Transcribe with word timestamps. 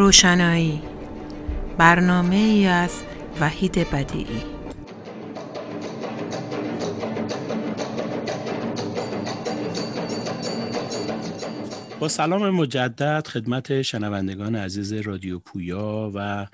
روشنایی. 0.00 0.82
برنامه 1.78 2.36
ای 2.36 2.66
از 2.66 3.02
وحید 3.40 3.90
بدیعی. 3.90 4.42
با 12.00 12.08
سلام 12.08 12.50
مجدد 12.50 13.26
خدمت 13.26 13.82
شنوندگان 13.82 14.56
عزیز 14.56 14.92
رادیو 14.92 15.38
پویا 15.38 16.12
و 16.14 16.46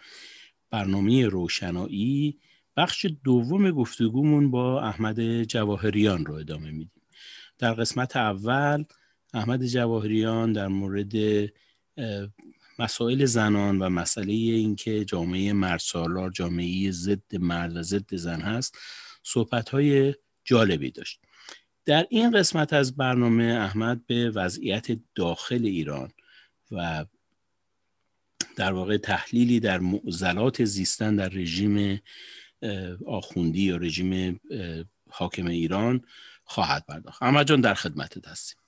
برنامه 0.71 1.27
روشنایی. 1.27 2.39
بخش 2.77 3.07
دوم 3.25 3.71
گفتگومون 3.71 4.51
با 4.51 4.83
احمد 4.83 5.43
جواهریان 5.43 6.27
رو 6.27 6.35
ادامه 6.35 6.71
میدیم. 6.71 7.03
در 7.59 7.75
قسمت 7.75 8.17
اول 8.17 8.85
احمد 9.35 9.67
جواهریان 9.67 10.53
در 10.53 10.69
مورد 10.69 11.13
مسائل 12.79 13.25
زنان 13.25 13.79
و 13.79 13.89
مسئله 13.89 14.33
اینکه 14.33 15.05
جامعه 15.05 15.53
مرسالار 15.53 16.31
جامعه 16.31 16.91
ضد 16.91 17.37
مرد 17.37 17.77
و 17.77 17.83
ضد 17.83 18.15
زن 18.15 18.41
هست 18.41 18.79
صحبت 19.23 19.69
های 19.69 20.15
جالبی 20.45 20.91
داشت. 20.91 21.21
در 21.85 22.07
این 22.11 22.31
قسمت 22.31 22.73
از 22.73 22.97
برنامه 22.97 23.45
احمد 23.45 24.07
به 24.07 24.31
وضعیت 24.31 24.87
داخل 25.15 25.65
ایران 25.65 26.11
و 26.71 27.05
در 28.57 28.73
واقع 28.73 28.97
تحلیلی 28.97 29.61
در 29.61 29.79
معضلات 29.79 30.65
زیستن 30.65 31.17
در 31.17 31.29
رژیم 31.29 32.01
آخوندی 33.07 33.63
یا 33.63 33.77
رژیم 33.77 34.41
حاکم 35.11 35.47
ایران 35.47 36.05
خواهد 36.45 36.85
پرداخت. 36.89 37.23
احمد 37.23 37.47
جان 37.47 37.61
در 37.61 37.75
خدمت 37.75 38.29
هستیم. 38.29 38.59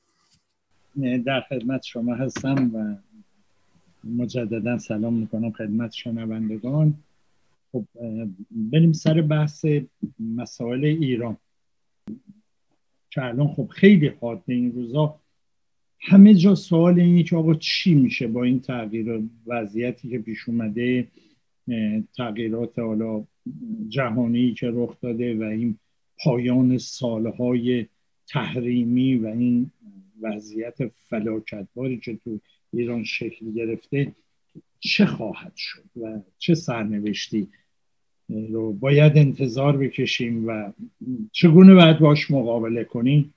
در 1.27 1.41
خدمت 1.49 1.83
شما 1.85 2.15
هستم 2.15 2.75
و 2.75 2.97
مجددا 4.05 4.79
سلام 4.79 5.15
می‌کنم 5.15 5.51
خدمت 5.51 5.93
شنوندگان. 5.93 6.95
خب 7.73 7.85
بریم 8.51 8.93
سر 8.93 9.23
بحث 9.23 9.67
مسائل 10.21 10.85
ایران. 10.85 11.37
که 13.11 13.25
الان 13.25 13.49
خب 13.49 13.69
خیلی 13.69 14.09
حاده 14.21 14.53
این 14.53 14.73
روزا. 14.73 15.21
همه 16.01 16.35
جا 16.35 16.55
سوال 16.55 17.01
اینه 17.01 17.23
که 17.23 17.37
آقا 17.37 17.55
چی 17.55 17.95
میشه 17.95 18.27
با 18.27 18.45
این 18.45 18.61
تغییر 18.61 19.23
وضعیتی 19.47 20.09
که 20.09 20.19
پیش 20.19 20.49
اومده 20.49 21.09
تغییرات 22.17 22.79
حالا 22.79 23.25
جهانی 23.89 24.55
که 24.55 24.71
رخ 24.75 25.01
داده 25.01 25.35
و 25.35 25.43
این 25.43 25.79
پایان 26.25 26.79
سالهای 26.79 27.87
تحریمی 28.27 29.17
و 29.17 29.27
این 29.27 29.71
وضعیت 30.21 30.77
فلاکتباری 31.09 31.99
که 31.99 32.17
تو 32.25 32.41
ایران 32.73 33.05
شکل 33.05 33.53
گرفته 33.53 34.15
چه 34.81 35.07
خواهد 35.07 35.57
شد 35.57 35.85
و 36.01 36.21
چه 36.39 36.55
سرنوشتی 36.55 37.49
رو 38.29 38.73
باید 38.73 39.19
انتظار 39.19 39.77
بکشیم 39.77 40.49
و 40.49 40.73
چگونه 41.33 41.75
باید 41.75 41.99
باش 41.99 42.31
مقابله 42.31 42.85
کنیم؟ 42.85 43.35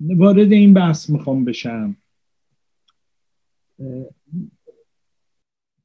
وارد 0.00 0.52
این 0.52 0.74
بحث 0.74 1.10
می‌خوام 1.10 1.44
بشم. 1.44 1.96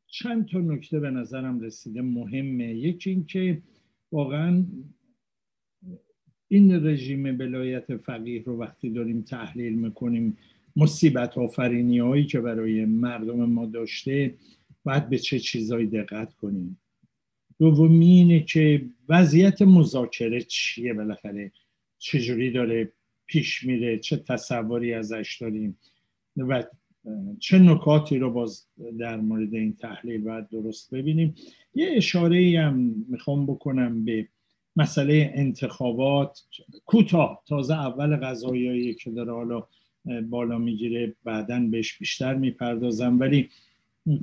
چند 0.07 0.47
تا 0.47 0.59
نکته 0.59 0.99
به 0.99 1.11
نظرم 1.11 1.59
رسیده 1.59 2.01
مهمه. 2.01 2.75
یکی 2.75 3.09
اینکه 3.09 3.61
واقعا 4.11 4.65
این 6.47 6.85
رژیم 6.85 7.37
بلایت 7.37 7.97
فقیه 7.97 8.43
رو 8.43 8.57
وقتی 8.57 8.89
داریم 8.89 9.21
تحلیل 9.21 9.73
می‌کنیم 9.75 10.37
مصیبت 10.75 11.37
آفرینی 11.37 11.99
هایی 11.99 12.25
که 12.25 12.39
برای 12.39 12.85
مردم 12.85 13.45
ما 13.45 13.65
داشته 13.65 14.35
باید 14.83 15.09
به 15.09 15.17
چه 15.17 15.39
چیزایی 15.39 15.87
دقت 15.87 16.33
کنیم؟ 16.33 16.79
دومی 17.59 18.05
اینه 18.05 18.39
که 18.39 18.85
وضعیت 19.09 19.61
مذاکره 19.61 20.41
چیه 20.41 20.93
بالاخره؟ 20.93 21.51
چجوری 21.97 22.51
داره 22.51 22.91
پیش 23.25 23.63
میره؟ 23.63 23.99
چه 23.99 24.17
تصوری 24.17 24.93
ازش 24.93 25.37
داریم؟ 25.41 25.77
و 26.37 26.63
چه 27.39 27.59
نکاتی 27.59 28.17
رو 28.17 28.31
باز 28.31 28.65
در 28.99 29.17
مورد 29.17 29.53
این 29.53 29.75
تحلیل 29.75 30.21
باید 30.21 30.49
درست 30.49 30.95
ببینیم؟ 30.95 31.35
یه 31.75 31.93
اشاره 31.95 32.59
هم 32.59 33.05
می‌خوام 33.09 33.45
بکنم 33.45 34.05
به 34.05 34.27
مسئله 34.75 35.31
انتخابات. 35.35 36.41
کوتاه 36.85 37.43
تازه 37.47 37.73
اول 37.73 38.17
غذایایی 38.17 38.93
که 38.93 39.11
داره 39.11 39.31
حالا 39.31 39.63
بالا 40.29 40.57
می‌گیره 40.57 41.13
بعدا 41.23 41.59
بهش 41.71 41.97
بیشتر 41.97 42.33
می‌پردازم. 42.33 43.19
ولی 43.19 43.49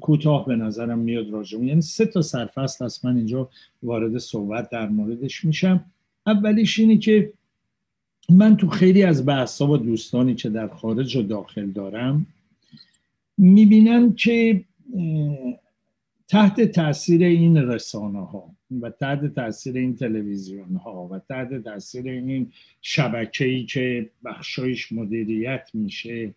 کوتاه 0.00 0.47
به 0.47 0.56
نظرم 0.56 0.98
میاد 0.98 1.31
راجعون 1.31 1.69
یعنی 1.69 1.81
سه 1.81 2.06
تا 2.06 2.22
سرفصل 2.22 2.84
هست. 2.84 3.04
من 3.04 3.16
اینجا 3.16 3.48
وارد 3.82 4.19
صحبت 4.19 4.70
در 4.70 4.88
موردش 4.88 5.44
میشم. 5.44 5.84
اولیش 6.26 6.78
اینه 6.78 6.98
که 6.98 7.32
من 8.31 8.56
تو 8.56 8.69
خیلی 8.69 9.03
از 9.03 9.26
بحثا 9.26 9.70
و 9.70 9.76
دوستانی 9.76 10.34
که 10.34 10.48
در 10.48 10.69
خارج 10.69 11.16
و 11.16 11.22
داخل 11.22 11.66
دارم 11.66 12.26
می‌بینم 13.38 14.12
که 14.12 14.64
تحت 16.32 16.60
تاثیر 16.60 17.25
این 17.25 17.56
رسانه 17.56 18.26
ها 18.26 18.56
و 18.81 18.91
تحت 18.91 19.34
تاثیر 19.34 19.76
این 19.76 19.94
تلویزیون 19.94 20.76
ها 20.76 21.09
و 21.09 21.19
تحت 21.19 21.54
تاثیر 21.54 22.09
این 22.09 22.53
شبکه 22.81 23.44
ای 23.44 23.65
که 23.65 24.10
بخشایش 24.25 24.93
مدیریت 24.93 25.70
میشه 25.75 26.34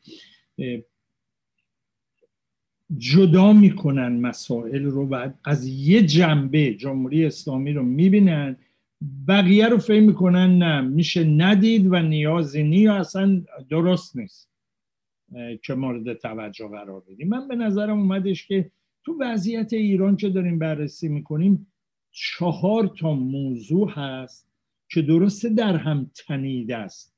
جدا 2.97 3.53
می‌کنن 3.53 4.19
مسائل 4.19 4.83
رو 4.83 5.07
و 5.07 5.29
از 5.45 5.67
یه 5.67 6.01
جنبه 6.01 6.73
جمهوری 6.73 7.25
اسلامی 7.25 7.73
رو 7.73 7.83
می‌بینن. 7.83 8.57
بقیه 9.27 9.67
رو 9.67 9.77
فهم 9.77 10.03
می‌کنن 10.03 10.57
نه 10.57 10.81
میشه 10.81 11.23
ندید 11.23 11.87
و 11.91 11.99
نیازی 11.99 12.63
نی 12.63 12.87
اصلا 12.87 13.41
درست 13.69 14.17
نیست 14.17 14.49
که 15.63 15.73
مورد 15.73 16.13
توجه 16.13 16.67
قرار 16.67 17.03
بدیم. 17.09 17.27
من 17.27 17.47
به 17.47 17.55
نظرم 17.55 17.99
اومدش 17.99 18.47
که 18.47 18.71
تو 19.05 19.17
وضعیت 19.19 19.73
ایران 19.73 20.17
که 20.17 20.29
داریم 20.29 20.59
بررسی 20.59 21.07
می‌کنیم؟ 21.07 21.67
چهار 22.11 22.87
تا 22.99 23.13
موضوع 23.13 23.91
هست 23.91 24.49
که 24.89 25.01
درسته 25.01 25.49
در 25.49 25.75
هم 25.77 26.11
تنیده 26.27 26.77
است. 26.77 27.15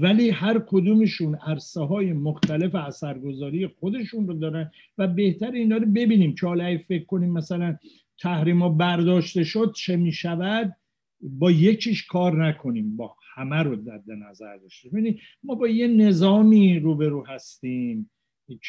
ولی 0.00 0.30
هر 0.30 0.58
کدومشون 0.58 1.34
عرصه 1.34 1.80
های 1.80 2.12
مختلف 2.12 2.74
اثرگذاری 2.74 3.66
خودشون 3.66 4.28
رو 4.28 4.34
دارن 4.34 4.70
و 4.98 5.08
بهتر 5.08 5.50
اینا 5.50 5.76
رو 5.76 5.86
ببینیم. 5.86 6.34
که 6.34 6.46
حالا 6.46 6.78
فکر 6.88 7.04
کنیم 7.04 7.32
مثلا 7.32 7.76
تحریما 8.18 8.68
برداشته 8.68 9.44
شد 9.44 9.72
چه 9.76 9.96
می‌شود؟ 9.96 10.76
با 11.20 11.50
یکیش 11.50 12.06
کار 12.06 12.46
نکنیم. 12.48 12.96
با 12.96 13.16
همه 13.34 13.56
رو 13.56 13.76
در 13.76 14.00
نظر 14.30 14.56
داشته 14.56 14.88
ببینید 14.88 15.18
ما 15.42 15.54
با 15.54 15.68
یه 15.68 15.86
نظامی 15.86 16.78
روبرو 16.78 17.26
هستیم 17.26 18.10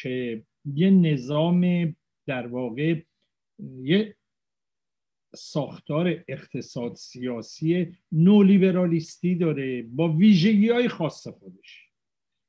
که 0.01 0.44
یه 0.66 0.89
نظام 0.89 1.95
در 2.25 2.47
واقع 2.47 3.01
یه 3.81 4.15
ساختار 5.35 6.23
اقتصاد 6.27 6.95
سیاسی 6.95 7.87
نولیبرالیستی 8.11 9.35
داره 9.35 9.81
با 9.81 10.13
ویژگی 10.13 10.69
های 10.69 10.87
خاص 10.87 11.27
خودش. 11.27 11.87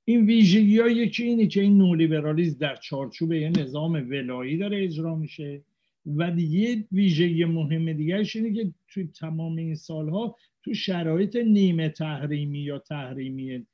این 0.05 0.27
ویژگی 0.27 0.79
های 0.79 0.95
یکی 0.95 1.25
اینه 1.25 1.47
که 1.47 1.61
این 1.61 1.79
نولیبرالیسم 1.79 2.59
در 2.59 2.77
چارچوب 2.77 3.33
یه 3.33 3.49
نظام 3.49 3.93
ولایی 3.93 4.57
داره 4.57 4.85
اجرا 4.85 5.17
میشه 5.17 5.63
و 6.07 6.39
یه 6.39 6.85
ویژگی 6.93 7.45
مهم 7.45 7.93
دیگرش 7.93 8.37
اینه 8.37 8.53
که 8.53 8.73
توی 8.89 9.05
تمام 9.05 9.57
این 9.57 9.75
سالها 9.75 10.37
تو 10.63 10.75
شرایط 10.75 11.37
نیمه 11.37 11.89
تحریمی 11.89 12.59
یا 12.59 12.79
تحریمی 12.79 13.67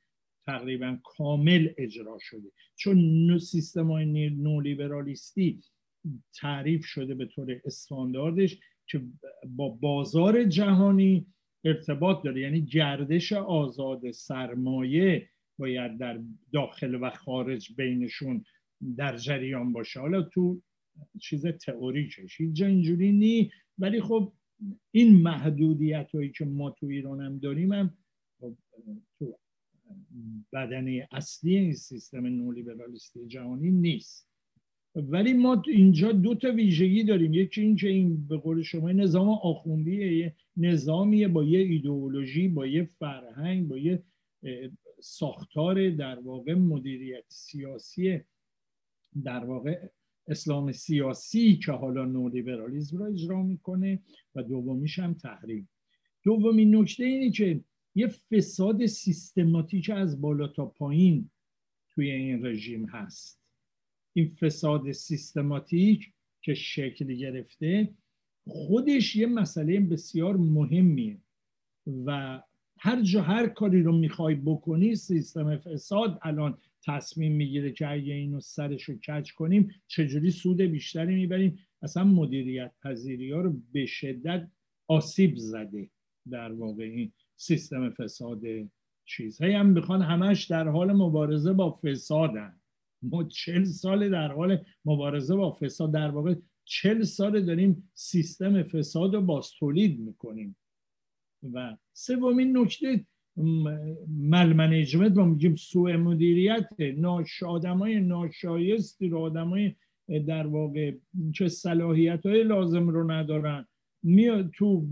تقریبا 0.45 0.97
کامل 1.03 1.69
اجرا 1.77 2.17
شده. 2.21 2.51
چون 2.75 3.39
سیستم 3.39 3.91
های 3.91 4.29
نولیبرالیستی 4.29 5.59
تعریف 6.33 6.85
شده 6.85 7.15
به 7.15 7.25
طور 7.25 7.61
استانداردش 7.65 8.59
که 8.87 9.01
با 9.47 9.69
بازار 9.69 10.43
جهانی 10.43 11.27
ارتباط 11.65 12.23
داره. 12.23 12.41
یعنی 12.41 12.61
گردش 12.61 13.33
آزاد 13.33 14.11
سرمایه 14.11 15.29
باید 15.59 15.97
در 15.97 16.19
داخل 16.53 16.95
و 17.01 17.09
خارج 17.09 17.75
بینشون 17.77 18.43
در 18.97 19.17
جریان 19.17 19.73
باشه. 19.73 19.99
حالا 19.99 20.21
تو 20.21 20.61
چیز 21.21 21.47
تئوریکش 21.47 22.41
هیچ 22.41 22.61
اینجوری 22.61 23.11
نی. 23.11 23.51
ولی 23.77 24.01
خب 24.01 24.33
این 24.91 25.21
محدودیت 25.21 26.11
هایی 26.13 26.31
که 26.31 26.45
ما 26.45 26.69
تو 26.69 26.85
ایران 26.85 27.21
هم 27.21 27.39
داریم 27.39 27.71
هم 27.71 27.97
خب 28.39 28.57
تو 29.19 29.39
بدنه 30.53 31.07
اصلی 31.11 31.57
این 31.57 31.73
سیستم 31.73 32.25
نولیبرالیستی 32.25 33.27
جهانی 33.27 33.71
نیست. 33.71 34.28
ولی 34.95 35.33
ما 35.33 35.63
اینجا 35.67 36.11
دو 36.11 36.35
تا 36.35 36.51
ویژگی 36.51 37.03
داریم. 37.03 37.33
یکی 37.33 37.61
این 37.61 37.75
که 37.75 37.87
این 37.87 38.27
به 38.27 38.37
قول 38.37 38.61
شما 38.61 38.91
نظام 38.91 39.29
آخوندیه 39.29 40.35
نظامیه 40.57 41.27
با 41.27 41.43
یه 41.43 41.59
ایدئولوژی 41.59 42.47
با 42.47 42.67
یه 42.67 42.89
فرهنگ 42.99 43.67
با 43.67 43.77
یه 43.77 44.03
ساختار 45.01 45.89
در 45.89 46.19
واقع 46.19 46.53
مدیریت 46.53 47.23
سیاسی 47.27 48.19
در 49.23 49.45
واقع 49.45 49.87
اسلام 50.27 50.71
سیاسی 50.71 51.55
که 51.65 51.71
حالا 51.71 52.05
نولیبرالیزم 52.05 52.97
را 52.97 53.05
اجرا 53.05 53.43
می‌کنه 53.43 53.99
و 54.35 54.43
دومیش 54.43 54.99
هم 54.99 55.13
تحریم. 55.13 55.69
دومین 56.23 56.75
نکته 56.75 57.03
اینه 57.03 57.31
که 57.31 57.61
یه 57.95 58.07
فساد 58.07 58.85
سیستماتیک 58.85 59.89
از 59.89 60.21
بالا 60.21 60.47
تا 60.47 60.65
پایین 60.65 61.29
توی 61.89 62.11
این 62.11 62.45
رژیم 62.45 62.85
هست. 62.85 63.38
این 64.13 64.35
فساد 64.35 64.91
سیستماتیک 64.91 66.13
که 66.41 66.53
شکل 66.53 67.13
گرفته 67.13 67.93
خودش 68.47 69.15
یه 69.15 69.27
مسئله 69.27 69.79
بسیار 69.79 70.37
مهمیه 70.37 71.17
و 72.05 72.41
هر 72.79 73.01
جا 73.01 73.21
هر 73.21 73.47
کاری 73.47 73.83
رو 73.83 73.97
می‌خوای 73.97 74.35
بکنی 74.35 74.95
سیستم 74.95 75.57
فساد 75.57 76.19
الان 76.21 76.57
تصمیم 76.85 77.31
می‌گیره 77.31 77.71
که 77.71 77.91
اگه 77.91 78.13
اینو 78.13 78.39
سرش 78.39 78.83
رو 78.83 78.95
کج 78.95 79.33
کنیم 79.33 79.71
چجوری 79.87 80.31
سود 80.31 80.61
بیشتری 80.61 81.15
می‌بریم؟ 81.15 81.59
اصلا 81.81 82.03
مدیریت 82.03 82.71
پذیری 82.83 83.31
ها 83.31 83.41
رو 83.41 83.61
به 83.71 83.85
شدت 83.85 84.47
آسیب 84.87 85.35
زده 85.35 85.89
در 86.29 86.51
واقع 86.51 86.83
این 86.83 87.11
سیستم 87.35 87.89
فساد 87.89 88.41
چیز. 89.05 89.41
هی 89.41 89.53
هم 89.53 89.73
بخوان 89.73 90.01
همش 90.01 90.45
در 90.45 90.67
حال 90.67 90.93
مبارزه 90.93 91.53
با 91.53 91.79
فسادن. 91.83 92.58
ما 93.01 93.23
چل 93.23 93.63
سال 93.63 94.09
در 94.09 94.31
حال 94.31 94.63
مبارزه 94.85 95.35
با 95.35 95.51
فساد 95.51 95.93
در 95.93 96.09
واقع 96.09 96.35
چل 96.65 97.03
سال 97.03 97.45
داریم 97.45 97.91
سیستم 97.93 98.63
فساد 98.63 99.15
رو 99.15 99.21
باز 99.21 99.51
تولید 99.59 99.99
می‌کنیم. 99.99 100.55
و 101.53 101.77
سومین 101.93 102.57
نکته 102.57 103.05
مل 104.07 104.53
منیجمنت 104.53 105.17
ما 105.17 105.25
میگیم 105.25 105.55
سوء 105.55 105.97
مدیریت 105.97 106.67
ناش 106.97 107.43
های 107.43 107.99
ناشایستی 107.99 109.09
رو 109.09 109.29
های 109.29 109.75
در 110.27 110.47
واقع 110.47 110.93
چه 111.33 111.47
صلاحیت 111.47 112.25
های 112.25 112.43
لازم 112.43 112.89
رو 112.89 113.11
ندارن. 113.11 113.67
میاد 114.03 114.51
تو 114.55 114.87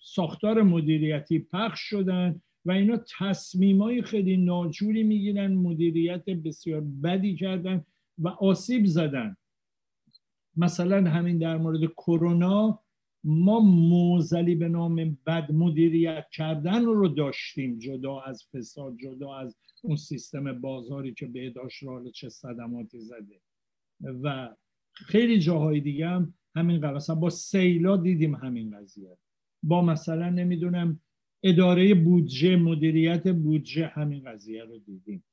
ساختار 0.00 0.62
مدیریتی 0.62 1.38
پخش 1.38 1.80
شدن 1.80 2.40
و 2.68 2.70
اینا 2.70 3.00
تصمیم 3.18 3.82
های 3.82 4.02
خیلی 4.02 4.36
ناجوری 4.36 5.02
می‌گیرن 5.02 5.54
مدیریت 5.54 6.24
بسیار 6.24 6.80
بدی 6.80 7.36
کردن 7.36 7.84
و 8.18 8.28
آسیب 8.28 8.86
زدن. 8.86 9.36
مثلا 10.56 11.10
همین 11.10 11.38
در 11.38 11.56
مورد 11.56 11.84
کرونا 11.84 12.80
ما 13.24 13.60
موزلی 13.60 14.54
به 14.54 14.68
نام 14.68 15.18
بد 15.26 15.52
مدیریت 15.52 16.26
کردن 16.32 16.84
رو 16.84 17.08
داشتیم 17.08 17.78
جدا 17.78 18.20
از 18.20 18.46
فساد 18.52 18.96
جدا 18.96 19.34
از 19.34 19.56
اون 19.82 19.96
سیستم 19.96 20.60
بازاری 20.60 21.14
که 21.14 21.26
به 21.26 21.50
داشت 21.50 21.82
را 21.82 22.10
چه 22.10 22.28
صدماتی 22.28 23.00
زده. 23.00 23.40
و 24.22 24.54
خیلی 24.92 25.38
جاهای 25.38 25.80
دیگه 25.80 26.08
هم 26.08 26.34
همین 26.56 26.80
قضیه. 26.80 27.14
با 27.14 27.30
سیلا 27.30 27.96
دیدیم 27.96 28.34
همین 28.34 28.76
قضیه. 28.76 29.16
با 29.62 29.82
مثلا 29.82 30.30
نمی‌دونم 30.30 31.00
اداره 31.42 31.94
بودجه 31.94 32.56
مدیریت 32.56 33.28
بودجه 33.28 33.86
همین 33.86 34.24
قضیه 34.24 34.64
رو 34.64 34.78
دیدیم. 34.78 35.24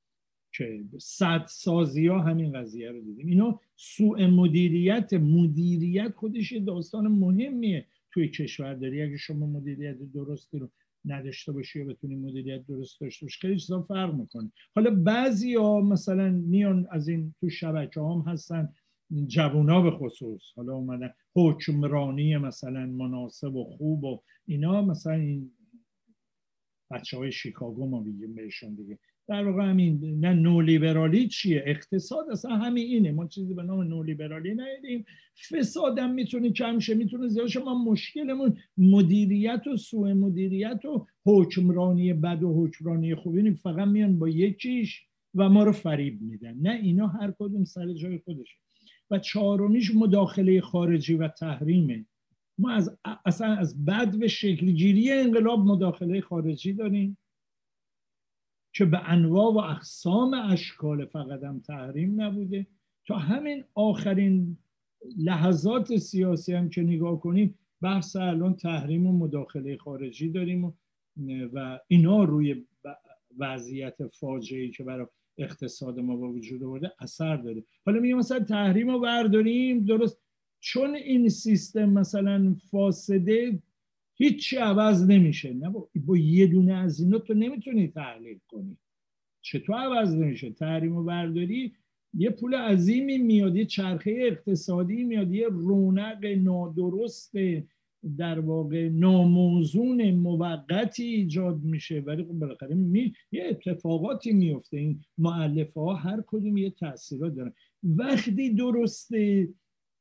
که 0.58 0.84
صد 0.98 1.46
سازی 1.48 2.08
ها 2.08 2.20
همین 2.20 2.52
قضیه 2.52 2.92
رو 2.92 3.02
دیدیم. 3.02 3.28
اینا 3.28 3.60
سوء 3.76 4.28
مدیریت 4.28 5.14
مدیریت 5.14 6.14
خودش 6.16 6.52
یه 6.52 6.60
داستان 6.60 7.08
مهمیه 7.08 7.86
توی 8.12 8.28
کشورداری 8.28 9.02
اگه 9.02 9.18
شما 9.18 9.48
مدیریت 9.48 9.98
درستی 10.14 10.60
رو 10.60 10.70
نداشته 11.06 11.52
باشی 11.52 11.80
یا 11.80 11.86
بتونی 11.86 12.16
مدیریت 12.16 12.66
درست 12.68 13.02
داشته 13.02 13.26
باشی 13.26 13.40
خیلی 13.40 13.60
چیزا 13.60 13.82
فرق 13.82 14.14
می‌کنه. 14.14 14.52
حالا 14.76 14.96
بعضی 14.96 15.56
ها 15.56 15.82
مثلا 15.82 16.30
میان 16.30 16.88
از 16.92 17.08
این 17.08 17.34
تو 17.40 17.50
شبکه 17.50 18.02
هم 18.02 18.24
هستن 18.28 18.70
جوونا 19.28 19.82
به 19.82 19.92
خصوص. 19.92 20.42
حالا 20.56 20.74
اومدن 20.74 21.10
حکمرانی 21.36 22.38
مثلا 22.38 22.86
مناسب 22.86 23.56
و 23.56 23.64
خوب 23.64 24.04
و 24.04 24.22
اینا 24.46 24.82
مثلا 24.82 25.14
این 25.14 25.52
بچه 26.92 27.18
های 27.18 27.32
شیکاگو 27.32 27.90
ما 27.90 28.00
بگیم 28.00 28.36
بهشون 28.36 28.76
دیگه. 28.76 29.00
در 29.28 29.48
واقع 29.48 29.70
همین 29.70 30.20
نه 30.20 30.34
نولیبرالی 30.34 31.28
چیه؟ 31.28 31.64
اقتصاد 31.66 32.30
اصلا 32.32 32.56
همین 32.56 32.84
اینه. 32.84 33.12
ما 33.12 33.28
چیزی 33.28 33.54
به 33.54 33.64
نام 33.64 33.82
نولیبرالی 33.82 34.56
ندیدیم. 34.56 35.06
فسادم 35.50 36.10
می‌تونه 36.10 36.52
کم 36.52 36.80
شه 36.80 36.94
می‌تونه 36.94 37.28
زیاد 37.28 37.48
شه. 37.48 37.60
ما 37.60 37.84
مشکلمون 37.84 38.58
مدیریت 38.78 39.68
و 39.68 39.78
سوء 39.78 40.14
مدیریت 40.14 40.86
و 40.86 41.06
حکمرانی 41.26 42.14
بد 42.14 42.44
و 42.44 42.66
حکمرانی 42.66 43.16
خوبی 43.16 43.52
فقط 43.52 43.88
میان 43.88 44.20
با 44.20 44.30
یکیش 44.30 45.02
و 45.36 45.50
ما 45.50 45.64
رو 45.64 45.72
فریب 45.72 46.22
میدن. 46.22 46.58
نه 46.62 46.72
اینا 46.72 47.08
هر 47.08 47.34
کدوم 47.40 47.64
سر 47.64 47.94
جای 47.94 48.18
خودشه. 48.18 48.58
و 49.12 49.20
چهارمیش 49.20 49.96
مداخله 49.96 50.62
خارجی 50.62 51.16
و 51.16 51.28
تحریمه. 51.28 52.06
ما 52.58 52.72
از 52.72 52.98
اصلا 53.26 53.48
از 53.48 53.86
بد 53.86 54.16
و 54.22 54.28
شکلگیری 54.28 55.12
انقلاب 55.12 55.60
مداخله 55.60 56.22
خارجی 56.22 56.74
داریم 56.74 57.18
که 58.74 58.86
به 58.86 59.10
انواع 59.10 59.54
و 59.54 59.58
اقسام 59.58 60.34
اشکال 60.34 61.06
فقط 61.06 61.44
هم 61.44 61.60
تحریم 61.60 62.22
نبوده. 62.22 62.68
تا 63.08 63.18
همین 63.18 63.64
آخرین 63.74 64.58
لحظات 65.18 65.98
سیاسی 65.98 66.54
هم 66.54 66.70
که 66.70 66.82
نگاه 66.82 67.20
کنیم 67.20 67.56
بحث 67.82 68.16
الان 68.16 68.56
تحریم 68.56 69.08
و 69.08 69.18
مداخله 69.18 69.78
خارجی 69.78 70.30
داریم 70.30 70.74
و 71.54 71.80
اینا 71.88 72.24
روی 72.24 72.66
وضعیت 73.38 74.08
فاجعه 74.08 74.70
که 74.70 74.84
برای 74.84 75.08
اقتصاد 75.38 76.00
ما 76.00 76.16
با 76.16 76.32
وجود 76.32 76.64
آورده 76.64 76.92
اثر 77.00 77.38
داره. 77.38 77.64
حالا 77.86 78.00
میگم 78.00 78.18
مثلا 78.18 78.40
تحریم 78.40 78.90
رو 78.90 79.00
برداریم 79.00 79.86
درست؟ 79.86 80.25
چون 80.66 80.96
این 80.96 81.30
سیستم 81.30 81.90
مثلا 81.90 82.56
فاسده 82.72 83.60
هیچی 84.16 84.58
عوض 84.58 85.10
نمیشه. 85.10 85.54
نه 85.54 85.70
با, 86.06 86.18
یه 86.18 86.48
دونه 86.48 86.74
از 86.74 87.00
اینا 87.00 87.20
تو 87.20 87.34
نمی‌تونی 87.34 87.88
تحلیل 87.88 88.40
کنی. 88.48 88.78
چطور 89.42 89.76
عوض 89.76 90.16
نمیشه؟ 90.16 90.50
تحریم 90.50 90.96
و 90.96 91.04
برداری 91.04 91.74
یه 92.14 92.30
پول 92.30 92.56
عظیمی 92.56 93.18
میاد 93.18 93.56
یه 93.56 93.66
چرخه 93.66 94.16
اقتصادی 94.20 95.04
میاد 95.04 95.34
یه 95.34 95.48
رونق 95.48 96.26
نادرست 96.26 97.34
در 98.18 98.40
واقع 98.40 98.90
ناموزون 98.90 100.12
موقتی 100.12 101.04
ایجاد 101.04 101.64
میشه. 101.64 102.00
ولی 102.00 102.24
خب 102.24 102.34
بالاخره 102.34 102.76
می... 102.76 103.14
یه 103.32 103.44
اتفاقاتی 103.50 104.34
میفته. 104.34 104.78
این 104.78 105.02
معلفه 105.18 105.80
ها 105.80 105.94
هر 105.94 106.24
کدوم 106.28 106.58
یه 106.58 106.70
تاثیرات 106.70 107.36
دارن. 107.36 107.54
وقتی 107.84 108.54
درسته 108.54 109.50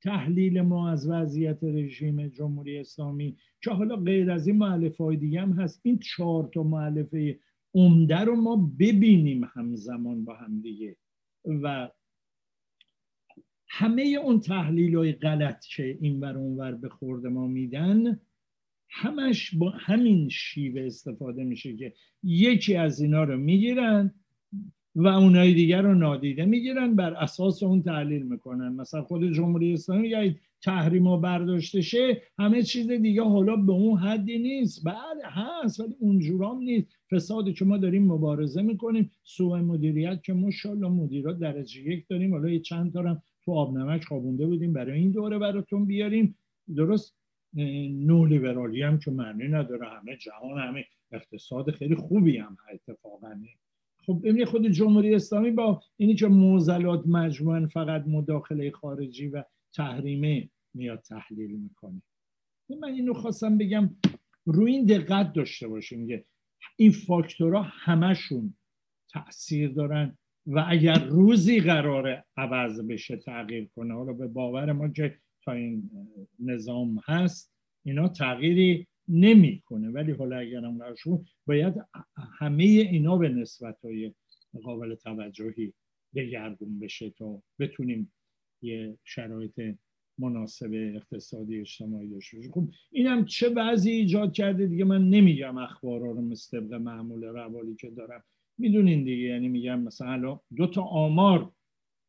تحلیل 0.05 0.61
ما 0.61 0.91
از 0.91 1.09
وضعیت 1.09 1.59
رژیم 1.63 2.29
جمهوری 2.29 2.79
اسلامی 2.79 3.37
که 3.61 3.71
حالا 3.71 3.97
غیر 3.97 4.31
از 4.31 4.47
این 4.47 4.57
معلفه 4.57 5.05
های 5.05 5.17
دیگه 5.17 5.41
هم 5.41 5.53
هست. 5.53 5.81
این 5.83 5.99
چهار 5.99 6.51
تا 6.55 6.63
معلفه 6.63 7.39
عمده 7.75 8.19
رو 8.19 8.37
ما 8.37 8.57
ببینیم 8.79 9.51
همزمان 9.55 10.25
با 10.25 10.35
هم 10.35 10.61
دیگه. 10.61 10.97
و 11.45 11.91
همه 13.69 14.03
اون 14.03 14.41
تحلیل 14.41 14.97
های 14.97 15.13
غلط 15.13 15.67
که 15.67 15.99
این 16.01 16.21
ور 16.21 16.37
ور 16.37 16.73
به 16.73 16.89
خورد 16.89 17.27
ما 17.27 17.47
میدن 17.47 18.21
همش 18.91 19.55
با 19.55 19.71
همین 19.71 20.29
شیوه 20.29 20.83
استفاده 20.83 21.45
میشه 21.45 21.77
که 21.77 21.95
یکی 22.23 22.77
از 22.77 23.01
اینا 23.01 23.25
رو 23.25 23.37
می‌گیرن 23.37 24.15
و 24.95 25.07
اونای 25.07 25.55
دیگر 25.55 25.83
رو 25.83 25.95
نادیده 25.95 26.45
می‌گیرن 26.45 26.95
بر 26.95 27.15
اساس 27.15 27.63
اون 27.63 27.83
تحلیل 27.83 28.23
می‌کنن. 28.23 28.69
مثلا 28.69 29.03
خود 29.03 29.33
جمهوری 29.33 29.73
اسلامی 29.73 30.03
میگه 30.03 30.37
تحریم 30.63 31.07
و 31.07 31.17
برداشته 31.21 31.81
شه 31.81 32.23
همه 32.39 32.63
چیز 32.63 32.91
دیگه 32.91 33.23
حالا 33.23 33.57
به 33.57 33.73
اون 33.73 33.99
حدی 33.99 34.39
نیست. 34.39 34.85
بله 34.85 35.25
هست 35.25 35.81
ولی 35.81 35.95
اونجورام 35.99 36.59
نیست. 36.59 36.87
فسادی 37.11 37.53
که 37.53 37.65
ما 37.65 37.77
داریم 37.77 38.07
مبارزه 38.07 38.63
می‌کنیم. 38.63 39.11
سوء 39.25 39.63
مدیریت 39.63 40.23
که 40.23 40.33
ماشاءالله 40.33 40.89
مدیرات 40.89 41.39
درجه 41.39 41.83
یک 41.83 42.09
داریم. 42.09 42.33
حالا 42.33 42.49
یه 42.49 42.61
چند 42.61 42.93
تا 42.93 43.23
تو 43.45 43.53
آب 43.53 43.79
نمک 43.79 44.05
خوابونده 44.05 44.47
بودیم 44.47 44.73
برای 44.73 44.99
این 44.99 45.11
دوره 45.11 45.39
براتون 45.39 45.85
بیاریم. 45.85 46.39
درست؟ 46.77 47.17
نولیبرالی 47.91 48.83
هم 48.83 48.99
که 48.99 49.11
معنی 49.11 49.49
نداره. 49.49 49.89
همه 49.89 50.17
جهان 50.17 50.59
همه 50.59 50.85
اقتصاد 51.13 51.71
خیلی 51.71 51.95
خوبی 51.95 52.37
هم 52.37 52.57
اتفاقا. 52.73 53.29
خب 54.07 54.21
ببینید 54.23 54.45
خود 54.45 54.69
جمهوری 54.69 55.15
اسلامی 55.15 55.51
با 55.51 55.83
اینی 55.97 56.15
که 56.15 56.27
موزلات 56.27 57.07
مجموعا 57.07 57.67
فقط 57.67 58.05
مداخله 58.07 58.71
خارجی 58.71 59.29
و 59.29 59.45
تحریمه 59.75 60.49
میاد 60.75 61.01
تحلیل 61.01 61.57
می‌کنه. 61.57 62.03
من 62.81 62.89
اینو 62.89 63.15
خواستم 63.15 63.59
بگم 63.59 63.91
روی 64.45 64.73
این 64.73 64.87
دقت 64.87 65.33
داشته 65.33 65.69
باشیم 65.69 66.07
که 66.09 66.25
این 66.77 66.93
فاکتورها 66.93 67.63
همشون 67.63 68.55
تاثیر 69.09 69.71
دارن 69.71 70.19
و 70.47 70.65
اگر 70.69 71.05
روزی 71.05 71.61
قرار 71.61 72.25
عوض 72.37 72.81
بشه 72.81 73.17
تغییر 73.17 73.69
کنه 73.77 73.95
حالا 73.95 74.13
به 74.13 74.27
باور 74.27 74.73
ما 74.73 74.89
که 74.89 75.19
تا 75.45 75.53
این 75.53 75.91
نظام 76.39 77.01
هست 77.07 77.55
اینا 77.85 78.09
تغییری 78.09 78.87
نمی‌کنه. 79.09 79.91
ولی 79.91 80.13
حالا 80.13 80.37
اگر 80.37 80.65
هم 80.65 80.79
باید 81.47 81.75
همه 82.39 82.65
اینا 82.65 83.17
به 83.17 83.29
نسبت 83.29 83.85
های 83.85 84.15
قابل 84.63 84.95
توجهی 84.95 85.73
دگرگون 86.15 86.79
بشه 86.79 87.11
تا 87.11 87.43
بتونیم 87.59 88.13
یه 88.63 88.99
شرایط 89.05 89.61
مناسب 90.19 90.71
اقتصادی 90.73 91.61
اجتماعی 91.61 92.09
داشته 92.09 92.37
باشه 92.37 92.51
خب 92.51 92.69
اینم 92.91 93.25
چه 93.25 93.49
وضعی 93.49 93.93
ایجاد 93.93 94.33
کرده 94.33 94.67
دیگه؟ 94.67 94.85
من 94.85 95.09
نمیگم 95.09 95.59
اخبارا 95.59 96.11
رو 96.11 96.21
مستبق 96.21 96.73
معمول 96.73 97.25
روالی 97.25 97.75
که 97.75 97.91
دارم. 97.91 98.25
می‌دونین 98.59 99.05
دیگه 99.05 99.23
یعنی 99.23 99.49
میگم 99.49 99.81
مثلا 99.81 100.41
دو 100.57 100.67
تا 100.67 100.83
آمار 100.83 101.53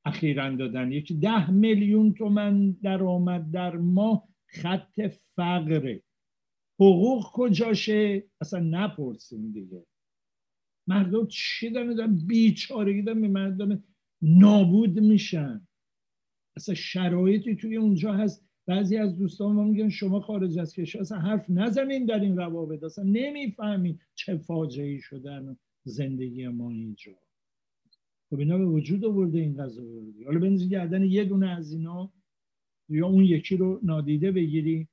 اخیرا 0.05 0.55
دادن. 0.55 0.91
یکی 0.91 1.13
ده 1.13 1.51
میلیون 1.51 2.13
تومن 2.13 2.71
درآمد 2.71 3.51
در 3.51 3.75
ماه 3.75 4.27
خط 4.45 5.01
فقره. 5.35 6.01
حقوق 6.79 7.31
کجاشه؟ 7.33 8.23
اصلا 8.41 8.59
نپرسیم 8.59 9.51
دیگه. 9.51 9.85
مردم 10.87 11.27
چی 11.27 11.69
دارن 11.69 12.17
بیچارگی 12.27 13.01
دارن 13.01 13.27
مردم 13.27 13.83
نابود 14.21 14.99
میشن. 14.99 15.67
اصلا 16.57 16.75
شرایطی 16.75 17.55
توی 17.55 17.77
اونجا 17.77 18.13
هست. 18.13 18.45
بعضی 18.67 18.97
از 18.97 19.17
دوستان 19.17 19.55
ما 19.55 19.63
میگن 19.63 19.89
شما 19.89 20.19
خارج 20.19 20.59
از 20.59 20.73
کشور 20.73 21.01
اصلا 21.01 21.19
حرف 21.19 21.49
نزنین 21.49 22.05
در 22.05 22.19
این 22.19 22.37
روابط. 22.37 22.83
اصلا 22.83 23.03
نمی‌فهمین 23.03 23.99
چه 24.15 24.37
فاجعه 24.37 24.99
شدن 24.99 25.57
زندگی 25.83 26.47
ما 26.47 26.69
اینجا. 26.69 27.11
خب 28.29 28.39
اینا 28.39 28.57
به 28.57 28.65
وجود 28.65 29.05
آورده 29.05 29.39
این 29.39 29.57
قضاوری 29.63 30.23
حالا 30.23 30.39
بنزی 30.39 30.69
گردن 30.69 31.03
یه 31.03 31.25
دونه 31.25 31.49
از 31.49 31.73
اینا 31.73 32.13
یا 32.89 33.07
اون 33.07 33.23
یکی 33.23 33.57
رو 33.57 33.79
نادیده 33.83 34.31
بگیری. 34.31 34.87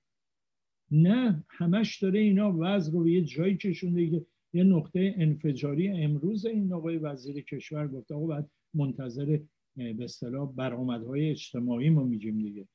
نه 0.93 1.45
همش 1.49 2.03
داره 2.03 2.21
اینا 2.21 2.57
وضع 2.59 2.93
رو 2.93 3.09
یه 3.09 3.23
جایی 3.25 3.57
کشونده 3.57 4.11
که 4.11 4.27
یه 4.53 4.65
نقطه 4.65 5.15
انفجاری 5.17 5.89
امروز 5.89 6.47
این 6.47 6.73
آقای 6.73 6.97
وزیر 6.97 7.41
کشور 7.41 7.89
گفته. 7.89 8.15
آقا 8.15 8.27
باید 8.27 8.45
منتظر 8.75 9.39
به 9.77 10.05
اصطلاح 10.05 10.53
برآمدهای 10.53 11.31
اجتماعی 11.31 11.91
ما 11.91 12.05
میگیم 12.05 12.39
دیگه. 12.39 12.69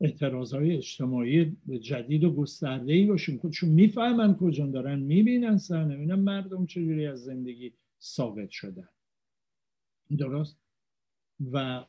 اعتراضهای 0.00 0.76
اجتماعی 0.76 1.56
جدید 1.80 2.24
و 2.24 2.34
گسترده 2.34 2.92
ای 2.92 3.06
باشیم 3.06 3.38
خودشون 3.38 3.70
می‌فهمن 3.70 4.34
کجا 4.34 4.66
دارن 4.66 4.98
می‌بینن 4.98 5.56
سحنه 5.56 5.96
می‌بینن 5.96 6.20
مردم 6.20 6.66
چجوری 6.66 7.06
از 7.06 7.24
زندگی 7.24 7.72
ثابت 8.02 8.50
شدن. 8.50 8.88
درست؟ 10.18 10.58
و 11.52 11.84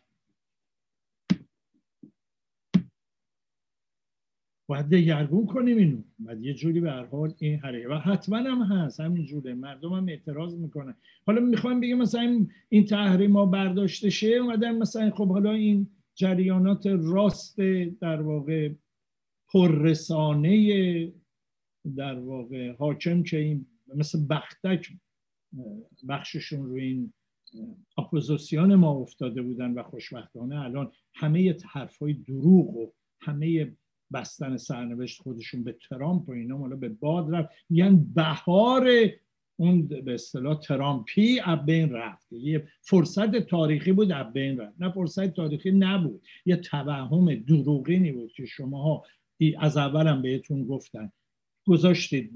باید 4.67 4.89
دگرگون 4.89 5.45
کنیم 5.45 5.77
اینو. 5.77 6.01
باید 6.19 6.43
یه 6.43 6.53
جوری 6.53 6.79
به 6.79 6.91
هر 6.91 7.05
حال 7.05 7.33
این 7.39 7.59
حرکت 7.59 7.89
و 7.89 7.99
حتما 7.99 8.37
هم 8.37 8.61
هست 8.61 8.99
همین 8.99 9.25
جوره. 9.25 9.53
مردم 9.53 9.93
هم 9.93 10.07
اعتراض 10.09 10.55
می‌کنن. 10.55 10.95
حالا 11.25 11.41
می‌خوام 11.41 11.79
بگم 11.79 11.97
مثلا 11.97 12.47
این 12.69 12.85
تحریم 12.85 13.37
ها 13.37 13.45
برداشته 13.45 14.09
شه 14.09 14.27
اومدن 14.27 14.77
مثلا 14.77 15.11
خب 15.11 15.29
حالا 15.29 15.51
این 15.51 15.87
جریانات 16.15 16.85
راست 16.85 17.57
در 18.01 18.21
واقع 18.21 18.69
پررسانه 19.53 21.13
در 21.95 22.19
واقع 22.19 22.71
حاکم 22.71 23.23
که 23.23 23.37
این 23.37 23.65
مثل 23.95 24.27
بختک 24.27 24.89
بخششون 26.09 26.65
رو 26.65 26.75
این 26.75 27.13
اپوزیسیون 27.97 28.75
ما 28.75 28.91
افتاده 28.91 29.41
بودن 29.41 29.71
و 29.71 29.83
خوشبختانه 29.83 30.61
الان 30.61 30.91
همه 31.13 31.55
حرفای 31.71 32.13
دروغ 32.13 32.77
و 32.77 32.91
همه 33.21 33.75
بستن 34.13 34.57
سرنوشت 34.57 35.21
خودشون 35.21 35.63
به 35.63 35.75
ترامپ 35.89 36.29
و 36.29 36.31
اینا 36.31 36.57
حالا 36.57 36.75
به 36.75 36.89
باد 36.89 37.35
رفت. 37.35 37.49
میگن 37.69 38.05
بهار 38.15 38.89
اون 39.57 39.87
به 39.87 40.13
اصطلاح 40.13 40.59
ترامپی 40.59 41.39
از 41.45 41.65
بین 41.65 41.89
رفت. 41.93 42.33
یه 42.33 42.67
فرصت 42.81 43.35
تاریخی 43.35 43.91
بود 43.91 44.11
از 44.11 44.33
بین 44.33 44.57
رفت. 44.57 44.81
نه 44.81 44.91
فرصت 44.91 45.33
تاریخی 45.33 45.71
نبود. 45.71 46.21
یه 46.45 46.55
توهم 46.55 47.35
دروغینی 47.35 48.11
بود 48.11 48.31
که 48.31 48.45
شماها 48.45 49.03
از 49.59 49.77
اولم 49.77 50.21
بهتون 50.21 50.65
گفتن. 50.65 51.11
گذاشتید 51.67 52.31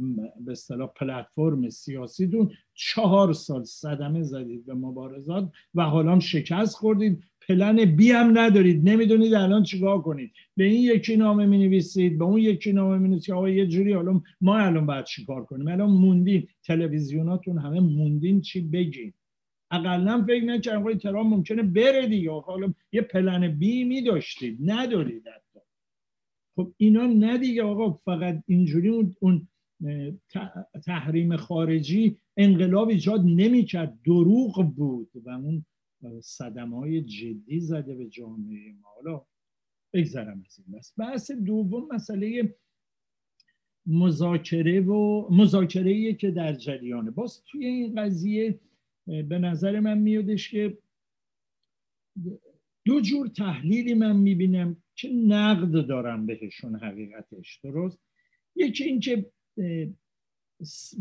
به 0.46 0.52
اصطلاح 0.52 0.90
پلتفرم 0.96 1.70
سیاسیتون. 1.70 2.52
چهار 2.74 3.34
سال 3.34 3.64
صدمه 3.64 4.24
زدید 4.24 4.66
به 4.66 4.74
مبارزات 4.74 5.52
و 5.76 5.84
حالا 5.84 6.20
شکست 6.20 6.76
خوردید. 6.76 7.24
پلن 7.48 7.86
بی 7.86 8.12
هم 8.12 8.38
ندارید. 8.38 8.90
نمی‌دونید 8.90 9.34
الان 9.34 9.64
چیکار 9.64 10.02
کنید. 10.02 10.32
به 10.58 10.64
این 10.64 10.82
یکی 10.82 11.18
نامه 11.18 11.46
می 11.46 11.58
نویسید 11.58 12.18
به 12.18 12.26
اون 12.26 12.38
یکی 12.38 12.74
نامه 12.74 12.98
می 12.98 13.10
نویسید 13.10 13.36
آقا 13.36 13.50
یه 13.50 13.68
جوری 13.68 13.94
حالا 13.94 14.22
ما 14.42 14.58
الان 14.58 14.86
باید 14.86 15.06
چیکار 15.06 15.46
کنیم؟ 15.46 15.68
الان 15.68 15.90
موندین. 15.90 16.48
تلویزیوناتون 16.64 17.58
همه 17.58 17.80
موندین 17.80 18.42
چی 18.42 18.62
بگین. 18.62 19.14
اقلا 19.72 20.24
فکر 20.28 20.44
نکنید 20.44 20.70
آقای 20.70 20.96
ترام 20.96 21.30
ممکنه 21.30 21.64
بره 21.64 22.08
دیگه. 22.08 22.32
حالا 22.32 22.74
یه 22.92 23.02
پلن 23.02 23.48
بی 23.48 23.84
می 23.84 24.04
داشتید 24.04 24.58
ندارید 24.66 25.24
خب 26.60 26.74
اینا 26.78 27.06
نه 27.06 27.38
دیگه 27.38 27.64
آقا 27.64 27.92
فقط 27.92 28.44
اینجوری 28.48 28.90
اون, 29.20 29.48
تحریم 30.86 31.38
خارجی 31.38 32.18
انقلاب 32.38 32.90
ایجاد 32.90 33.22
نمی‌کرد. 33.26 34.00
دروغ 34.06 34.74
بود 34.76 35.12
و 35.26 35.30
اون 35.30 35.66
صدم 36.22 36.74
های 36.74 37.02
جدی 37.02 37.60
زده 37.60 37.96
به 37.96 38.10
جامعه 38.10 38.74
ما. 38.82 38.90
حالا 38.96 39.26
بگذرم 39.94 40.44
از 40.46 40.60
این 40.60 40.78
بس 40.78 40.94
بحث 40.98 41.32
دوم 41.32 41.88
مسئله 41.92 42.56
مذاکره 43.86 44.82
و 44.82 45.28
مذاکره 45.32 46.14
که 46.14 46.32
در 46.32 46.54
جریانه. 46.54 47.12
باز 47.12 47.44
توی 47.44 47.66
این 47.66 47.96
قضیه 47.96 48.60
به 49.06 49.40
نظر 49.40 49.80
من 49.80 49.98
میادش 49.98 50.52
که 50.52 50.78
دو 52.86 53.02
جور 53.02 53.28
تحلیلی 53.28 53.94
من 53.94 54.16
می‌بینم 54.16 54.78
که 54.96 55.10
نقد 55.10 55.88
دارم 55.88 56.26
بهشون 56.26 56.76
حقیقتش 56.76 57.60
درست؟ 57.64 58.00
یکی 58.56 58.84
اینکه 58.84 59.26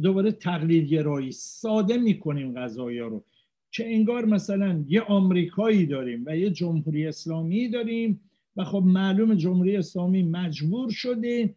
دوباره 0.02 0.32
تقلیل 0.32 0.86
گرایی 0.86 1.32
ساده 1.32 1.96
می‌کنیم 1.96 2.54
غذایا 2.54 3.06
رو. 3.06 3.24
که 3.70 3.94
انگار 3.94 4.24
مثلا 4.24 4.84
یه 4.86 5.00
آمریکایی 5.00 5.86
داریم 5.86 6.24
و 6.26 6.36
یه 6.36 6.50
جمهوری 6.50 7.06
اسلامی 7.06 7.68
داریم 7.68 8.30
و 8.56 8.64
خب 8.64 8.82
معلوم 8.86 9.34
جمهوری 9.34 9.76
اسلامی 9.76 10.22
مجبور 10.22 10.90
شده 10.90 11.54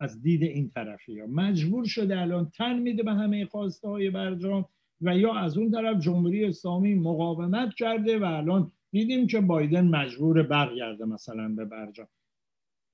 از 0.00 0.22
دید 0.22 0.42
این 0.42 0.70
طرفی 0.70 1.20
ها. 1.20 1.26
مجبور 1.26 1.84
شده 1.84 2.20
الان 2.20 2.50
تن 2.50 2.78
میده 2.78 3.02
به 3.02 3.12
همه 3.12 3.46
خواسته 3.46 3.88
های 3.88 4.10
برجام 4.10 4.64
و 5.00 5.18
یا 5.18 5.34
از 5.34 5.58
اون 5.58 5.70
طرف 5.70 6.00
جمهوری 6.00 6.44
اسلامی 6.44 6.94
مقاومت 6.94 7.74
کرده 7.74 8.18
و 8.18 8.24
الان 8.24 8.72
دیدیم 8.96 9.26
که 9.26 9.40
بایدن 9.40 9.88
مجبور 9.88 10.42
برگرده 10.42 11.04
مثلا 11.04 11.48
به 11.48 11.64
برجام 11.64 12.08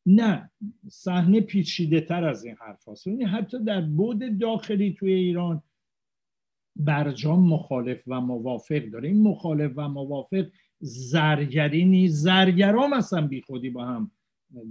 نه 0.07 0.51
صحنه 0.89 1.41
پیچیده 1.41 2.01
تر 2.01 2.25
از 2.25 2.45
این 2.45 2.57
حرف 2.61 2.89
هست 2.89 3.07
یعنی 3.07 3.25
حتی 3.25 3.65
در 3.65 3.81
بود 3.81 4.39
داخلی 4.39 4.95
توی 4.99 5.13
ایران 5.13 5.63
برجام 6.77 7.49
مخالف 7.49 8.03
و 8.07 8.21
موافق 8.21 8.85
داره. 8.87 9.09
این 9.09 9.23
مخالف 9.23 9.73
و 9.77 9.89
موافق 9.89 10.47
زرگری 10.81 11.85
نیست. 11.85 12.15
زرگرام 12.15 12.95
مثلا 12.95 13.27
بی 13.27 13.41
خودی 13.41 13.71
با 13.71 13.85
هم 13.85 14.11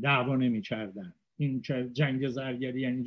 دعوا 0.03 0.35
نمی 0.35 0.61
کردن 0.61 1.13
این 1.37 1.61
جنگ 1.93 2.27
زرگری 2.27 2.81
یعنی 2.81 3.05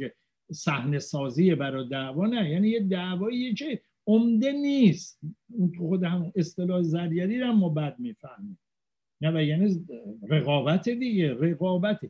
صحنه 0.52 0.98
سازی 0.98 1.54
برای 1.54 1.88
دعوا 1.88 2.26
نه. 2.26 2.50
یعنی 2.50 2.68
یه 2.68 2.80
دعوایی 2.80 3.54
که 3.54 3.80
عمده 4.06 4.52
نیست. 4.52 5.20
اون 5.52 5.72
تو 5.72 5.88
خود 5.88 6.04
هم 6.04 6.32
اصطلاح 6.36 6.82
زرگری 6.82 7.40
رو 7.40 7.52
ما 7.52 7.68
بد 7.68 7.98
می‌فهمیم. 7.98 8.58
نه 9.20 9.32
و 9.32 9.42
یعنی 9.42 9.86
رقابت 10.28 10.88
دیگه 10.88 11.34
رقابت. 11.34 12.00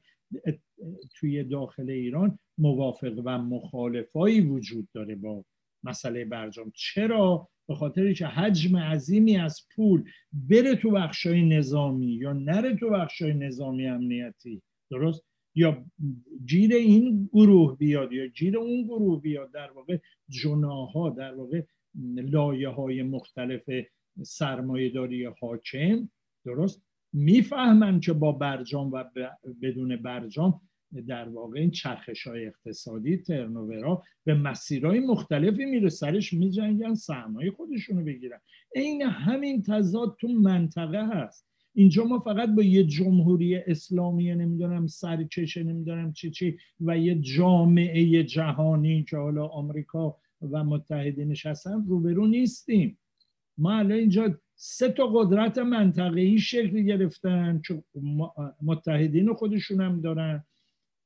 توی 1.16 1.44
داخل 1.44 1.90
ایران 1.90 2.38
موافق 2.58 3.22
و 3.24 3.38
مخالفایی 3.38 4.40
وجود 4.40 4.88
داره 4.94 5.14
با 5.14 5.44
مسئله 5.84 6.24
برجام. 6.24 6.72
چرا؟ 6.74 7.48
به 7.68 7.74
خاطر 7.74 8.12
که 8.12 8.26
حجم 8.26 8.76
عظیمی 8.76 9.36
از 9.36 9.66
پول 9.74 10.04
بره 10.32 10.76
تو 10.76 10.90
بخشای 10.90 11.42
نظامی 11.42 12.06
یا 12.06 12.32
نره 12.32 12.76
تو 12.76 12.90
بخشای 12.90 13.34
نظامی 13.34 13.86
امنیتی. 13.86 14.62
درست؟ 14.90 15.24
یا 15.54 15.84
جیر 16.44 16.74
این 16.74 17.30
گروه 17.32 17.76
بیاد 17.76 18.12
یا 18.12 18.28
جیر 18.28 18.58
اون 18.58 18.82
گروه 18.82 19.20
بیاد. 19.20 19.52
در 19.52 19.70
واقع 19.70 19.98
جناها 20.28 21.10
در 21.10 21.34
واقع 21.34 21.62
لایه 22.16 22.68
های 22.68 23.02
مختلف 23.02 23.70
سرمایه 24.22 24.90
داری 24.90 25.24
حاکم 25.24 26.08
درست؟ 26.44 26.82
می‌فهمن 27.12 28.00
که 28.00 28.12
با 28.12 28.32
برجام 28.32 28.92
و 28.92 29.04
بدون 29.62 29.96
برجام 29.96 30.60
در 31.08 31.28
واقع 31.28 31.60
این 31.60 31.70
چرخش 31.70 32.26
های 32.26 32.46
اقتصادی 32.46 33.16
ترنوورا 33.16 34.02
به 34.24 34.34
مسیرهای 34.34 35.00
مختلفی 35.00 35.64
میره 35.64 35.88
سرش 35.88 36.32
میجنگن 36.32 36.94
سهمای 36.94 37.50
خودشونو 37.50 38.04
بگیرن 38.04 38.40
این 38.74 39.02
همین 39.02 39.62
تضاد 39.62 40.16
تو 40.20 40.28
منطقه 40.28 41.06
هست. 41.06 41.48
اینجا 41.74 42.04
ما 42.04 42.18
فقط 42.18 42.48
با 42.48 42.62
یه 42.62 42.84
جمهوری 42.84 43.56
اسلامی 43.56 44.34
نمی‌دونم 44.34 44.86
سرکشه 44.86 45.62
نمی‌دونم 45.62 46.12
چی 46.12 46.30
چی 46.30 46.56
و 46.80 46.98
یه 46.98 47.14
جامعه 47.14 48.24
جهانی 48.24 49.04
که 49.04 49.16
حالا 49.16 49.46
آمریکا 49.46 50.16
و 50.42 50.64
متحدینش 50.64 51.46
هستن 51.46 51.84
روبرو 51.86 52.26
نیستیم. 52.26 52.98
ما 53.58 53.78
الان 53.78 53.92
اینجا 53.92 54.38
سه 54.54 54.88
تا 54.88 55.06
قدرت 55.06 55.58
منطقه‌ای 55.58 56.38
شکل 56.38 56.82
گرفتن 56.82 57.60
چون 57.64 57.82
متحدین 58.62 59.34
خودشون 59.34 59.80
هم 59.80 60.00
دارن. 60.00 60.44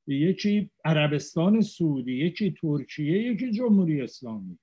یکی 0.07 0.69
عربستان 0.85 1.61
سعودی 1.61 2.13
یکی 2.13 2.51
ترکیه 2.61 3.23
یکی 3.23 3.51
جمهوری 3.51 4.01
اسلامی. 4.01 4.59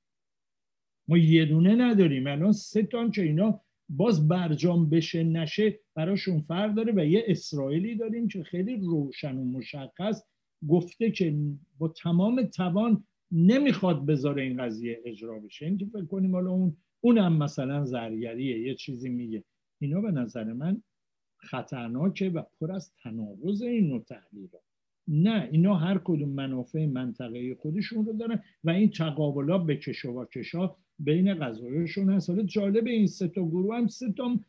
ما 1.08 1.18
یه 1.18 1.44
دونه 1.44 1.75
نداریم. 1.75 2.26
الان 2.26 2.52
سه 2.52 2.82
تا 2.82 3.11
که 3.11 3.23
اینا 3.23 3.61
باز 3.88 4.28
برجام 4.28 4.90
بشه 4.90 5.25
نشه 5.25 5.80
براشون 5.94 6.40
فرق 6.40 6.75
داره 6.75 6.92
و 6.96 7.06
یه 7.06 7.25
اسرائیلی 7.26 7.96
داریم 7.96 8.28
که 8.28 8.42
خیلی 8.42 8.76
روشن 8.76 9.37
و 9.37 9.44
مشخص 9.44 10.23
گفته 10.68 11.11
که 11.11 11.37
با 11.78 11.88
تمام 11.88 12.42
توان 12.42 13.04
نمی‌خواد 13.33 14.06
بذاره 14.06 14.42
این 14.42 14.64
قضیه 14.64 15.00
اجرا 15.04 15.38
بشه. 15.38 15.66
اینکه 15.66 15.87
فکر 15.87 16.04
کنیم 16.04 16.33
حالا 16.33 16.50
اون 16.50 16.76
اونم 17.00 17.37
مثلا 17.37 17.85
زرگریه 17.85 18.61
یه 18.61 18.75
چیزی 18.75 19.09
میگه. 19.09 19.45
اینا 19.80 20.00
به 20.00 20.11
نظر 20.11 20.52
من 20.52 20.83
خطرناکه 21.37 22.30
و 22.30 22.42
پر 22.61 22.73
از 22.73 22.92
تناقض 23.02 23.62
این 23.62 23.88
نوع 23.88 24.04
نه 25.09 25.49
اینا 25.52 25.75
هر 25.75 25.99
کدوم 26.04 26.28
منافع 26.28 26.87
منطقه 26.87 27.54
خودشون 27.54 28.06
رو 28.06 28.12
دارن 28.12 28.42
و 28.64 28.71
این 28.71 28.90
تقابلات 28.90 29.66
به 29.66 29.76
کش 29.76 30.04
و 30.04 30.25
کشا 30.25 30.76
بین 30.99 31.35
غذایشون 31.35 32.11
هست. 32.11 32.30
حالا 32.30 32.42
جالب 32.42 32.87
این 32.87 33.06
سه 33.06 33.28
تا 33.28 33.45
گروه 33.45 33.76
هم 33.76 33.87
سه 33.87 34.12
تا 34.12 34.40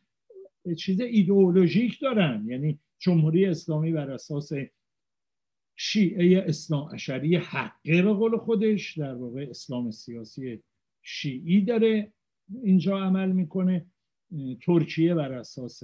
چیز 0.76 1.00
ایدئولوژیک 1.00 2.00
دارن. 2.00 2.44
یعنی 2.48 2.78
جمهوری 2.98 3.46
اسلامی 3.46 3.92
بر 3.92 4.10
اساس 4.10 4.52
شیعه 5.80 6.44
اسلام 6.46 6.88
اشری 6.94 7.36
حقه 7.36 8.02
به 8.02 8.12
قول 8.12 8.36
خودش 8.36 8.98
در 8.98 9.14
واقع 9.14 9.46
اسلام 9.50 9.90
سیاسی 9.90 10.62
شیعی 11.02 11.60
داره 11.60 12.12
اینجا 12.62 12.98
عمل 12.98 13.32
می‌کنه. 13.32 13.86
ترکیه 14.62 15.14
بر 15.14 15.32
اساس 15.32 15.82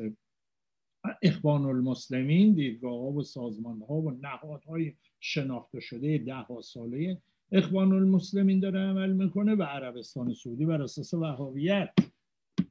اخوان 1.23 1.65
المسلمین 1.65 2.55
دیدگاه 2.55 3.17
و 3.17 3.23
سازمان 3.23 3.83
ها 3.89 3.95
و 3.95 4.11
نهادهای 4.11 4.95
شناخته 5.21 5.81
شده 5.81 6.19
ده 6.19 6.35
ها 6.35 6.61
ساله 6.61 7.23
اخوان 7.53 7.93
المسلمین 7.93 8.61
داره 8.61 8.81
عمل 8.81 9.13
می‌کنه 9.13 9.55
و 9.55 9.63
عربستان 9.63 10.35
سعودی 10.35 10.67
بر 10.67 10.83
اساس 10.83 11.15
وهابیت. 11.15 11.95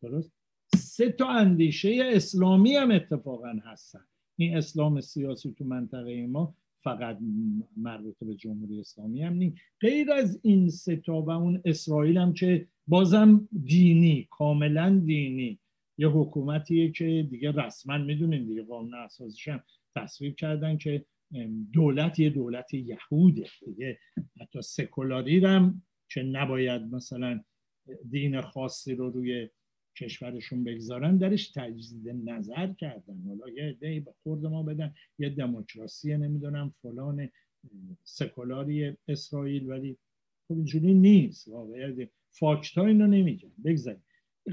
درست؟ 0.01 0.34
سه 0.75 1.12
تا 1.12 1.27
اندیشه 1.27 2.12
اسلامی 2.13 2.75
هم 2.75 2.92
اتفاقا 2.92 3.53
هستن. 3.63 4.06
این 4.36 4.58
اسلام 4.58 5.01
سیاسی 5.01 5.56
تو 5.58 5.65
منطقه 5.65 6.27
ما 6.27 6.56
فقط 6.84 7.18
مربوط 7.78 8.16
به 8.22 8.36
جمهوری 8.36 8.80
اسلامی 8.80 9.24
هم 9.24 9.34
نیست 9.34 9.58
غیر 9.82 10.12
از 10.12 10.40
این 10.44 10.70
ستا 10.70 11.22
و 11.22 11.30
اون 11.30 11.62
اسرائیل 11.66 12.18
هم 12.18 12.34
که 12.34 12.68
بازم 12.88 13.48
دینی 13.66 14.28
کاملا 14.32 15.02
دینی. 15.06 15.60
یه 15.98 16.08
حکومتیه 16.08 16.92
که 16.92 17.28
دیگه 17.30 17.52
رسما 17.52 17.98
می‌دونین 17.98 18.46
دیگه 18.46 18.63
قانون 18.63 18.94
اساسیش 18.94 19.48
هم 19.48 19.63
تصویب 19.96 20.36
کردن 20.36 20.78
که 20.78 21.06
دولت 21.74 22.20
یه 22.20 22.30
دولت 22.30 22.74
یهوده. 22.74 23.48
دیگه 23.66 24.00
حتی 24.42 24.62
سکولاری 24.62 25.46
هم 25.46 25.82
که 26.10 26.24
نباید 26.24 26.82
مثلا 26.82 27.44
دین 28.10 28.42
خاصی 28.42 28.96
رو 28.96 29.10
روی 29.10 29.50
کشورشون 29.96 30.64
بگذارن 30.64 31.18
درش 31.18 31.52
تجدید 31.52 32.10
نظر 32.30 32.74
کردن. 32.74 33.24
حالا 33.28 33.50
یه 33.50 33.64
عده 33.64 34.00
به 34.00 34.14
خورد 34.24 34.46
ما 34.46 34.64
بدن 34.64 34.94
یه 35.20 35.30
دموکراسی 35.30 36.18
نمی‌دونم 36.18 36.74
فلان 36.82 37.30
سکولاری 38.04 38.98
اسرائیل 39.08 39.70
ولی 39.70 39.98
خب 40.48 40.56
اینجوری 40.56 40.94
نیست. 40.94 41.48
واقعا 41.48 41.96
فاکتا 42.32 42.86
اینو 42.86 43.08
نمیگن. 43.08 43.52
بگذاریم. 43.66 44.04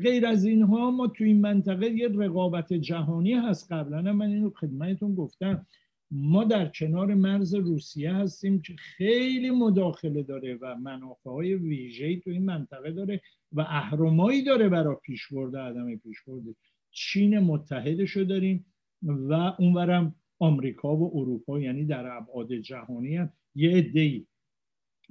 غیر 0.03 0.27
از 0.27 0.45
اینها 0.45 0.91
ما 0.91 1.07
تو 1.09 1.25
این 1.25 1.41
منطقه 1.41 1.87
یه 1.87 2.09
رقابت 2.09 2.73
جهانی 2.73 3.35
هست. 3.35 3.73
قبلا 3.73 4.13
من 4.13 4.27
اینو 4.27 4.51
خدمتتون 4.51 5.15
گفتم. 5.15 5.67
ما 6.11 6.45
در 6.45 6.69
کنار 6.69 7.15
مرز 7.15 7.55
روسیه 7.55 8.15
هستیم 8.15 8.63
که 8.63 8.75
خیلی 8.79 9.51
مداخله 9.51 10.23
داره 10.23 10.59
و 10.61 10.77
منافع 10.77 11.31
های 11.31 11.55
ویژه‌ای 11.55 12.21
تو 12.21 12.31
این 12.31 12.45
منطقه 12.45 12.91
داره 12.91 13.21
و 13.53 13.61
اهرمایی 13.61 14.45
داره 14.45 14.69
برای 14.69 14.97
پیشبرد 15.03 15.57
عدم 15.57 15.97
پیشبرد. 15.97 16.43
چین 16.91 17.39
متحدشو 17.39 18.25
داریم 18.25 18.67
و 19.03 19.33
اونورم 19.59 20.15
آمریکا 20.39 20.97
و 20.97 21.19
اروپا 21.19 21.61
یعنی 21.61 21.85
در 21.85 22.17
ابعاد 22.17 22.55
جهانی 22.55 23.17
هم 23.17 23.33
یه 23.55 23.71
عده‌ای. 23.71 24.27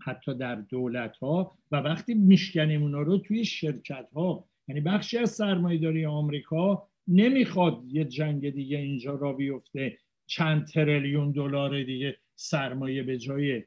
حتی 0.02 0.34
در 0.34 0.56
دولت 0.56 1.18
ها 1.18 1.58
و 1.72 1.76
وقتی 1.76 2.14
میشکنیم 2.14 2.82
اونا 2.82 3.02
رو 3.02 3.18
توی 3.18 3.46
شرکت 3.46 4.10
ها 4.14 4.48
یعنی 4.68 4.82
بخشی 4.82 5.18
از 5.18 5.32
سرمایه‌داری 5.32 6.06
آمریکا 6.06 6.88
نمی‌خواد 7.08 7.84
یه 7.88 8.06
جنگ 8.06 8.50
دیگه 8.50 8.78
اینجا 8.78 9.16
را 9.16 9.34
بیفته. 9.34 9.98
چند 10.30 10.68
تریلیون 10.68 11.32
دلار 11.32 11.84
دیگه 11.84 12.18
سرمایه 12.36 13.04
به 13.04 13.18
جای 13.18 13.64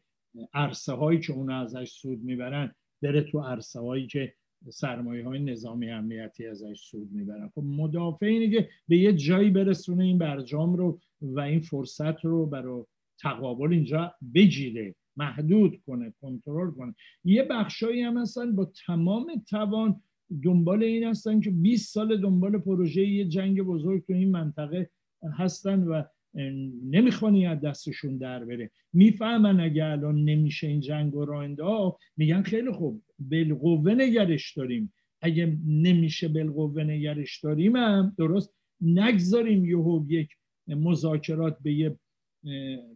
عرصه 0.54 0.92
هایی 0.92 1.20
که 1.20 1.32
اون 1.32 1.50
ازش 1.50 1.90
سود 1.90 2.22
می‌برن 2.22 2.74
بره 3.02 3.22
تو 3.22 3.40
عرصه 3.40 3.80
هایی 3.80 4.06
که 4.06 4.34
سرمایه 4.70 5.24
های 5.24 5.38
نظامی 5.38 5.90
امنیتی 5.90 6.46
ازش 6.46 6.80
سود 6.80 7.12
می‌برن. 7.12 7.48
خب 7.54 7.62
مدافع 7.64 8.26
اینه 8.26 8.50
که 8.50 8.68
به 8.88 8.96
یه 8.96 9.12
جایی 9.12 9.50
برسونه 9.50 10.04
این 10.04 10.18
برجام 10.18 10.76
رو 10.76 11.00
و 11.22 11.40
این 11.40 11.60
فرصت 11.60 12.24
رو 12.24 12.46
برای 12.46 12.84
تقابل 13.20 13.72
اینجا 13.72 14.14
بگیره 14.34 14.94
محدود 15.16 15.80
کنه 15.86 16.12
کنترل 16.20 16.70
کنه. 16.70 16.94
یه 17.24 17.42
بخشایی 17.42 18.02
هم 18.02 18.18
هستن 18.18 18.56
با 18.56 18.72
تمام 18.86 19.44
توان 19.48 20.00
دنبال 20.42 20.82
این 20.82 21.04
هستن 21.04 21.40
که 21.40 21.50
20 21.50 21.94
سال 21.94 22.20
دنبال 22.20 22.58
پروژه 22.58 23.06
یه 23.06 23.24
جنگ 23.24 23.62
بزرگ 23.62 24.06
تو 24.06 24.12
این 24.12 24.30
منطقه 24.30 24.90
هستن 25.38 25.82
و 25.82 26.02
نمی‌خوانی 26.34 27.46
از 27.46 27.60
دستشون 27.60 28.18
در 28.18 28.44
بره. 28.44 28.70
می‌فهمن 28.92 29.60
اگه 29.60 29.84
الان 29.84 30.24
نمیشه 30.24 30.66
این 30.66 30.80
جنگ 30.80 31.14
و 31.14 31.24
راه 31.24 31.98
میگن 32.16 32.42
خیلی 32.42 32.70
خوب 32.70 33.02
بالقوه 33.18 33.94
نگرش 33.94 34.56
داریم. 34.56 34.92
اگه 35.20 35.58
نمیشه 35.66 36.28
بالقوه 36.28 36.84
نگرش 36.84 37.40
داریم 37.40 37.76
هم 37.76 38.14
درست 38.18 38.54
نگذاریم 38.80 39.64
یهو 39.64 40.04
یک 40.08 40.28
مذاکرات 40.66 41.56
به 41.62 41.72
یه 41.72 41.98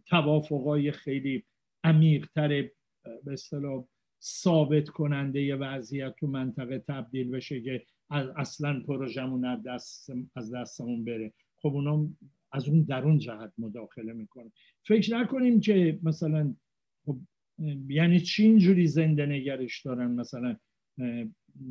توافقای 0.05 0.91
خیلی 0.91 1.43
عمیقتر 1.83 2.47
به 3.23 3.33
اصطلاح 3.33 3.85
ثابت 4.23 4.89
کننده 4.89 5.55
وضعیت 5.55 6.15
تو 6.19 6.27
منطقه 6.27 6.79
تبدیل 6.87 7.31
بشه 7.31 7.61
که 7.61 7.83
اصلا 8.35 8.83
پروژمون 8.87 9.45
از, 9.45 9.63
دست 9.63 10.11
از 10.35 10.53
دستمون 10.53 11.05
بره. 11.05 11.33
خب 11.61 11.69
اونا 11.69 12.09
از 12.51 12.69
اون 12.69 12.81
درون 12.81 13.17
جهت 13.17 13.53
مداخله 13.57 14.13
می‌کنه. 14.13 14.51
فکر 14.87 15.17
نکنیم 15.17 15.59
که 15.59 15.99
مثلا 16.03 16.55
خب 17.05 17.17
یعنی 17.89 18.19
چی 18.19 18.43
اینجوری 18.43 18.87
زنده 18.87 19.25
نگرش 19.25 19.81
دارن؟ 19.81 20.11
مثلا 20.11 20.57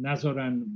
نذارن 0.00 0.66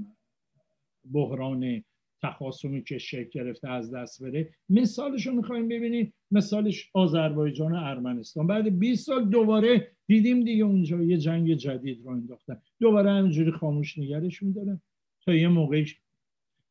بحران 1.12 1.84
تخاصمی 2.22 2.82
که 2.82 2.98
شکل 2.98 3.30
گرفته 3.30 3.68
از 3.68 3.94
دست 3.94 4.22
بره؟ 4.22 4.54
مثالش 4.68 5.26
رو 5.26 5.34
می‌خوایم 5.34 5.68
ببینید 5.68 6.14
مثالش 6.30 6.90
آذربایجان 6.94 7.72
و 7.72 7.76
ارمنستان. 7.76 8.46
بعد 8.46 8.78
20 8.78 9.06
سال 9.06 9.30
دوباره 9.30 9.92
دیدیم 10.06 10.44
دیگه 10.44 10.64
اونجا 10.64 11.02
یه 11.02 11.18
جنگ 11.18 11.54
جدید 11.54 12.04
رو 12.04 12.10
انداختن. 12.10 12.62
دوباره 12.80 13.10
همینجوری 13.10 13.50
خاموش 13.50 13.98
نگرش 13.98 14.42
میدارن. 14.42 14.80
تا 15.24 15.34
یه 15.34 15.48
موقعی 15.48 15.86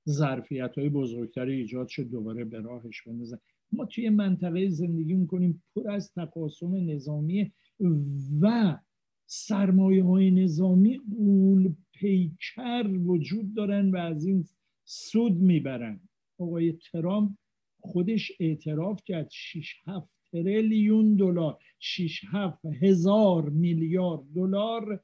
ظرفیت 0.09 0.77
های 0.77 0.89
بزرگتری 0.89 1.55
ایجاد 1.55 1.87
شد 1.87 2.09
دوباره 2.09 2.45
به 2.45 2.59
راهش 2.59 3.01
بندازن. 3.01 3.37
ما 3.71 3.85
توی 3.85 4.09
منطقه 4.09 4.69
زندگی 4.69 5.13
می‌کنیم 5.13 5.63
پر 5.75 5.91
از 5.91 6.13
تقاسم 6.13 6.75
نظامی 6.75 7.51
و 8.41 8.77
سرمایه 9.25 10.03
های 10.03 10.31
نظامی 10.31 11.01
قول 11.17 11.73
پیکر 11.93 12.87
وجود 13.05 13.53
دارن 13.53 13.91
و 13.91 13.97
از 13.97 14.25
این 14.25 14.45
سود 14.85 15.37
می‌برن. 15.37 15.99
آقای 16.39 16.73
ترامپ 16.91 17.31
خودش 17.81 18.31
اعتراف 18.39 19.03
کرد 19.05 19.29
6 19.31 19.75
7 19.87 20.09
تریلیون 20.31 21.15
دلار 21.15 21.57
6 21.79 22.21
7 22.31 22.65
هزار 22.65 23.49
میلیارد 23.49 24.21
دلار 24.35 25.03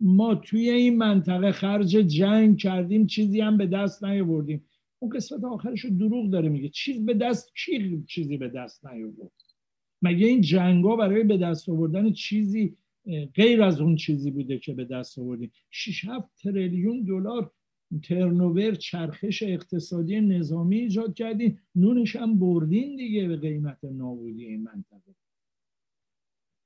ما 0.00 0.34
توی 0.34 0.70
این 0.70 0.98
منطقه 0.98 1.52
خرج 1.52 1.90
جنگ 1.90 2.58
کردیم 2.58 3.06
چیزی 3.06 3.40
هم 3.40 3.56
به 3.56 3.66
دست 3.66 4.04
نیاوردیم. 4.04 4.64
اون 4.98 5.10
قسمت 5.10 5.44
آخرش 5.44 5.80
رو 5.80 5.90
دروغ 5.90 6.30
داره 6.30 6.48
میگه. 6.48 6.68
چیز 6.68 7.04
به 7.04 7.14
دست 7.14 7.52
کی 7.56 8.04
چیزی 8.08 8.36
به 8.36 8.48
دست 8.48 8.86
نیاورد؟ 8.86 9.32
مگه 10.02 10.26
این 10.26 10.40
جنگا 10.40 10.96
برای 10.96 11.24
به 11.24 11.38
دست 11.38 11.68
آوردن 11.68 12.12
چیزی 12.12 12.76
غیر 13.34 13.62
از 13.62 13.80
اون 13.80 13.96
چیزی 13.96 14.30
بوده 14.30 14.58
که 14.58 14.74
به 14.74 14.84
دست 14.84 15.18
آوردیم؟ 15.18 15.50
6 15.70 16.04
7 16.04 16.28
تریلیون 16.42 17.04
دلار 17.04 17.50
ترنوور 18.02 18.74
چرخش 18.74 19.42
اقتصادی 19.42 20.20
نظامی 20.20 20.76
ایجاد 20.78 21.14
کردین 21.14 21.58
نونش 21.74 22.16
هم 22.16 22.38
بردین 22.38 22.96
دیگه 22.96 23.28
به 23.28 23.36
قیمت 23.36 23.84
نابودی 23.84 24.44
این 24.44 24.62
منطقه. 24.62 25.14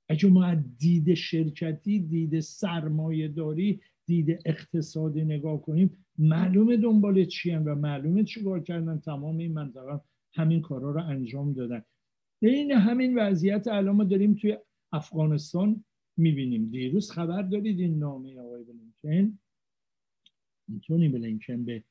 اگه 0.09 0.29
ما 0.29 0.55
دید 0.55 1.15
شرکتی 1.15 1.99
دید 1.99 2.41
سرمایه 2.41 3.29
داری 3.29 3.81
دید 4.07 4.39
اقتصادی 4.45 5.25
نگاه 5.25 5.63
کنیم 5.63 6.07
معلومه 6.19 6.77
دنبال 6.77 7.25
چی 7.25 7.51
و 7.51 7.75
معلومه 7.75 8.25
چیکار 8.25 8.61
کردن 8.63 8.99
تمام 8.99 9.39
این 9.39 9.53
منطقه 9.53 10.01
همین 10.35 10.61
کارا 10.61 10.91
رو 10.91 11.05
انجام 11.05 11.53
دادن. 11.53 11.83
این 12.43 12.73
همین 12.73 13.19
وضعیت 13.19 13.69
الان 13.69 13.97
ما 13.97 14.05
داریم 14.05 14.35
توی 14.35 14.59
افغانستان 14.93 15.85
می‌بینیم. 16.17 16.71
دیروز 16.71 17.11
خبر 17.11 17.43
دارید 17.43 17.81
این 17.81 17.99
نامه 17.99 18.41
آقای 18.41 18.65
بلینکن؟ 18.65 19.39
تونی 20.83 21.09
بلینکن 21.09 21.65
به 21.65 21.85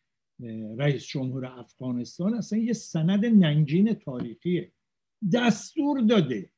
رئیس 0.77 1.05
جمهور 1.05 1.45
افغانستان؟ 1.45 2.33
اصلا 2.33 2.59
یه 2.59 2.73
سند 2.73 3.25
ننگین 3.25 3.93
تاریخیه. 3.93 4.71
دستور 5.33 6.01
داده. 6.01 6.49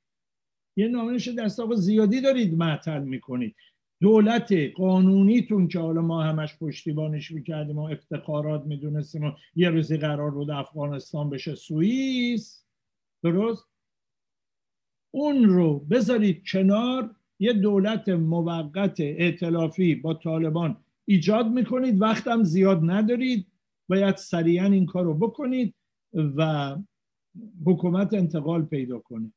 یه 0.75 0.87
نامش 0.87 1.27
دست 1.27 1.59
آقا 1.59 1.75
زیادی 1.75 2.21
دارید 2.21 2.53
معطل 2.53 3.03
می‌کنید. 3.03 3.55
دولت 4.01 4.53
قانونیتون 4.75 5.67
که 5.67 5.79
حالا 5.79 6.01
ما 6.01 6.23
همش 6.23 6.57
پشتیبانش 6.57 7.31
می‌کردیم 7.31 7.77
و 7.77 7.81
افتخارات 7.81 8.65
می‌دونستیم 8.65 9.23
و 9.23 9.31
یه 9.55 9.69
روزی 9.69 9.97
قرار 9.97 10.31
بود 10.31 10.51
افغانستان 10.51 11.29
بشه 11.29 11.55
سوئیس. 11.55 12.65
درست؟ 13.23 13.65
اون 15.11 15.43
رو 15.43 15.79
بذارید 15.79 16.43
کنار. 16.51 17.15
یه 17.39 17.53
دولت 17.53 18.09
موقت 18.09 18.99
ائتلافی 18.99 19.95
با 19.95 20.13
طالبان 20.13 20.77
ایجاد 21.05 21.51
می‌کنید. 21.51 22.01
وقتم 22.01 22.43
زیاد 22.43 22.79
ندارید. 22.83 23.47
باید 23.89 24.15
سریعا 24.15 24.65
این 24.65 24.85
کار 24.85 25.05
رو 25.05 25.13
بکنید 25.13 25.75
و 26.13 26.75
حکومت 27.65 28.13
انتقال 28.13 28.65
پیدا 28.65 28.99
کنه. 28.99 29.31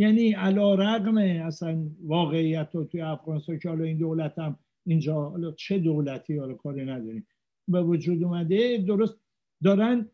یعنی 0.00 0.32
علا 0.32 0.74
رقم 0.74 1.18
اصلا 1.18 1.86
واقعیت 2.02 2.68
رو 2.72 2.84
توی 2.84 3.00
افغانستان 3.00 3.58
که 3.58 3.68
حالا 3.68 3.84
این 3.84 3.98
دولت 3.98 4.38
هم 4.38 4.58
اینجا 4.86 5.14
حالا 5.14 5.52
چه 5.52 5.78
دولتی 5.78 6.38
حالا 6.38 6.54
کاری 6.54 6.84
نداریم. 6.84 7.26
به 7.68 7.82
وجود 7.82 8.24
اومده 8.24 8.84
درست 8.86 9.16
دارن 9.64 10.08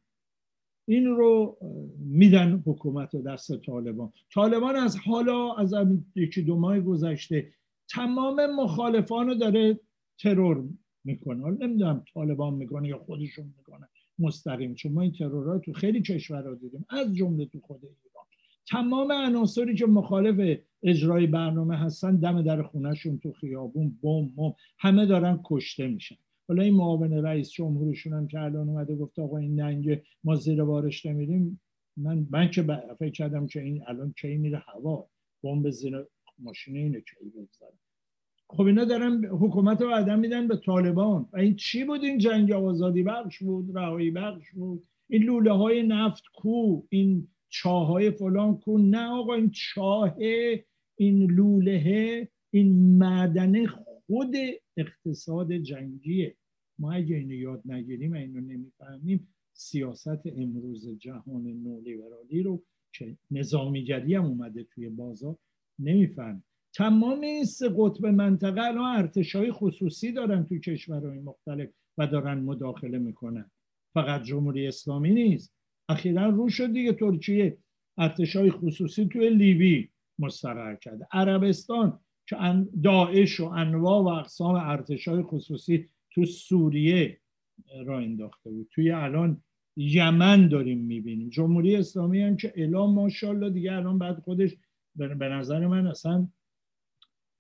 این 0.89 1.07
رو 1.07 1.59
میدن 1.99 2.63
حکومت 2.67 3.15
و 3.15 3.23
دست 3.23 3.57
طالبان. 3.57 4.13
طالبان 4.35 4.77
از 4.77 4.97
حالا 4.99 5.55
از 5.55 5.75
یکی 6.15 6.43
دو 6.43 6.57
ماه 6.57 6.81
گذشته 6.81 7.53
تمام 7.89 8.47
مخالفان 8.47 9.27
رو 9.27 9.35
داره 9.35 9.81
ترور 10.19 10.65
می‌کنه. 11.05 11.43
حالا 11.43 11.67
نمی‌دونم 11.67 12.05
طالبان 12.15 12.55
می‌کنه 12.55 12.89
یا 12.89 12.99
خودشون 12.99 13.55
می‌کنه. 13.59 13.89
مستقیم 14.19 14.75
چون 14.75 14.93
ما 14.93 15.03
این 15.03 15.13
ترورها 15.13 15.59
تو 15.59 15.73
خیلی 15.73 16.03
کشورها 16.03 16.55
دیدیم. 16.55 16.87
از 16.89 17.17
جمله 17.17 17.47
تو 17.47 17.61
خود 17.61 17.81
ایران. 17.85 18.16
تمام 18.69 19.13
عناصری 19.13 19.75
که 19.75 19.87
مخالف 19.87 20.59
اجرای 20.83 21.27
برنامه 21.27 21.77
هستن 21.77 22.17
دم 22.17 22.43
در 22.43 22.63
خونهشون 22.63 23.19
تو 23.19 23.33
خیابون 23.33 23.99
بم 24.03 24.55
همه 24.79 25.07
دارن 25.07 25.41
کشته 25.45 25.87
میشن. 25.87 26.17
حالا 26.49 26.63
این 26.63 26.75
معاون 26.75 27.13
رئیس 27.13 27.51
جمهورشون 27.51 28.13
هم 28.13 28.29
که 28.29 28.41
الان 28.41 28.69
اومده 28.69 28.97
گفت 28.97 29.19
آقا 29.19 29.37
این 29.37 29.61
ننگ 29.61 30.03
ما 30.25 30.35
زیر 30.35 30.65
بارش 30.65 31.07
نمیریم. 31.07 31.61
من 31.97 32.27
من 32.31 32.51
که 32.51 32.63
فکر 32.99 33.11
کردم 33.11 33.47
که 33.47 33.63
این 33.63 33.83
الان 33.87 34.15
کی 34.21 34.37
میره 34.37 34.59
هوا. 34.59 35.09
بمب 35.43 35.71
زیر 35.71 36.05
ماشین 36.39 36.77
اینو 36.77 37.01
کی 37.01 37.31
بگذاره. 37.31 37.75
خب 38.49 38.63
اینا 38.63 38.85
دارن 38.85 39.25
حکومت 39.25 39.83
رو 39.83 39.91
عدم 39.91 40.19
میدن 40.19 40.49
به 40.49 40.57
طالبان. 40.57 41.29
و 41.33 41.39
این 41.39 41.57
چی 41.57 41.85
بود 41.85 42.05
این 42.05 42.19
جنگ 42.19 42.53
آزادی 42.53 43.03
بخش 43.03 43.43
بود؟ 43.43 43.77
رهایی 43.77 44.11
بخش 44.11 44.51
بود؟ 44.53 44.87
این 45.09 45.23
لوله 45.23 45.53
های 45.53 45.83
نفت 45.83 46.23
کو 46.35 46.83
این 46.89 47.29
چاه 47.63 47.87
های 47.87 48.11
فلان 48.11 48.59
کو 48.59 48.79
نه 48.79 49.09
آقا 49.09 49.35
این 49.35 49.51
چاه 49.51 50.17
این 50.99 51.31
لوله 51.31 52.29
این 52.51 52.97
معدن 52.99 53.67
خود 53.67 54.35
اقتصاد 54.77 55.53
جنگیه. 55.53 56.37
ما 56.79 56.93
اگه 56.93 57.17
اینو 57.17 57.35
یاد 57.35 57.63
نگیریم 57.65 58.13
اینو 58.13 58.41
نمی‌فهمیم 58.41 59.29
سیاست 59.53 60.27
امروز 60.27 60.89
جهان 60.99 61.43
نولیبرالی 61.43 62.43
رو 62.43 62.63
که 62.93 63.17
نظامیگری 63.31 64.15
هم 64.15 64.25
اومده 64.25 64.65
توی 64.65 64.89
بازار 64.89 65.37
نمی‌فهمیم 65.79 66.45
تمام 66.75 67.21
این 67.21 67.45
سه 67.45 67.69
قطب 67.77 68.07
منطقه 68.07 68.61
الان 68.61 68.97
ارتشای 68.97 69.53
خصوصی 69.53 70.13
دارن 70.13 70.45
توی 70.45 70.61
کشورهای 70.61 71.19
مختلف 71.19 71.69
و 71.99 72.07
دارن 72.07 72.39
مداخله 72.39 72.99
می‌کنن. 72.99 73.51
فقط 73.95 74.23
جمهوری 74.23 74.67
اسلامی 74.67 75.11
نیست. 75.11 75.56
اخیرا 75.89 76.29
رو 76.29 76.49
شد 76.49 76.73
دیگه 76.73 76.93
ترکیه 76.93 77.59
ارتشای 77.99 78.51
خصوصی 78.51 79.07
توی 79.07 79.31
لیبی 79.31 79.91
مستقر 80.19 80.75
کرده. 80.75 81.07
عربستان 81.13 82.01
که 82.27 82.37
داعش 82.83 83.41
و 83.41 83.45
انواع 83.45 84.03
و 84.03 84.07
اقسام 84.07 84.55
ارتشای 84.55 85.23
خصوصی 85.23 85.89
تو 86.11 86.25
سوریه 86.25 87.21
را 87.87 87.99
انداخته 87.99 88.51
بود. 88.51 88.69
توی 88.71 88.91
الان 88.91 89.43
یمن 89.77 90.49
داریم 90.49 90.79
می‌بینیم. 90.79 91.31
جمهوری 91.31 91.77
اسلامی 91.77 92.23
هم 92.23 92.37
که 92.37 92.53
اعلام 92.57 92.95
ماشاءالله 92.95 93.51
دیگه 93.51 93.73
الان 93.73 93.99
بعد 93.99 94.21
خودش 94.21 94.57
به 94.97 95.29
نظر 95.29 95.67
من 95.67 95.87
اصلا 95.87 96.29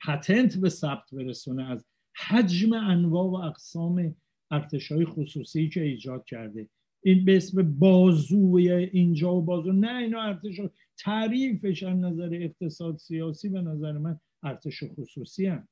پتنت 0.07 0.57
به 0.57 0.69
ثبت 0.69 1.15
برسونه 1.15 1.71
از 1.71 1.87
حجم 2.17 2.73
انواع 2.73 3.25
و 3.25 3.35
اقسام 3.35 4.17
ارتشای 4.51 5.05
خصوصی 5.05 5.69
که 5.69 5.83
ایجاد 5.83 6.25
کرده. 6.25 6.69
این 7.07 7.25
به 7.25 7.37
اسم 7.37 7.79
بازوی 7.79 8.73
اینجا 8.73 9.35
و 9.35 9.43
بازو. 9.43 9.73
نه 9.73 9.97
اینا 9.97 10.23
ارتش 10.23 10.61
تعریفش 10.99 11.83
از 11.83 11.99
نظر 11.99 12.31
اقتصاد 12.33 12.97
سیاسی 12.97 13.49
به 13.49 13.61
نظر 13.61 13.93
من 13.93 14.21
ارتش 14.43 14.85
خصوصی 14.85 15.47
هم 15.47 15.69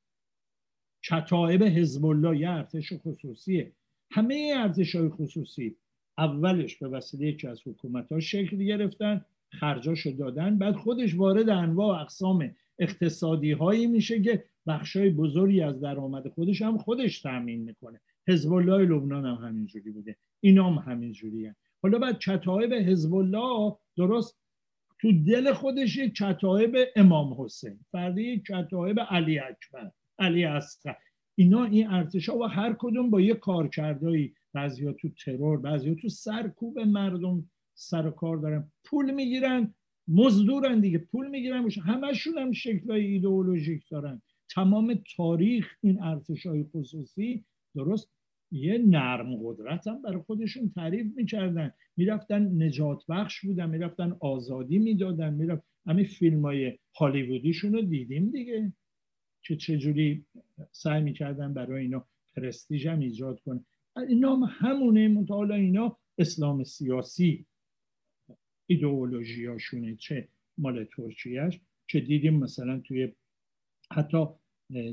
کتایب 1.10 1.62
حزب 1.62 2.06
الله 2.06 2.38
یه 2.38 2.50
ارتش 2.50 2.92
خصوصیه. 2.92 3.72
همه 4.10 4.54
ارتش 4.56 4.94
های 4.94 5.08
خصوصی 5.08 5.76
اولش 6.18 6.76
به 6.76 6.88
وسیله 6.88 7.26
یکی 7.26 7.46
از 7.46 7.60
حکومت 7.66 8.12
ها 8.12 8.20
شکل 8.20 8.56
گرفتن 8.56 9.24
خرجاشو 9.52 10.10
دادن 10.10 10.58
بعد 10.58 10.76
خودش 10.76 11.14
وارد 11.14 11.48
انواع 11.48 11.98
و 11.98 12.00
اقسام 12.00 12.54
اقتصادی 12.78 13.52
هایی 13.52 13.86
میشه 13.86 14.22
که 14.22 14.44
بخشای 14.66 15.10
بزرگی 15.10 15.60
از 15.60 15.80
درآمد 15.80 16.28
خودش 16.28 16.62
هم 16.62 16.78
خودش 16.78 17.20
تامین 17.20 17.62
می‌کنه. 17.62 18.00
حزب 18.28 18.52
الله 18.52 18.78
لبنان 18.78 19.26
هم 19.26 19.46
همینجوری 19.46 19.90
بوده. 19.90 20.16
اینا 20.40 20.70
هم 20.70 20.92
همینجوری 20.92 21.46
هم. 21.46 21.56
حالا 21.82 21.98
بعد 21.98 22.18
کتایب 22.18 22.72
حزب 22.72 23.14
الله 23.14 23.76
درست 23.96 24.38
تو 24.98 25.12
دل 25.12 25.52
خودش 25.52 25.96
یک 25.96 26.14
کتایب 26.14 26.76
امام 26.96 27.42
حسین. 27.42 27.78
فردی 27.92 28.42
کتایب 28.48 29.00
علی 29.00 29.38
اکبر 29.38 29.90
علی 30.18 30.44
اصغر. 30.44 30.94
اینا 31.34 31.64
این 31.64 31.86
ارتش 31.90 32.28
ها 32.28 32.38
و 32.38 32.44
هر 32.44 32.76
کدوم 32.78 33.10
با 33.10 33.20
یه 33.20 33.34
کارکردهایی 33.34 34.34
بعضیا 34.52 34.92
تو 34.92 35.08
ترور 35.08 35.58
بعضیا 35.58 35.94
تو 35.94 36.08
سرکوب 36.08 36.78
مردم 36.78 37.50
سر 37.74 38.10
کار 38.10 38.36
دارن. 38.36 38.72
پول 38.84 39.10
می‌گیرن 39.10 39.74
مزدورن 40.08 40.80
دیگه. 40.80 40.98
پول 40.98 41.28
می‌گیرن 41.28 41.70
همشون 41.70 42.38
هم 42.38 42.52
شکلهای 42.52 43.06
ایدئولوژیک 43.06 43.88
دارن. 43.90 44.22
تمام 44.48 45.02
تاریخ 45.16 45.76
این 45.80 46.02
ارتش 46.02 46.46
های 46.46 46.64
خصوصی 46.64 47.44
درست؟ 47.74 48.10
یه 48.50 48.78
نرم 48.78 49.36
قدرت 49.42 49.86
هم 49.86 50.02
برای 50.02 50.22
خودشون 50.22 50.70
تعریف 50.74 51.06
می‌کردن. 51.16 51.72
می‌رفتن 51.96 52.62
نجات 52.62 53.04
بخش 53.08 53.44
بودن 53.44 53.70
می‌رفتن 53.70 54.16
آزادی 54.20 54.78
می‌دادن. 54.78 55.34
می‌رفت 55.34 55.62
همین 55.86 56.04
فیلم 56.04 56.42
های 56.42 56.78
هالیوودیشون 56.96 57.72
رو 57.72 57.82
دیدیم 57.82 58.30
دیگه. 58.30 58.72
که 59.42 59.56
چجوری 59.56 60.24
سعی 60.72 61.02
می‌کردن 61.02 61.54
برای 61.54 61.82
اینا 61.82 62.06
پرستیژ 62.36 62.86
هم 62.86 62.98
ایجاد 62.98 63.40
کنه 63.40 63.64
اینا 64.08 64.36
هم 64.36 64.42
همونه 64.48 65.08
مطالعه 65.08 65.60
اینا 65.60 65.96
اسلام 66.18 66.64
سیاسی 66.64 67.46
ایدئولوژیاشونه 68.66 69.96
چه 69.96 70.28
مال 70.58 70.84
ترکیهش 70.84 71.60
که 71.88 72.00
دیدیم 72.00 72.34
مثلا 72.34 72.80
توی 72.80 73.12
حتی 73.92 74.26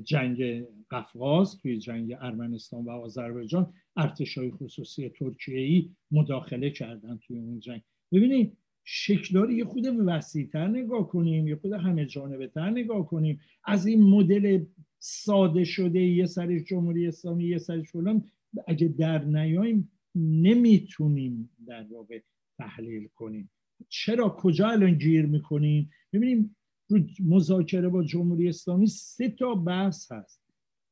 جنگ 0.03 0.65
قفقاز 0.91 1.57
توی 1.57 1.77
جنگ 1.77 2.15
ارمنستان 2.19 2.85
و 2.85 2.89
آذربایجان 2.89 3.73
ارتشای 3.97 4.51
خصوصی 4.51 5.09
ترکیه 5.09 5.89
مداخله 6.11 6.69
کردن 6.69 7.19
توی 7.27 7.39
اون 7.39 7.59
جنگ. 7.59 7.81
ببینید 8.11 8.57
شکلاری 8.83 9.55
یه 9.55 9.65
خود 9.65 9.85
وسیعتر 10.05 10.67
نگاه 10.67 11.07
کنیم 11.07 11.47
یه 11.47 11.55
خود 11.55 11.73
همه 11.73 12.05
جانبه 12.05 12.47
تر 12.47 12.69
نگاه 12.69 13.07
کنیم. 13.07 13.39
از 13.65 13.85
این 13.85 14.03
مدل 14.03 14.65
ساده 14.99 15.63
شده 15.63 15.99
یه 15.99 16.25
سرش 16.25 16.63
جمهوری 16.63 17.07
اسلامی 17.07 17.45
یه 17.45 17.57
سرش 17.57 17.91
فلان 17.91 18.23
اگه 18.67 18.87
در 18.87 19.23
نیاییم 19.23 19.91
نمی‌تونیم 20.15 21.49
در 21.67 21.85
واقع 21.91 22.19
تحلیل 22.57 23.07
کنیم. 23.07 23.49
چرا؟ 23.89 24.29
کجا 24.29 24.69
الان 24.69 24.97
گیر 24.97 25.25
می‌کنیم؟ 25.25 25.89
ببینیم 26.13 26.55
رو 26.91 26.99
مذاکره 27.19 27.89
با 27.89 28.03
جمهوری 28.03 28.49
اسلامی 28.49 28.87
سه 28.87 29.29
تا 29.29 29.55
بحث 29.55 30.11
هست. 30.11 30.41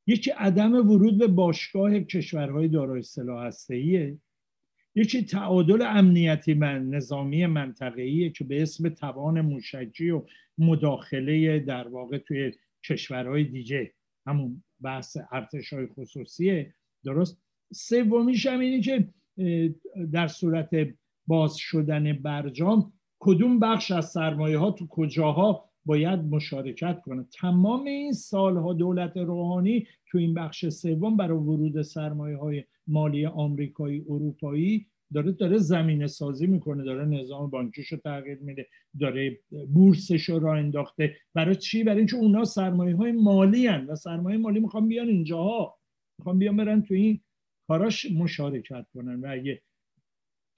یکی 0.07 0.31
عدم 0.31 0.73
ورود 0.73 1.17
به 1.17 1.27
باشگاه 1.27 1.99
کشورهای 1.99 2.67
دارای 2.67 3.01
سلاح 3.01 3.45
هسته‌ایه. 3.45 4.17
یکی 4.95 5.23
تعادل 5.25 5.81
امنیتی 5.81 6.53
من 6.53 6.89
نظامی 6.89 7.45
منطقه‌ایه 7.45 8.29
که 8.29 8.43
به 8.43 8.61
اسم 8.61 8.89
توان 8.89 9.41
موشکی 9.41 10.09
و 10.09 10.23
مداخله 10.57 11.59
در 11.59 11.87
واقع 11.87 12.17
توی 12.17 12.53
کشورهای 12.85 13.43
دیگه. 13.43 13.93
همون 14.27 14.63
بحث 14.81 15.17
ارتش 15.31 15.73
های 15.73 15.87
خصوصیه. 15.87 16.73
درست؟ 17.05 17.41
سومیش 17.73 18.45
هم 18.45 18.59
اینه 18.59 18.81
که 18.81 19.07
در 20.11 20.27
صورت 20.27 20.69
باز 21.27 21.55
شدن 21.57 22.13
برجام 22.13 22.93
کدوم 23.19 23.59
بخش 23.59 23.91
از 23.91 24.11
سرمایه 24.11 24.57
ها 24.57 24.71
تو 24.71 24.87
کجاها 24.87 25.68
باید 25.85 26.19
مشارکت 26.19 27.01
کنه. 27.01 27.25
تمام 27.39 27.85
این 27.85 28.13
سالها 28.13 28.73
دولت 28.73 29.17
روحانی 29.17 29.87
تو 30.11 30.17
این 30.17 30.33
بخش 30.33 30.69
سوم 30.69 31.17
برای 31.17 31.37
ورود 31.37 31.81
سرمایه 31.81 32.37
های 32.37 32.63
مالی 32.87 33.25
آمریکایی 33.25 34.05
اروپایی 34.09 34.87
داره 35.13 35.31
داره 35.31 35.57
زمینه 35.57 36.07
سازی 36.07 36.47
می‌کنه 36.47 36.83
داره 36.83 37.05
نظام 37.05 37.49
بانکیشو 37.49 37.97
تغییر 37.97 38.39
میده 38.39 38.67
داره 38.99 39.39
بورسش 39.73 40.29
رو 40.29 40.39
راه 40.39 40.57
انداخته. 40.57 41.15
برای 41.33 41.55
چی؟ 41.55 41.83
برای 41.83 41.97
اینکه 41.97 42.15
اونا 42.15 42.45
سرمایه 42.45 42.95
های 42.95 43.11
مالی 43.11 43.67
هن 43.67 43.85
و 43.85 43.95
سرمایه 43.95 44.37
مالی 44.37 44.59
می‌خوان 44.59 44.87
بیان 44.87 45.07
اینجاها. 45.07 45.77
می‌خوان 46.19 46.39
بیان 46.39 46.57
برن 46.57 46.81
تو 46.81 46.93
این 46.93 47.21
کاراش 47.67 48.11
مشارکت 48.11 48.85
کنن. 48.93 49.21
و 49.21 49.27
اگه 49.31 49.61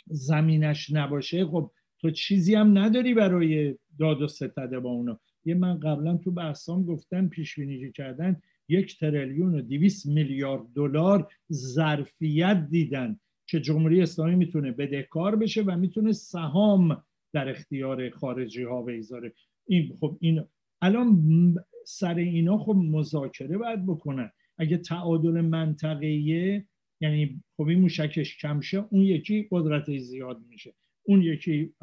زمینش 0.07 0.91
نباشه 0.91 1.45
خب 1.45 1.71
تو 2.01 2.11
چیزی 2.11 2.55
هم 2.55 2.77
نداری 2.77 3.13
برای 3.13 3.75
داد 3.99 4.21
و 4.21 4.27
ستده 4.27 4.79
با 4.79 4.89
اونا. 4.89 5.19
یه 5.45 5.55
من 5.55 5.79
قبلا 5.79 6.17
تو 6.17 6.31
بحثام 6.31 6.85
گفتم 6.85 7.27
پیش 7.27 7.59
بینی 7.59 7.91
کردن 7.91 8.41
یک 8.69 8.99
تریلیون 8.99 9.55
و 9.55 9.61
دیویس 9.61 10.05
میلیارد 10.05 10.73
دلار 10.75 11.27
ظرفیت 11.53 12.67
دیدن 12.69 13.19
که 13.47 13.59
جمهوری 13.59 14.01
اسلامی 14.01 14.35
می‌تونه 14.35 14.71
بدهکار 14.71 15.35
بشه 15.35 15.61
و 15.61 15.77
می‌تونه 15.77 16.11
سهام 16.11 17.03
در 17.33 17.49
اختیار 17.49 18.09
خارجی 18.09 18.63
ها 18.63 18.81
بگذاره. 18.81 19.33
این 19.67 19.97
خب 19.99 20.17
این 20.19 20.43
الان 20.81 21.55
سر 21.85 22.15
اینا 22.15 22.57
خب 22.57 22.75
مذاکره 22.75 23.57
باید 23.57 23.85
بکنن. 23.85 24.31
اگه 24.57 24.77
تعادل 24.77 25.41
منطقه‌ایه 25.41 26.65
یعنی 27.01 27.43
خب 27.57 27.67
این 27.67 27.79
موشکش 27.79 28.37
کم 28.37 28.61
شه 28.61 28.85
اون 28.89 29.01
یکی 29.01 29.47
قدرت 29.51 29.97
زیاد 29.97 30.41
میشه. 30.49 30.73
اون 31.03 31.21
یکی 31.21 31.73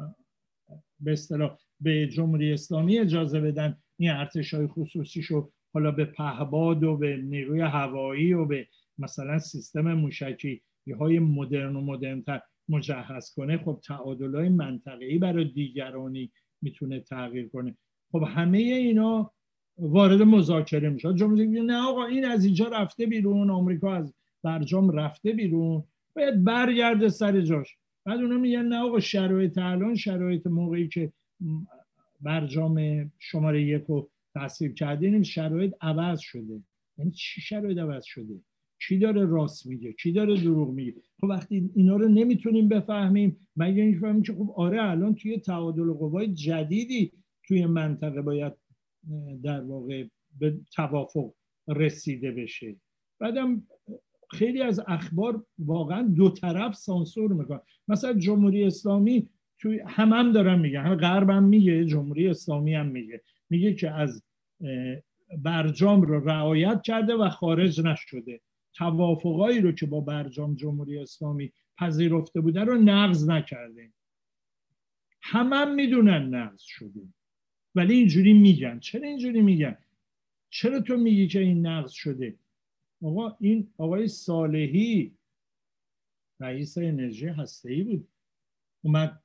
به 0.99 1.11
اصطلاح 1.11 1.57
به 1.81 2.07
جمهوری 2.07 2.53
اسلامی 2.53 2.99
اجازه 2.99 3.39
بدن 3.41 3.77
این 3.97 4.11
ارتش 4.11 4.53
های 4.53 4.67
خصوصیشو 4.67 5.51
حالا 5.73 5.91
به 5.91 6.05
پهباد 6.05 6.83
و 6.83 6.97
به 6.97 7.17
نیروی 7.17 7.61
هوایی 7.61 8.33
و 8.33 8.45
به 8.45 8.67
مثلا 8.97 9.39
سیستم 9.39 9.93
موشکی 9.93 10.61
های 10.99 11.19
مدرن 11.19 11.75
و 11.75 11.81
مدرنتر 11.81 12.41
مجهز 12.69 13.33
کنه 13.33 13.57
خب 13.57 13.79
تعادل 13.83 14.35
های 14.35 14.49
منطقه‌ای 14.49 15.17
برای 15.17 15.45
دیگرانی 15.45 16.31
می‌تونه 16.61 16.99
تغییر 16.99 17.49
کنه. 17.49 17.77
خب 18.11 18.23
همه 18.27 18.57
اینا 18.57 19.31
وارد 19.77 20.21
مذاکره 20.21 20.89
میشه. 20.89 21.13
جمهوری 21.13 21.47
نه 21.47 21.87
آقا 21.87 22.05
این 22.05 22.25
از 22.25 22.45
اینجا 22.45 22.67
رفته 22.67 23.05
بیرون 23.05 23.49
آمریکا 23.49 23.95
از 23.95 24.13
برجام 24.43 24.91
رفته 24.91 25.31
بیرون 25.31 25.83
باید 26.15 26.43
برگرده 26.43 27.09
سر 27.09 27.41
جاش. 27.41 27.77
بعد 28.05 28.19
اونا 28.19 28.37
میگن 28.37 28.65
نه 28.65 28.77
آقا 28.77 28.99
شرایط 28.99 29.57
الان 29.57 29.95
شرایط 29.95 30.47
موقعی 30.47 30.87
که 30.87 31.13
برجام 32.21 33.11
شماره 33.19 33.63
یک 33.63 33.83
رو 33.83 34.09
تصویب 34.35 34.75
کردیم 34.75 35.23
شرایط 35.23 35.73
عوض 35.81 36.19
شده. 36.19 36.63
یعنی 36.97 37.11
چی 37.11 37.41
شرایط 37.41 37.77
عوض 37.77 38.03
شده؟ 38.03 38.39
کی 38.87 38.99
داره 38.99 39.25
راست 39.25 39.67
میگه؟ 39.67 39.93
کی 39.93 40.11
داره 40.11 40.41
دروغ 40.41 40.69
میگه؟ 40.69 40.93
خب 41.21 41.27
وقتی 41.27 41.71
اینا 41.75 41.95
رو 41.95 42.07
نمی‌تونیم 42.07 42.67
بفهمیم 42.67 43.47
مگه 43.55 43.83
اینکه 43.83 43.99
بفهمیم 43.99 44.23
که 44.23 44.33
خب 44.33 44.53
آره 44.55 44.83
الان 44.83 45.15
توی 45.15 45.39
تعادل 45.39 45.93
قوای 45.93 46.33
جدیدی 46.33 47.11
توی 47.47 47.65
منطقه 47.65 48.21
باید 48.21 48.53
در 49.43 49.61
واقع 49.61 50.05
به 50.39 50.59
توافق 50.75 51.33
رسیده 51.67 52.31
بشه. 52.31 52.75
بعدم 53.19 53.67
خیلی 54.31 54.61
از 54.61 54.81
اخبار 54.87 55.45
واقعا 55.59 56.01
دو 56.01 56.29
طرف 56.29 56.75
سانسور 56.75 57.33
می‌کنن. 57.33 57.59
مثلا 57.87 58.13
جمهوری 58.13 58.63
اسلامی 58.63 59.29
توی 59.59 59.79
هم 59.87 60.13
هم 60.13 60.31
دارن 60.31 60.59
میگن 60.59 60.85
هم 60.85 60.95
غرب 60.95 61.29
هم 61.29 61.43
میگه 61.43 61.85
جمهوری 61.85 62.27
اسلامی 62.27 62.73
هم 62.73 62.85
میگه. 62.85 63.21
میگه 63.49 63.73
که 63.73 63.91
از 63.91 64.23
برجام 65.37 66.01
رو 66.01 66.29
رعایت 66.29 66.81
کرده 66.81 67.13
و 67.13 67.29
خارج 67.29 67.81
نشده. 67.81 68.41
توافقایی 68.73 69.61
رو 69.61 69.71
که 69.71 69.85
با 69.85 70.01
برجام 70.01 70.55
جمهوری 70.55 70.97
اسلامی 70.97 71.51
پذیرفته 71.77 72.41
بوده 72.41 72.61
رو 72.61 72.77
نقض 72.77 73.29
نکرده. 73.29 73.91
همه 75.21 75.55
هم 75.55 75.75
می‌دونن 75.75 76.35
نقض 76.35 76.61
شده. 76.61 77.01
ولی 77.75 77.93
اینجوری 77.93 78.33
میگن. 78.33 78.79
چرا 78.79 79.07
اینجوری 79.07 79.41
میگن؟ 79.41 79.77
چرا 80.49 80.81
تو 80.81 80.97
میگی 80.97 81.27
که 81.27 81.39
این 81.39 81.67
نقض 81.67 81.91
شده؟ 81.91 82.35
آقا 83.03 83.35
این 83.39 83.67
آقای 83.77 84.07
صالحی 84.07 85.17
رئیس 86.39 86.77
انرژی 86.77 87.27
هسته 87.27 87.71
ای 87.71 87.83
بود. 87.83 88.07
اومد 88.83 89.23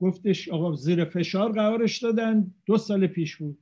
گفتش 0.00 0.48
آقا 0.48 0.74
زیر 0.74 1.04
فشار 1.04 1.52
قرارش 1.52 1.98
دادن. 2.02 2.54
دو 2.66 2.78
سال 2.78 3.06
پیش 3.06 3.36
بود. 3.36 3.58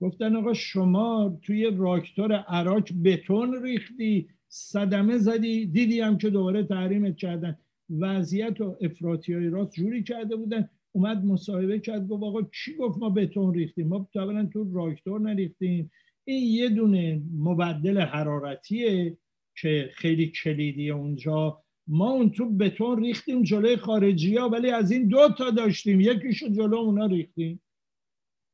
گفتن 0.00 0.36
آقا 0.36 0.54
شما 0.54 1.38
توی 1.42 1.70
راکتور 1.76 2.32
عراق 2.32 2.88
بتون 3.04 3.62
ریختی 3.62 4.28
صدمه 4.48 5.18
زدی 5.18 5.66
دیدی 5.66 6.00
هم 6.00 6.18
که 6.18 6.30
دوباره 6.30 6.64
تحریمت 6.64 7.16
کردن. 7.16 7.58
وضعیت 7.90 8.60
و 8.60 8.76
افراطی 8.80 9.34
های 9.34 9.48
راست 9.48 9.72
جوری 9.72 10.02
کرده 10.02 10.36
بودن. 10.36 10.68
اومد 10.92 11.24
مصاحبه 11.24 11.80
کرد 11.80 12.08
گفت 12.08 12.22
آقا 12.22 12.42
چی 12.42 12.76
گفت 12.76 12.98
ما 12.98 13.10
بتون 13.10 13.54
ریختیم؟ 13.54 13.88
ما 13.88 14.08
طبعا 14.14 14.48
تو 14.52 14.72
راکتور 14.72 15.20
نریختیم. 15.20 15.90
این 16.24 16.42
یه 16.42 16.68
دونه 16.68 17.22
مبدل 17.34 18.00
حرارتیه 18.00 19.16
که 19.56 19.90
خیلی 19.94 20.26
کلیدی 20.26 20.90
اونجا. 20.90 21.62
ما 21.86 22.10
اون 22.10 22.30
تو 22.30 22.50
بتون 22.50 23.04
ریختیم 23.04 23.42
جلوی 23.42 23.76
خارجی 23.76 24.36
ها 24.36 24.48
ولی 24.48 24.70
از 24.70 24.90
این 24.90 25.08
دو 25.08 25.28
تا 25.38 25.50
داشتیم. 25.50 26.00
یکیشو 26.00 26.48
جلو 26.48 26.76
اونا 26.76 27.06
ریختیم. 27.06 27.62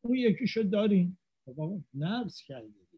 اون 0.05 0.17
یکیشو 0.17 0.63
داریم. 0.63 1.19
خب 1.45 1.81
نرس 1.95 2.43
کردیم 2.43 2.89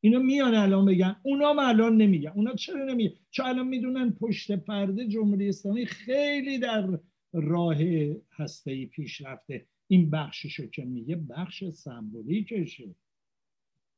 اینا 0.00 0.18
میان 0.18 0.54
الان 0.54 0.86
بگن. 0.86 1.16
اونا 1.22 1.50
هم 1.50 1.58
الان 1.58 1.96
نمیگن. 1.96 2.30
اونا 2.30 2.54
چرا 2.54 2.84
نمیگن؟ 2.84 3.14
چون 3.30 3.46
الان 3.46 3.68
می‌دونن 3.68 4.10
پشت 4.10 4.52
پرده 4.52 5.08
جمهوری 5.08 5.48
اسلامی 5.48 5.86
خیلی 5.86 6.58
در 6.58 6.98
راه 7.32 7.76
هسته 8.32 8.70
ای 8.70 8.86
پیش 8.86 9.20
رفته 9.20 9.66
این 9.86 10.10
بخششو 10.10 10.66
که 10.66 10.84
میگه 10.84 11.16
بخش 11.16 11.64
سمبولیکشه. 11.64 12.94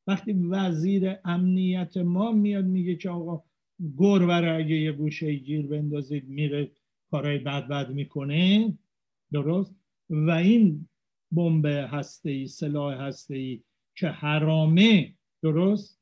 وقتی 0.07 0.33
وزیر 0.33 1.17
امنیت 1.25 1.97
ما 1.97 2.33
میاد 2.33 2.65
میگه 2.65 2.97
که 2.97 3.11
آقا 3.11 3.45
گربه 3.99 4.55
اگه 4.55 4.77
یه 4.77 4.93
گوشه 4.93 5.35
گیر 5.35 5.67
بندازید 5.67 6.29
میره 6.29 6.71
کارهای 7.11 7.39
بد 7.39 7.69
بد 7.69 7.91
می‌کنه 7.91 8.73
درست؟ 9.33 9.75
و 10.11 10.31
این 10.31 10.89
بمب 11.33 11.67
هسته 11.67 12.31
ای 12.31 12.47
سلاح 12.47 12.95
هسته 12.95 13.35
ای 13.37 13.63
که 13.95 14.09
حرامه 14.09 15.15
درست؟ 15.43 16.01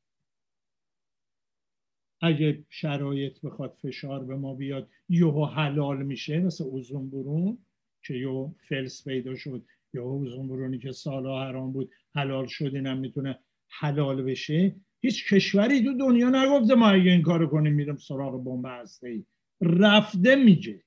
اگه 2.20 2.64
شرایط 2.68 3.40
بخواد 3.40 3.78
فشار 3.82 4.24
به 4.24 4.36
ما 4.36 4.54
بیاد 4.54 4.88
یهو 5.08 5.46
حلال 5.46 6.02
میشه 6.02 6.40
مثل 6.40 6.64
اوزون 6.64 7.10
برون 7.10 7.58
که 8.02 8.14
یهو 8.14 8.52
فلس 8.68 9.08
پیدا 9.08 9.34
شد 9.34 9.64
یا 9.94 10.04
اوزون 10.04 10.48
برونی 10.48 10.78
که 10.78 10.92
سالا 10.92 11.40
حرام 11.40 11.72
بود 11.72 11.90
حلال 12.14 12.46
شد 12.46 12.74
اینم 12.74 12.98
می‌تونه 12.98 13.38
حلال 13.68 14.22
بشه 14.22 14.76
هیچ 15.00 15.34
کشوری 15.34 15.84
تو 15.84 15.94
دنیا 15.94 16.30
نگفته 16.30 16.74
ما 16.74 16.88
اگه 16.88 17.10
این 17.10 17.22
کارو 17.22 17.46
کنیم 17.46 17.72
میرم 17.72 17.96
سراغ 17.96 18.44
بمب 18.44 18.64
هسته 18.66 19.08
ای 19.08 19.24
رفته 19.60 20.36
میگه. 20.36 20.84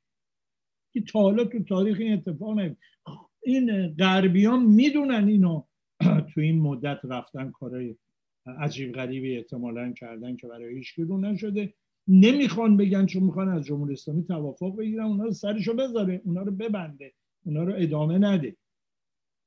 که 0.94 1.02
تا 1.02 1.20
حالا 1.20 1.46
تو 1.46 1.64
تاریخ 1.64 1.98
این 2.00 2.14
اتفاق 2.14 2.58
این 3.44 3.88
غربیان 3.88 4.66
می‌دونن 4.66 5.28
اینو. 5.28 5.64
تو 6.34 6.42
این 6.42 6.62
مدت 6.62 7.00
رفتن 7.04 7.52
کارهای 7.52 7.96
عجیب 8.60 8.92
غریبی 8.94 9.38
احتمالا 9.38 9.92
کردن 9.92 10.36
که 10.36 10.48
برای 10.48 10.76
هیچ 10.76 11.00
نشده. 11.00 11.74
نمی‌خوان 12.08 12.78
بگن 12.78 13.06
چون 13.06 13.24
می‌خوان 13.24 13.50
از 13.50 13.66
جمهوری 13.66 13.94
اسلامی 13.94 14.24
توافق 14.24 14.76
بگیرن. 14.76 15.04
اونا 15.04 15.24
رو 15.24 15.32
سرشو 15.32 15.74
بذاره 15.74 16.22
اونا 16.26 16.42
رو 16.42 16.52
ببنده 16.52 17.14
اونا 17.46 17.64
رو 17.64 17.74
ادامه 17.76 18.18
نده. 18.18 18.56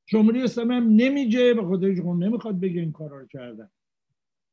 جمهوری 0.06 0.42
اسلامی 0.42 0.74
هم 0.74 0.88
نمیگه 0.88 1.54
به 1.54 1.62
خودش 1.62 1.98
نمی‌خواد 1.98 2.60
بگه 2.60 2.80
این 2.80 2.92
کارا 2.92 3.20
رو 3.20 3.26
کردن. 3.26 3.68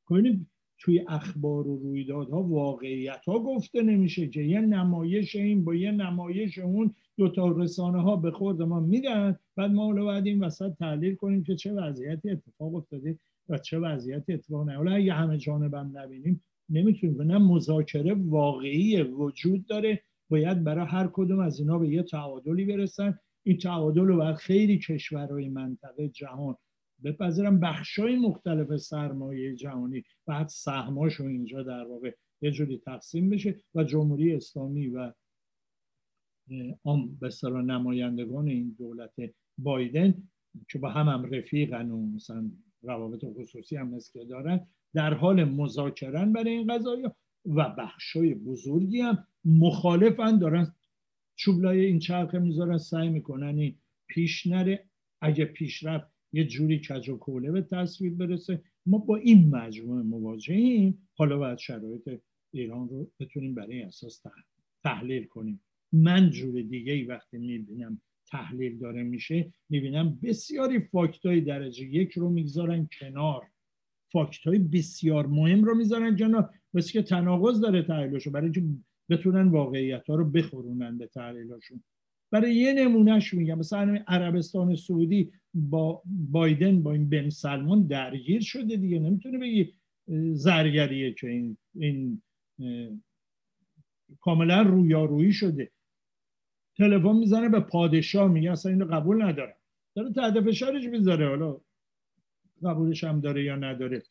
کنید 0.06 0.40
خب 0.40 0.46
توی 0.84 1.06
اخبار 1.08 1.68
و 1.68 1.78
رویدادها 1.78 2.44
واقعیت 2.44 3.26
ها 3.26 3.40
گفته 3.40 3.82
نمیشه 3.82 4.28
که 4.28 4.42
یه 4.42 4.62
نمایش 4.62 5.36
این 5.36 5.64
با 5.64 5.76
یه 5.76 5.92
نمایش 5.92 6.58
اون 6.58 6.96
دو 7.18 7.30
تا 7.30 7.48
رسانه 7.48 8.02
ها 8.02 8.16
به 8.16 8.32
خورد 8.32 8.62
ما 8.62 8.80
میدن. 8.80 9.40
بعد 9.56 9.72
ما 9.72 9.92
رو 9.92 10.06
بعد 10.06 10.28
این 10.28 10.44
وسط 10.44 10.74
تحلیل 10.80 11.16
کنیم 11.16 11.44
که 11.44 11.56
چه 11.56 11.74
وضعیتی 11.74 12.30
اتفاق 12.30 12.76
افتاده 12.76 13.18
و 13.50 13.58
چه 13.58 13.80
وضعیتی 13.80 14.34
اتفاق 14.34 14.68
نه 14.68 14.76
حالا 14.76 14.92
اگه 14.92 15.14
همه 15.14 15.38
جانبم 15.38 15.92
نبینیم 15.94 16.44
نمی‌تونیم 16.70 17.22
نه 17.22 17.38
مذاکره 17.38 18.14
واقعی 18.14 19.02
وجود 19.02 19.66
داره. 19.66 20.02
باید 20.30 20.64
برای 20.64 20.86
هر 20.86 21.10
کدوم 21.14 21.40
از 21.40 21.60
اینا 21.60 21.80
به 21.80 21.90
یه 21.90 22.04
تعادلی 22.04 22.66
برسن. 22.66 23.20
این 23.44 23.58
تعادل 23.58 24.02
رو 24.02 24.18
باید 24.18 24.36
خیلی 24.36 24.80
کشورهای 24.80 25.50
منطقه 25.50 26.10
جهان 26.10 26.56
بپذیرن. 27.04 27.60
بخشای 27.60 28.16
مختلف 28.16 28.78
سرمایه 28.78 29.56
جهانی 29.56 30.04
بعد 30.26 30.48
سهماشو 30.48 31.24
اینجا 31.24 31.64
در 31.64 31.86
واقع 31.86 32.12
یه 32.42 32.52
جوری 32.52 32.78
تقسیم 32.78 33.30
بشه 33.30 33.56
و 33.76 33.84
جمهوری 33.84 34.36
اسلامی 34.36 34.88
و 34.88 35.14
به 37.20 37.28
نمایندگان 37.44 38.48
این 38.48 38.76
دولت 38.78 39.14
بایدن 39.58 40.24
که 40.70 40.80
با 40.80 40.90
هم 40.90 41.08
هم 41.08 41.26
رفیقن 41.26 41.92
و 41.92 42.06
مثلا 42.06 42.52
روابط 42.82 43.26
خصوصی 43.26 43.76
هم 43.76 43.88
مثل 43.88 44.28
دارن 44.28 44.68
در 44.94 45.14
حال 45.14 45.44
مذاکرن 45.44 46.34
برای 46.34 46.52
این 46.52 46.74
قضایی 46.74 47.04
و 47.46 47.70
بخشای 47.78 48.34
بزرگی 48.34 49.02
هم 49.02 49.28
مخالفن 49.46 50.40
دارن 50.40 50.74
چوبلای 51.42 51.86
این 51.86 52.00
چرخه 52.00 52.40
می‌ذارن 52.40 52.78
سعی 52.78 53.10
می‌کنن 53.10 53.58
این 53.58 53.76
پیش 54.08 54.48
نره. 54.48 54.86
اگه 55.22 55.46
پیش 55.46 55.84
رفت 55.84 56.08
یه 56.34 56.46
جوری 56.46 56.80
کج 56.80 57.10
و 57.10 57.18
کوله 57.18 57.52
به 57.52 57.62
تصویر 57.62 58.14
برسه. 58.14 58.62
ما 58.86 58.98
با 58.98 59.16
این 59.16 59.50
مجموعه 59.50 60.04
مواجهیم. 60.04 61.08
حالا 61.16 61.38
باید 61.38 61.58
شرایط 61.58 62.10
ایران 62.54 62.90
رو 62.90 63.12
بتونیم 63.20 63.56
برای 63.56 63.82
اساس 63.82 64.22
تحلیل 64.84 65.24
کنیم. 65.24 65.62
من 65.94 66.30
جور 66.30 66.62
دیگه 66.62 66.94
ای 66.94 67.04
وقتی 67.04 67.38
می‌بینم 67.38 68.02
تحلیل 68.32 68.80
داره 68.80 69.04
میشه 69.04 69.54
می‌بینم 69.70 70.20
بسیاری 70.24 70.80
فاکتای 70.80 71.42
درجه 71.42 71.86
یک 71.86 72.12
رو 72.12 72.30
می‌گذارن 72.30 72.90
کنار. 73.00 73.48
فاکتای 74.12 74.60
بسیار 74.60 75.28
مهم 75.28 75.64
رو 75.64 75.76
می‌ذارن 75.76 76.18
کنار. 76.18 76.50
بس 76.74 76.92
که 76.92 77.02
تناقض 77.02 77.62
داره 77.62 77.82
تحلیلشو. 77.82 78.32
برای 78.32 78.46
اینکه 78.46 78.64
بتونن 79.10 79.48
واقعیت 79.48 80.10
ها 80.10 80.16
رو 80.16 80.26
بخورونن 80.32 80.98
به 80.98 81.08
تحلیلشون 81.08 81.84
برای 82.32 82.56
یه 82.56 82.74
نمونهش 82.74 83.34
میگم 83.34 83.60
مثلا 83.60 84.04
عربستان 84.08 84.76
سعودی 84.76 85.32
با 85.54 86.02
بایدن 86.06 86.84
با 86.84 86.94
این 86.94 87.10
بن 87.10 87.30
سلمان 87.30 87.88
درگیر 87.88 88.42
شده 88.42 88.76
دیگه. 88.78 89.00
نمی‌تونه 89.00 89.38
بگی 89.38 89.74
زرگریه 90.34 91.14
که 91.14 91.28
این, 91.28 91.58
این 91.76 92.22
کاملا 94.20 94.62
رویارویی 94.62 95.34
شده. 95.34 95.72
تلفن 96.78 97.16
می‌زنه 97.16 97.50
به 97.50 97.60
پادشاه 97.60 98.32
میگه 98.32 98.52
اصلا 98.52 98.72
اینو 98.72 98.86
قبول 98.86 99.22
ندارم. 99.22 99.56
داره 99.96 100.14
تحت 100.14 100.42
فشارش 100.42 100.86
می‌ذاره. 100.86 101.28
حالا 101.30 101.58
قبولش 102.64 103.04
هم 103.04 103.20
داره 103.20 103.44
یا 103.44 103.56
نداره. 103.56 104.04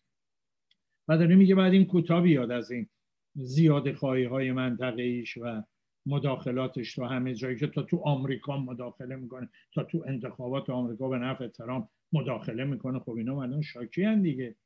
و 1.08 1.18
میگه 1.18 1.54
بعد 1.54 1.72
این 1.72 1.84
کوتاه 1.84 2.22
بیاد 2.22 2.50
از 2.50 2.70
این. 2.70 2.88
زیاد 3.34 3.92
خواهی 3.92 4.24
های 4.24 4.52
منطقه 4.52 5.02
ایش 5.02 5.36
و 5.36 5.62
مداخلاتش 6.06 6.94
تو 6.94 7.04
همه 7.04 7.34
جایی 7.34 7.56
که 7.56 7.66
تا 7.66 7.82
تو 7.82 7.96
آمریکا 7.96 8.58
مداخله 8.58 9.16
می‌کنه 9.16 9.48
تا 9.74 9.84
تو 9.84 10.04
انتخابات 10.06 10.70
آمریکا 10.70 11.08
به 11.08 11.18
نفع 11.18 11.48
ترامپ 11.48 11.88
مداخله 12.12 12.64
می‌کنه 12.64 12.98
خب 12.98 13.10
اینا 13.10 13.42
الان 13.42 13.62
شاکی 13.62 14.02
هن 14.02 14.22
دیگه. 14.22 14.56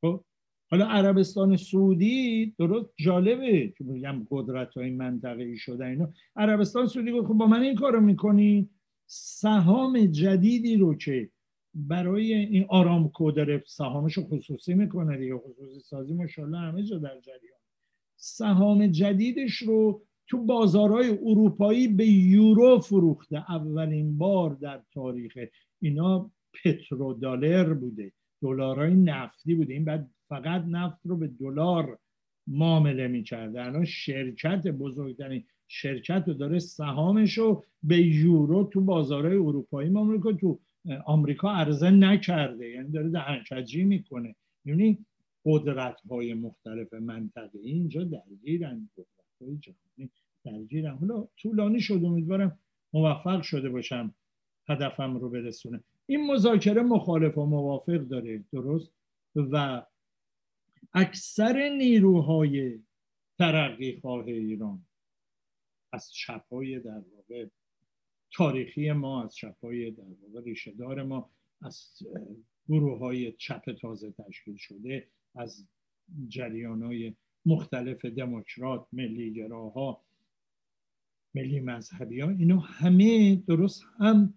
خب 0.00 0.24
حالا 0.70 0.86
عربستان 0.86 1.56
سعودی 1.56 2.54
درست 2.58 2.90
جالبه 2.96 3.74
که 3.78 3.84
میگم 3.84 4.26
قدرت 4.30 4.74
های 4.74 4.90
منطقه 4.90 5.56
شده 5.56 5.86
اینا. 5.86 6.12
عربستان 6.36 6.86
سعودی 6.86 7.12
خب 7.12 7.34
با 7.34 7.46
من 7.46 7.62
این 7.62 7.74
کارو 7.74 8.00
می‌کنی؟ 8.00 8.70
سهام 9.10 10.06
جدیدی 10.06 10.76
رو 10.76 10.94
که 10.94 11.30
برای 11.74 12.34
این 12.34 12.66
آرامکو 12.68 13.30
داره 13.30 13.64
سهامش 13.66 14.18
خصوصی 14.18 14.74
می‌کنه 14.74 15.18
دیگه 15.18 15.38
خصوصی 15.38 15.80
سازی 15.80 16.14
ماشاءالله 16.14 16.58
همه 16.58 16.82
جا 16.82 16.98
در 16.98 17.20
جریان. 17.20 17.58
سهام 18.20 18.86
جدیدش 18.86 19.56
رو 19.56 20.02
تو 20.26 20.44
بازارهای 20.44 21.18
اروپایی 21.24 21.88
به 21.88 22.06
یورو 22.06 22.80
فروخته. 22.80 23.52
اولین 23.52 24.18
بار 24.18 24.54
در 24.54 24.80
تاریخ 24.92 25.38
اینا 25.80 26.30
پترودالر 26.64 27.74
بوده. 27.74 28.12
دلارای 28.42 28.94
نفتی 28.94 29.54
بوده. 29.54 29.74
این 29.74 29.84
بعد 29.84 30.10
فقط 30.28 30.64
نفت 30.68 31.06
رو 31.06 31.16
به 31.16 31.26
دلار 31.26 31.98
معامله 32.46 33.08
می‌کرده. 33.08 33.64
الان 33.64 33.84
شرکت 33.84 34.66
بزرگترین 34.66 35.44
شرکت 35.68 36.24
رو 36.26 36.34
داره 36.34 36.58
سهامش 36.58 37.38
رو 37.38 37.64
به 37.82 37.96
یورو 37.96 38.64
تو 38.64 38.80
بازارهای 38.80 39.36
اروپایی 39.36 39.90
معامله 39.90 40.32
تو 40.32 40.58
آمریکا 41.06 41.52
عرضه 41.52 41.90
نکرده. 41.90 42.68
یعنی 42.68 42.90
داره 42.90 43.08
دهنکجی 43.08 43.84
می‌کنه. 43.84 44.34
یعنی 44.64 44.98
قدرت 45.44 46.00
های 46.10 46.34
مختلف 46.34 46.94
منطقه. 46.94 47.58
اینجا 47.62 48.04
درگیرن 48.04 48.88
قدرت 48.96 49.40
های 49.40 49.56
جهانی 49.56 50.10
درگیرن. 50.44 50.96
حالا 50.96 51.28
طولانی 51.36 51.80
شد 51.80 52.00
امیدوارم 52.04 52.58
موفق 52.92 53.42
شده 53.42 53.68
باشم 53.68 54.14
هدفم 54.68 55.16
رو 55.16 55.30
برسونه 55.30 55.80
این 56.06 56.26
مذاکره 56.26 56.82
مخالف 56.82 57.38
و 57.38 57.46
موافق 57.46 57.98
داره 57.98 58.44
درست؟ 58.52 58.92
و 59.36 59.82
اکثر 60.92 61.68
نیروهای 61.68 62.78
ترقی 63.38 63.98
خواه 64.00 64.26
ایران 64.26 64.86
از 65.92 66.12
چپای 66.12 66.80
در 66.80 67.02
واقع 67.12 67.46
تاریخی 68.32 68.92
ما 68.92 69.24
از 69.24 69.36
چپای 69.36 69.90
در 69.90 70.04
واقع 70.22 70.44
ریشهدار 70.44 71.02
ما 71.02 71.30
از 71.62 72.02
گروه 72.68 72.98
های 72.98 73.32
چپ 73.32 73.72
تازه 73.72 74.10
تشکیل 74.10 74.56
شده 74.56 75.08
از 75.38 75.68
جریان 76.28 76.82
های 76.82 77.14
مختلف 77.46 78.04
دموکرات 78.04 78.86
ملی 78.92 79.32
گراها 79.32 80.04
ملی 81.34 81.60
مذهبی 81.60 82.20
ها 82.20 82.30
اینا 82.30 82.58
همه 82.58 83.36
درست 83.36 83.84
هم 83.98 84.34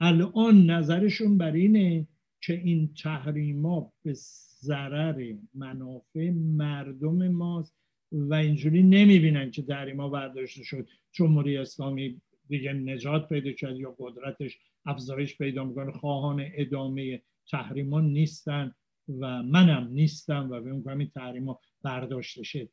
الان 0.00 0.70
نظرشون 0.70 1.38
بر 1.38 1.52
اینه 1.52 2.06
که 2.40 2.52
این 2.52 2.94
تحریما 3.02 3.92
به 4.02 4.12
ضرر 4.60 5.34
منافع 5.54 6.30
مردم 6.30 7.28
ماست 7.28 7.74
و 8.12 8.34
اینجوری 8.34 8.82
نمی‌بینن 8.82 9.50
که 9.50 9.62
تحریما 9.62 10.08
برداشته 10.08 10.62
شد. 10.64 10.88
جمهوری 11.12 11.56
اسلامی 11.56 12.20
دیگه 12.48 12.72
نجات 12.72 13.28
پیدا 13.28 13.52
کرد 13.52 13.76
یا 13.76 13.96
قدرتش 13.98 14.58
افزایش 14.84 15.38
پیدا 15.38 15.64
می‌کنه. 15.64 15.92
خواهان 15.92 16.44
ادامه 16.54 17.22
تحریما 17.50 18.00
نیستن. 18.00 18.74
و 19.08 19.42
منم 19.42 19.88
نیستم 19.92 20.48
و 20.50 20.60
به 20.60 20.70
اون 20.70 21.00
این 21.00 21.10
تحریما 21.14 21.60
برداشته 21.82 22.42
شد 22.42 22.68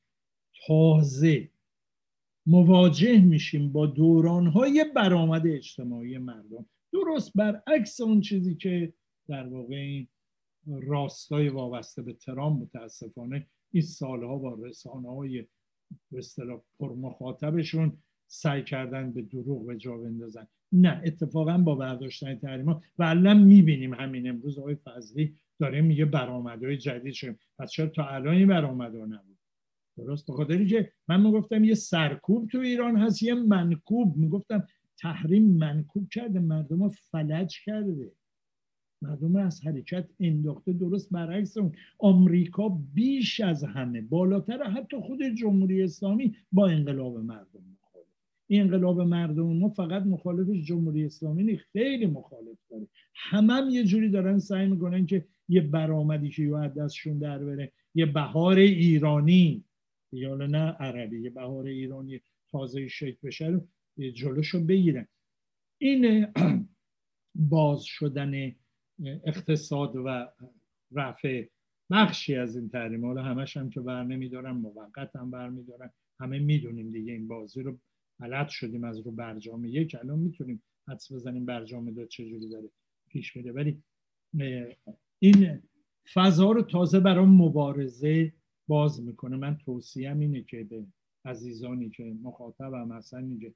تازه 0.67 1.49
مواجه 2.45 3.19
میشیم 3.19 3.71
با 3.71 3.85
دورانهای 3.85 4.85
برآمد 4.95 5.47
اجتماعی 5.47 6.17
مردم. 6.17 6.65
درست 6.93 7.31
برعکس 7.35 8.01
اون 8.01 8.21
چیزی 8.21 8.55
که 8.55 8.93
در 9.27 9.47
واقع 9.47 9.75
این 9.75 10.07
راستای 10.67 11.49
وابسته 11.49 12.01
به 12.01 12.13
ترام 12.13 12.59
متاسفانه 12.59 13.47
این 13.71 13.83
سالها 13.83 14.37
با 14.37 14.53
رسانه 14.53 15.09
های 15.09 15.45
به 16.11 16.17
اصطلاح 16.17 16.61
پرمخاطبشون 16.79 17.97
سعی 18.27 18.63
کردن 18.63 19.11
به 19.11 19.21
دروغ 19.21 19.67
به 19.67 19.77
جا 19.77 19.97
بندازن. 19.97 20.47
نه 20.71 21.01
اتفاقا 21.05 21.57
با 21.57 21.75
برداشتن 21.75 22.35
تحریما. 22.35 22.81
و 22.99 23.03
الان 23.03 23.43
می‌بینیم 23.43 23.93
همین 23.93 24.29
امروز 24.29 24.59
آقای 24.59 24.75
فضلی 24.75 25.35
داره 25.63 25.81
میگه 25.81 26.05
برآمدهای 26.05 26.77
جدید 26.77 27.13
شد 27.13 27.35
پس 27.59 27.71
چرا 27.71 27.87
تا 27.87 28.07
الان 28.07 28.35
این 28.35 28.47
برآمدها 28.47 29.05
نبود؟ 29.05 29.37
درست. 29.97 30.31
بخاطری 30.31 30.67
که 30.67 30.91
من 31.07 31.21
می‌گفتم 31.21 31.63
یه 31.63 31.73
سرکوب 31.73 32.47
تو 32.47 32.59
ایران 32.59 32.97
هست 32.97 33.23
یه 33.23 33.33
منکوب. 33.33 34.17
می‌گفتم 34.17 34.67
تحریم 34.97 35.57
منکوب 35.57 36.09
کرده 36.09 36.39
مردم 36.39 36.79
ها 36.79 36.89
فلج 36.89 37.63
کرده. 37.65 38.11
مردم 39.01 39.35
از 39.35 39.65
حرکت 39.65 40.09
انداخته 40.19 40.73
درست 40.73 41.09
برعکس 41.11 41.57
اون. 41.57 41.71
آمریکا 41.99 42.69
بیش 42.93 43.39
از 43.39 43.63
همه 43.63 44.01
بالاتر 44.01 44.63
حتی 44.63 44.97
خود 44.99 45.23
جمهوری 45.23 45.83
اسلامی 45.83 46.35
با 46.51 46.67
انقلاب 46.67 47.17
مردم 47.17 47.63
مخالف. 47.73 48.07
این 48.47 48.61
انقلاب 48.61 49.01
مردم 49.01 49.57
ما 49.57 49.69
فقط 49.69 50.03
مخالف 50.03 50.49
جمهوری 50.49 51.05
اسلامی 51.05 51.43
نیست 51.43 51.63
خیلی 51.71 52.05
مخالف 52.05 52.57
داره. 52.69 52.87
همه 53.15 53.53
هم 53.53 53.69
یه 53.69 53.83
جوری 53.83 54.09
دارن 54.09 54.39
سعی 54.39 54.67
می‌کنن 54.67 55.05
که 55.05 55.25
یه 55.49 55.61
برآمدی 55.61 56.29
که 56.29 56.43
یه 56.43 56.67
دستشون 56.67 57.19
در 57.19 57.37
بره. 57.37 57.71
یه 57.95 58.05
بهار 58.05 58.57
ایرانی. 58.57 59.63
یا 60.13 60.35
نه 60.35 60.71
عربی 60.71 61.21
یه 61.21 61.29
بهار 61.29 61.65
ایرانی 61.65 62.21
تازه 62.51 62.87
شکل 62.87 63.17
بشه 63.23 63.61
جلوشو 64.13 64.59
بگیرن. 64.59 65.07
این 65.81 66.27
باز 67.35 67.83
شدن 67.83 68.55
اقتصاد 69.25 69.95
و 69.95 70.27
رفع 70.91 71.45
بخشی 71.91 72.35
از 72.35 72.55
این 72.55 72.69
تحریم 72.69 73.05
حالا 73.05 73.23
همش 73.23 73.57
هم 73.57 73.69
که 73.69 73.81
بر 73.81 74.03
نمیدارن 74.03 74.51
موقت 74.51 75.15
هم 75.15 75.31
بر 75.31 75.49
میدارن 75.49 75.91
همه 76.19 76.39
می‌دونیم 76.39 76.91
دیگه 76.91 77.13
این 77.13 77.27
بازی 77.27 77.63
رو 77.63 77.79
غلط 78.19 78.49
شدیم 78.49 78.83
از 78.83 78.99
رو 78.99 79.11
برجام 79.11 79.65
یک 79.65 79.95
الان 79.99 80.19
می‌تونیم 80.19 80.63
حدس 80.87 81.11
بزنیم 81.11 81.45
برجام 81.45 81.91
دو 81.91 82.05
چجوری 82.05 82.49
داره 82.49 82.69
پیش 83.09 83.35
میره. 83.35 83.51
ولی 83.51 83.83
این 85.23 85.61
فضا 86.13 86.51
رو 86.51 86.61
تازه 86.61 86.99
برای 86.99 87.25
مبارزه 87.25 88.33
باز 88.67 89.03
می‌کنه. 89.03 89.37
من 89.37 89.57
توصیم 89.57 90.19
اینه 90.19 90.43
که 90.43 90.63
به 90.63 90.85
عزیزانی 91.25 91.89
که 91.89 92.15
مخاطبم 92.21 92.91
هستن 92.91 93.23
اینجا 93.23 93.49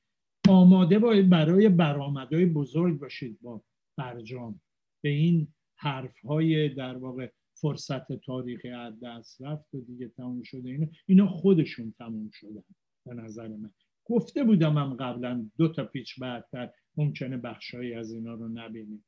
آماده 0.49 0.99
باید 0.99 1.29
برای 1.29 1.69
برآمدهای 1.69 2.45
بزرگ 2.45 2.99
باشید 2.99 3.41
با 3.41 3.61
برجام. 3.97 4.61
به 5.03 5.09
این 5.09 5.47
حرف 5.75 6.19
های 6.19 6.69
در 6.69 6.97
واقع 6.97 7.31
فرصت 7.53 8.11
تاریخی 8.13 8.69
از 8.69 8.99
دست 8.99 9.41
رفت 9.41 9.75
و 9.75 9.81
دیگه 9.81 10.07
تموم 10.07 10.43
شده. 10.43 10.69
اینا 10.69 10.87
اینا 11.05 11.27
خودشون 11.27 11.93
تموم 11.97 12.29
شدن 12.33 12.63
به 13.05 13.13
نظر 13.13 13.47
من. 13.47 13.71
گفته 14.05 14.43
بودم 14.43 14.77
هم 14.77 14.93
قبلا 14.93 15.49
دو 15.57 15.67
تا 15.67 15.85
پیچ 15.85 16.19
بعدتر 16.19 16.71
ممکنه 16.97 17.37
بخشهایی 17.37 17.93
از 17.93 18.11
اینا 18.11 18.33
رو 18.33 18.47
نبینیم. 18.47 19.05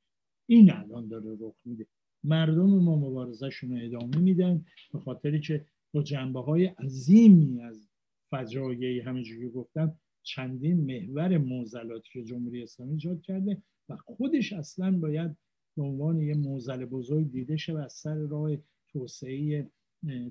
این 0.49 0.72
الان 0.72 1.07
داره 1.07 1.38
رخ 1.39 1.55
میده. 1.66 1.86
مردم 2.24 2.70
ما 2.70 2.95
مبارزشون 2.95 3.72
رو 3.72 3.86
ادامه 3.86 4.17
میدن 4.17 4.65
به 4.93 4.99
خاطری 4.99 5.39
که 5.39 5.65
با 5.93 6.03
جنبه 6.03 6.41
های 6.41 6.65
عظیمی 6.65 7.61
از 7.61 7.89
فجایعی 8.30 8.99
همینجوری 8.99 9.49
گفتم 9.49 9.95
چندین 10.24 10.78
محور 10.86 11.38
موزلاتی 11.38 12.09
که 12.13 12.24
جمهوری 12.24 12.63
اسلامی 12.63 12.91
ایجاد 12.91 13.22
کرده 13.22 13.61
و 13.89 13.97
خودش 13.97 14.53
اصلا 14.53 14.91
باید 14.91 15.36
به 15.78 15.84
عنوان 15.84 16.22
یه 16.22 16.34
موزل 16.34 16.86
بزرگ 16.86 17.32
دیده 17.32 17.57
شه 17.57 17.74
و 17.74 17.78
از 17.78 17.93
سر 17.93 18.15
راه 18.15 18.51
توسعه 18.88 19.70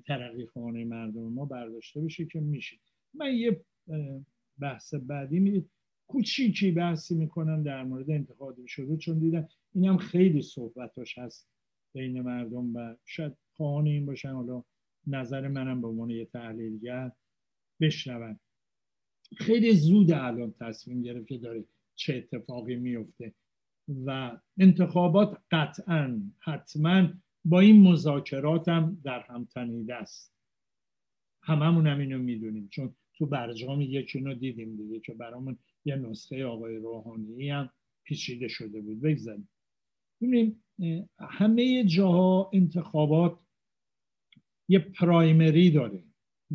ترقی 0.05 0.45
خانه 0.45 0.85
مردم 0.85 1.21
ما 1.21 1.45
برداشته 1.45 2.01
بشه 2.01 2.25
که 2.25 2.39
میشه. 2.39 2.77
من 3.13 3.33
یه 3.33 3.61
بحث 4.59 4.93
بعدی 4.93 5.39
می 5.39 5.65
کوچیکی 6.07 6.71
بحثی 6.71 7.15
می‌کنم 7.15 7.63
در 7.63 7.83
مورد 7.83 8.11
انتخاب 8.11 8.65
شده 8.65 8.97
چون 8.97 9.19
دیدم 9.19 9.47
این 9.73 9.85
هم 9.85 9.97
خیلی 9.97 10.41
صحبتاش 10.41 11.17
هست. 11.17 11.49
بین 11.93 12.21
مردم 12.21 12.75
و 12.75 12.95
شاید 13.05 13.33
خواهان 13.55 13.87
این 13.87 14.05
باشن. 14.05 14.31
حالا 14.31 14.63
نظر 15.07 15.47
منم 15.47 15.81
به 15.81 15.87
عنوان 15.87 16.09
یه 16.09 16.25
تحلیلگر 16.25 17.11
بشنون. 17.81 18.39
خیلی 19.37 19.75
زود 19.75 20.11
الان 20.11 20.53
تصمیم 20.59 21.01
گرفت 21.01 21.27
که 21.27 21.37
داره 21.37 21.65
چه 21.95 22.15
اتفاقی 22.15 22.75
میفته 22.75 23.33
و 24.05 24.39
انتخابات 24.57 25.37
قطعا 25.51 26.21
حتما 26.39 27.09
با 27.45 27.59
این 27.59 27.81
مذاکرات 27.81 28.67
هم 28.67 29.01
در 29.03 29.19
هم 29.19 29.45
تنیده 29.45 29.95
است. 29.95 30.33
هممون 31.43 31.87
هم 31.87 31.99
اینو 31.99 32.17
می‌دونیم 32.17 32.67
چون 32.71 32.95
تو 33.13 33.25
برجام 33.25 33.81
یکی 33.81 34.19
رو 34.19 34.33
دیدیم 34.33 34.75
دیگه 34.75 34.99
که 34.99 35.13
برامون 35.13 35.57
یه 35.85 35.95
نسخه 35.95 36.45
آقای 36.45 36.75
روحانی 36.75 37.49
هم 37.49 37.69
پیچیده 38.03 38.47
شده 38.47 38.81
بود. 38.81 39.01
بگذاریم. 39.01 39.49
ببینیم 40.21 40.63
همه 41.19 41.83
جاها 41.83 42.49
انتخابات 42.53 43.39
یه 44.67 44.79
پرایمری 44.79 45.71
داره. 45.71 46.03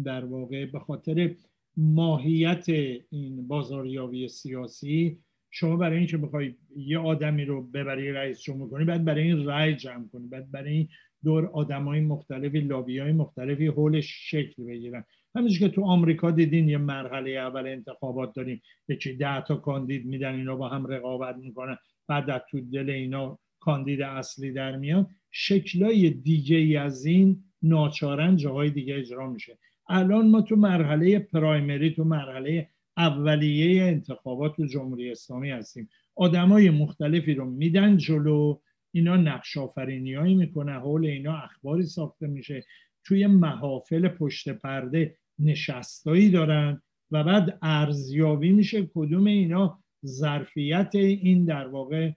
در 0.04 0.24
واقع 0.24 0.66
به 0.66 0.78
خاطر 0.78 1.34
ماهیت 1.76 2.68
این 3.10 3.48
بازاریابی 3.48 4.28
سیاسی 4.28 5.18
شما 5.50 5.76
برای 5.76 5.98
اینکه 5.98 6.16
بخوای 6.16 6.54
یه 6.76 6.98
آدمی 6.98 7.44
رو 7.44 7.62
ببری 7.62 8.12
رئیس 8.12 8.40
جمهور 8.40 8.70
کنی 8.70 8.84
بعد 8.84 9.04
برای 9.04 9.22
این 9.22 9.46
رأی 9.46 9.74
جمع 9.74 10.08
کنی 10.08 10.26
بعد 10.26 10.50
برای 10.50 10.72
این 10.72 10.88
دور 11.24 11.46
آدمای 11.46 12.00
مختلفی 12.00 12.60
لابی 12.60 12.98
های 12.98 13.12
مختلفی 13.12 13.66
حولش 13.66 14.30
شکل 14.30 14.64
بگیرن. 14.64 15.04
همینجور 15.36 15.68
که 15.68 15.74
تو 15.74 15.84
آمریکا 15.84 16.30
دیدین 16.30 16.68
یه 16.68 16.78
مرحله 16.78 17.30
اول 17.30 17.66
انتخابات 17.66 18.34
داریم 18.34 18.62
یکی 18.88 19.12
ده 19.12 19.40
تا 19.40 19.56
کاندید 19.56 20.06
میدن 20.06 20.34
اینا 20.34 20.56
با 20.56 20.68
هم 20.68 20.86
رقابت 20.86 21.36
می‌کنن 21.36 21.78
بعد 22.08 22.44
تو 22.50 22.60
دل 22.60 22.90
اینا 22.90 23.38
کاندید 23.64 24.02
اصلی 24.02 24.52
در 24.52 24.76
میان 24.76 25.06
شکلای 25.30 26.10
دیگه 26.10 26.56
ای 26.56 26.76
از 26.76 27.04
این 27.04 27.44
ناچارن 27.62 28.36
جاهای 28.36 28.70
دیگه 28.70 28.96
اجرا 28.96 29.30
میشه. 29.30 29.58
الان 29.88 30.30
ما 30.30 30.40
تو 30.40 30.56
مرحله 30.56 31.18
پرایمری 31.18 31.90
تو 31.90 32.04
مرحله 32.04 32.68
اولیه 32.96 33.82
انتخابات 33.82 34.56
تو 34.56 34.66
جمهوری 34.66 35.10
اسلامی 35.10 35.50
هستیم. 35.50 35.88
آدمای 36.16 36.70
مختلفی 36.70 37.34
رو 37.34 37.50
میدن 37.50 37.96
جلو 37.96 38.60
اینا 38.92 39.16
نقش 39.16 39.56
آفرینی 39.56 40.14
هایی 40.14 40.34
می‌کنه 40.34 40.72
حول 40.72 41.06
اینا 41.06 41.36
اخباری 41.36 41.82
ساخته 41.82 42.26
میشه. 42.26 42.64
توی 43.04 43.26
محافل 43.26 44.08
پشت 44.08 44.48
پرده 44.48 45.16
نشستایی 45.38 46.30
دارن 46.30 46.82
و 47.10 47.24
بعد 47.24 47.58
ارزیابی 47.62 48.52
میشه 48.52 48.90
کدوم 48.94 49.26
اینا 49.26 49.78
ظرفیت 50.06 50.90
این 50.94 51.44
در 51.44 51.66
واقع 51.66 52.10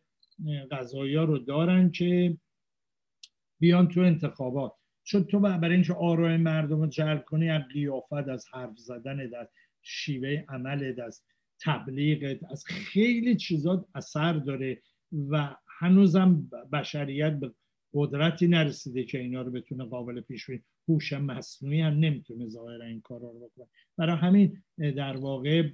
قضایی 0.72 1.16
ها 1.16 1.24
رو 1.24 1.38
دارن 1.38 1.92
که 1.92 2.38
بیان 3.60 3.88
تو 3.88 4.00
انتخابات. 4.00 4.74
چون 5.04 5.24
تو 5.24 5.40
برای 5.40 5.74
اینکه 5.74 5.94
آرای 5.94 6.38
مردم 6.38 6.82
رو 6.82 6.88
جلب 6.88 7.26
کنی 7.26 7.50
از 7.50 7.62
قیافت 7.74 8.14
از 8.14 8.46
حرف 8.54 8.78
زدن 8.78 9.36
از 9.36 9.48
شیوه 9.82 10.44
عمل 10.50 11.02
از 11.06 11.24
تبلیغ 11.62 12.38
از 12.52 12.66
خیلی 12.66 13.36
چیزات 13.36 13.86
اثر 13.96 14.34
داره 14.34 14.82
و 15.30 15.56
هنوزم 15.80 16.50
بشریت 16.74 17.34
به 17.34 17.52
قدرتی 17.94 18.48
نرسیده 18.48 19.04
که 19.04 19.20
اینا 19.20 19.42
رو 19.42 19.52
بتونه 19.52 19.86
قابل 19.86 20.22
پیش 20.22 20.46
بینی. 20.46 20.64
هوش 20.90 21.14
مصنوعی 21.14 21.82
هم 21.82 21.94
نمی‌تونه 21.94 22.48
ظاهرا 22.48 22.86
این 22.86 23.02
کارا 23.02 23.32
رو 23.32 23.40
بکنه. 23.40 23.68
برای 23.98 24.16
همین 24.16 24.64
در 24.78 25.18
واقع 25.18 25.70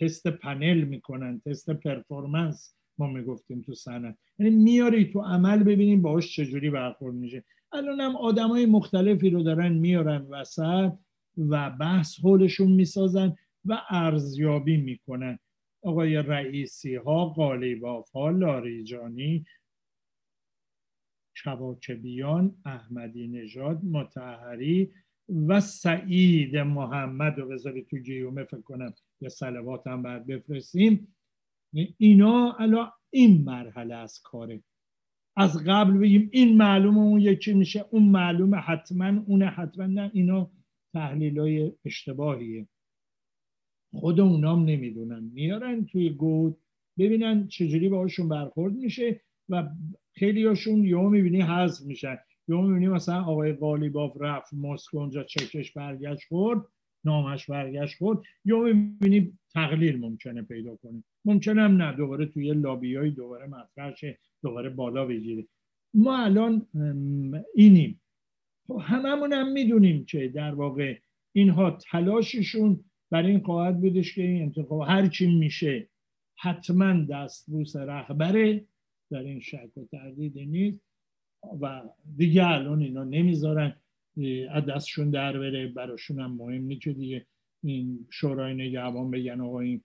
تست 0.00 0.26
پنل 0.26 0.84
می‌کنن 0.84 1.40
تست 1.40 1.70
پرفورمنس. 1.70 2.74
ما 2.98 3.06
می‌گفتیم 3.06 3.62
تو 3.62 3.74
صنعت. 3.74 4.18
یعنی 4.38 4.56
میاری 4.56 5.12
تو 5.12 5.20
عمل 5.20 5.62
ببینیم 5.62 6.02
باهاش 6.02 6.36
چجوری 6.36 6.70
برخورد 6.70 7.14
میشه. 7.14 7.44
الان 7.72 8.00
هم 8.00 8.16
آدم 8.16 8.48
های 8.48 8.66
مختلفی 8.66 9.30
رو 9.30 9.42
دارن 9.42 9.72
میارن 9.72 10.26
وسط 10.30 10.92
و 11.38 11.70
بحث 11.70 12.20
حولشون 12.20 12.72
می‌سازن 12.72 13.36
و 13.64 13.82
ارزیابی 13.90 14.76
می‌کنن. 14.76 15.38
آقای 15.82 16.16
رئیسی 16.16 16.94
ها 16.94 17.26
قالیباف 17.26 18.10
ها 18.10 18.30
لاریجانی 18.30 19.44
چواکبیان 21.34 22.56
احمدی 22.64 23.28
نژاد 23.28 23.84
متحری 23.84 24.92
و 25.46 25.60
سعید 25.60 26.56
محمد 26.56 27.38
رو 27.38 27.48
بذاری 27.48 27.82
تو 27.82 27.96
گیومه 27.96 28.44
فکر 28.44 28.60
کنم 28.60 28.94
یا 29.20 29.28
سلوات 29.28 29.86
هم 29.86 30.02
بعد 30.02 30.26
بفرستیم. 30.26 31.14
اینا 31.98 32.52
الان 32.52 32.90
این 33.10 33.44
مرحله 33.44 33.94
از 33.94 34.20
کاره. 34.24 34.62
از 35.36 35.64
قبل 35.66 35.98
بگیم 35.98 36.28
این 36.32 36.56
معلومه 36.56 36.98
اون 36.98 37.20
یکی 37.20 37.54
میشه 37.54 37.84
اون 37.90 38.02
معلومه 38.02 38.56
حتما 38.56 39.22
اون 39.26 39.42
حتما 39.42 39.86
نه. 39.86 40.10
اینا 40.14 40.50
تحلیل 40.92 41.38
های 41.38 41.72
اشتباهیه. 41.84 42.68
خود 43.94 44.20
اونام 44.20 44.64
نمی‌دونن. 44.64 45.30
میارن 45.34 45.84
توی 45.86 46.10
گود 46.10 46.56
ببینن 46.98 47.48
چجوری 47.48 47.88
باهاشون 47.88 48.28
برخورد 48.28 48.74
میشه 48.74 49.20
و 49.48 49.70
خیلی 50.14 50.44
هاشون 50.44 50.84
یا 50.84 51.02
می‌بینی 51.02 51.40
حذف 51.40 51.86
میشن. 51.86 52.18
یا 52.48 52.60
می‌بینی 52.60 52.88
مثلا 52.88 53.22
آقای 53.22 53.52
قالیباف 53.52 54.16
رفت 54.20 54.54
مسکو 54.54 54.98
اونجا 54.98 55.24
چکش 55.24 55.72
برگشت 55.72 56.28
خورد. 56.28 56.60
نامش 57.08 57.50
برگشت 57.50 57.98
خورد 57.98 58.18
یا 58.44 58.58
می‌بینی 58.60 59.38
تقلیل 59.54 59.96
ممکنه 60.00 60.42
پیدا 60.42 60.76
کنیم 60.76 61.04
ممکنه 61.24 61.62
هم 61.62 61.82
نه 61.82 61.96
دوباره 61.96 62.26
توی 62.26 62.52
لابی 62.52 63.10
دوباره 63.10 63.46
مطرح 63.46 63.94
دوباره 64.42 64.68
بالا 64.70 65.06
بگیره. 65.06 65.44
ما 65.94 66.18
الان 66.24 66.66
اینیم. 67.54 68.00
خب 68.66 68.80
هممون 68.82 69.32
هم 69.32 69.52
می‌دونیم 69.52 70.04
که 70.04 70.28
در 70.28 70.54
واقع 70.54 70.98
اینها 71.32 71.70
تلاششون 71.70 72.84
برای 73.10 73.30
این 73.30 73.40
خواهد 73.40 73.80
بودش 73.80 74.14
که 74.14 74.22
این 74.22 74.42
انتخاب 74.42 74.80
هر 74.80 75.06
چی 75.06 75.38
میشه 75.38 75.88
حتما 76.38 77.04
دستبوس 77.10 77.76
رهبره 77.76 78.64
در 79.10 79.22
این 79.22 79.40
شک 79.40 79.70
و 79.76 79.84
تردید 79.92 80.38
نیست 80.38 80.80
و 81.60 81.82
دیگه 82.16 82.46
الان 82.46 82.82
اینا 82.82 83.04
نمی‌ذارن. 83.04 83.76
از 84.50 84.66
دستشون 84.66 85.10
در 85.10 85.38
بره 85.38 85.66
براشون 85.66 86.20
هم 86.20 86.32
مهم 86.32 86.62
نیست 86.62 86.80
که 86.80 86.92
دیگه 86.92 87.26
این 87.62 88.06
شورای 88.10 88.54
نگهبان 88.54 89.10
بگن 89.10 89.40
آقا 89.40 89.60
این 89.60 89.82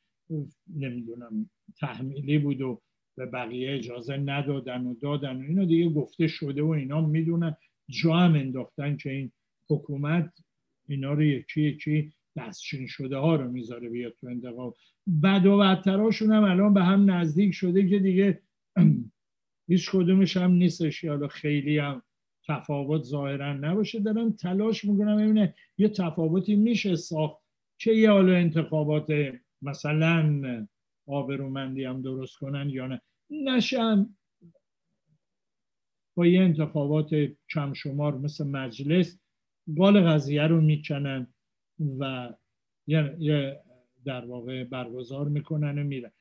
نمی‌دونم 0.75 1.49
تحمیلی 1.79 2.38
بود 2.38 2.61
و 2.61 2.81
به 3.17 3.25
بقیه 3.25 3.75
اجازه 3.75 4.17
ندادن 4.17 4.86
و 4.86 4.95
دادن 4.95 5.38
و 5.38 5.41
اینا 5.41 5.65
دیگه 5.65 5.89
گفته 5.89 6.27
شده 6.27 6.63
و 6.63 6.67
اینا 6.69 7.01
می‌دونن. 7.01 7.55
جا 7.89 8.13
هم 8.13 8.34
انداختن 8.34 8.97
که 8.97 9.11
این 9.11 9.31
حکومت 9.69 10.34
اینا 10.88 11.13
رو 11.13 11.23
یکی 11.23 11.61
یکی 11.61 12.13
دستچین 12.38 12.88
شده 12.88 13.17
ها 13.17 13.36
رو 13.36 13.51
می‌ذاره 13.51 13.89
بیاد 13.89 14.13
تو 14.21 14.27
انتقاب 14.27 14.75
بد 15.23 15.45
و 15.45 15.57
بدتراشون 15.57 16.31
هم 16.31 16.43
الان 16.43 16.73
به 16.73 16.84
هم 16.84 17.11
نزدیک 17.11 17.53
شده 17.53 17.89
که 17.89 17.99
دیگه 17.99 18.41
هیچ 19.69 19.91
کدومش 19.91 20.38
هم 20.38 20.51
نیستش. 20.51 21.03
یا 21.03 21.27
خیلی 21.27 21.77
هم 21.77 22.01
تفاوت 22.47 23.03
ظاهرا 23.03 23.53
نباشه. 23.53 23.99
دارم 23.99 24.31
تلاش 24.31 24.85
می‌کنم 24.85 25.17
ببینه 25.17 25.55
یه 25.77 25.89
تفاوتی 25.89 26.55
میشه 26.55 26.95
ساخت 26.95 27.43
که 27.77 27.91
یه 27.91 28.11
حالا 28.11 28.33
انتخابات 28.33 29.13
مثلا 29.61 30.67
آبرومندی 31.07 31.83
هم 31.83 32.01
درست 32.01 32.37
کنن 32.37 32.69
یا 32.69 32.87
نه. 32.87 33.01
نشم. 33.29 34.15
با 36.15 36.25
یه 36.27 36.41
انتخابات 36.41 37.09
کم 37.49 37.73
شمار 37.73 38.17
مثل 38.17 38.47
مجلس 38.47 39.19
بال 39.67 40.01
قضیه 40.01 40.43
رو 40.43 40.61
می‌کنن 40.61 41.33
و 41.99 42.33
یه 42.87 43.59
در 44.05 44.25
واقع 44.25 44.63
برگزار 44.63 45.27
می‌کنن 45.29 45.79
و 45.79 45.83
میرن. 45.83 46.11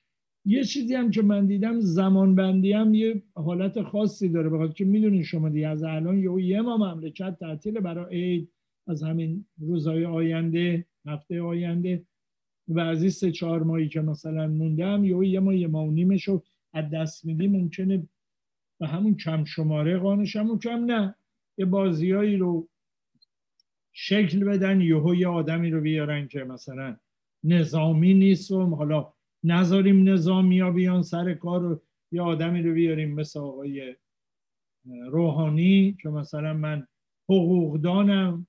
یه 0.44 0.64
چیزی 0.64 0.94
هم 0.94 1.10
که 1.10 1.22
من 1.22 1.46
دیدم 1.46 1.80
زمان 1.80 2.34
بندی 2.34 2.72
هم 2.72 2.94
یه 2.94 3.22
حالت 3.34 3.82
خاصی 3.82 4.28
داره. 4.28 4.48
بخاطر 4.48 4.72
که 4.72 4.84
می‌دونین 4.84 5.22
شما 5.22 5.48
دیگه 5.48 5.68
از 5.68 5.82
الان 5.82 6.18
یه 6.18 6.44
یه 6.44 6.60
ما 6.60 6.76
مملکت 6.76 7.38
تعطیل 7.38 7.80
برای 7.80 8.16
عید 8.16 8.52
از 8.86 9.02
همین 9.02 9.46
روزهای 9.58 10.04
آینده 10.04 10.86
هفته 11.06 11.42
آینده 11.42 12.04
و 12.68 12.80
از 12.80 13.00
این 13.02 13.10
سه 13.10 13.32
چهار 13.32 13.62
ماهی 13.62 13.88
که 13.88 14.00
مثلا 14.00 14.48
موندم 14.48 15.04
یه 15.04 15.28
یه 15.28 15.40
ما 15.40 15.54
یه 15.54 15.66
ما 15.66 15.84
و 15.84 15.90
نیمش 15.90 16.28
رو 16.28 16.42
از 16.72 16.90
دست 16.90 17.24
میدی 17.24 17.48
ممکنه 17.48 18.08
به 18.80 18.86
همون 18.86 19.16
کم 19.16 19.44
شماره 19.44 19.98
قانش 19.98 20.36
همون 20.36 20.58
کم 20.58 20.84
نه. 20.84 21.14
یه 21.58 21.64
بازیایی 21.64 22.36
رو 22.36 22.68
شکل 23.92 24.44
بدن 24.44 24.80
یهو 24.80 25.14
یه 25.14 25.28
آدمی 25.28 25.70
رو 25.70 25.80
بیارن 25.80 26.28
که 26.28 26.44
مثلا 26.44 26.96
نظامی 27.44 28.14
نیست 28.14 28.50
و 28.50 28.64
حالا 28.64 29.11
نذاریم 29.44 30.08
نظامی 30.08 30.60
ها 30.60 30.70
بیان 30.70 31.02
سر 31.02 31.34
کار 31.34 31.80
یه 32.12 32.22
آدمی 32.22 32.62
رو 32.62 32.74
بیاریم 32.74 33.14
مثل 33.14 33.40
آقای 33.40 33.96
روحانی 35.10 35.96
که 36.02 36.08
مثلا 36.08 36.54
من 36.54 36.86
حقوقدانم 37.28 38.46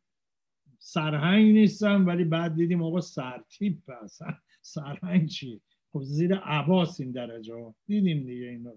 سرهنگ 0.80 1.54
نیستم 1.54 2.08
ولی 2.08 2.24
بعد 2.24 2.56
دیدیم 2.56 2.84
آقا 2.84 3.02
سرتیپ 3.02 3.90
هستن. 3.90 4.38
سرهنگ 4.62 5.28
چی؟ 5.28 5.62
خب 5.94 6.02
زیر 6.04 6.36
عباس 6.36 7.00
این 7.00 7.12
درجه 7.12 7.54
ها. 7.54 7.76
دیدیم 7.86 8.24
دیگه 8.24 8.46
اینو. 8.46 8.74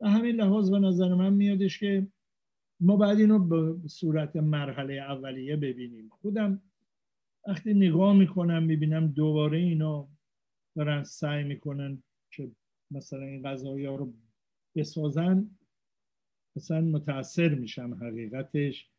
به 0.00 0.10
همین 0.10 0.36
لحاظ 0.36 0.70
به 0.70 0.78
نظر 0.78 1.14
من 1.14 1.32
میادش 1.32 1.78
که 1.78 2.06
ما 2.80 2.96
بعد 2.96 3.18
اینو 3.18 3.38
به 3.38 3.88
صورت 3.88 4.36
مرحله 4.36 4.94
اولیه 4.94 5.56
ببینیم. 5.56 6.08
خودم 6.08 6.62
وقتی 7.48 7.74
نگاه 7.74 8.16
می‌کنم 8.16 8.62
می‌بینم 8.62 9.06
دوباره 9.06 9.58
اینا 9.58 10.08
دارن 10.80 11.02
سعی 11.04 11.44
می‌کنن 11.44 12.02
که 12.30 12.50
مثلا 12.90 13.22
این 13.22 13.42
غذایی 13.42 13.84
ها 13.84 13.94
رو 13.94 14.12
بسازن 14.76 15.50
مثلا 16.56 16.80
متاثر 16.80 17.48
میشم 17.48 17.94
حقیقتش. 17.94 18.90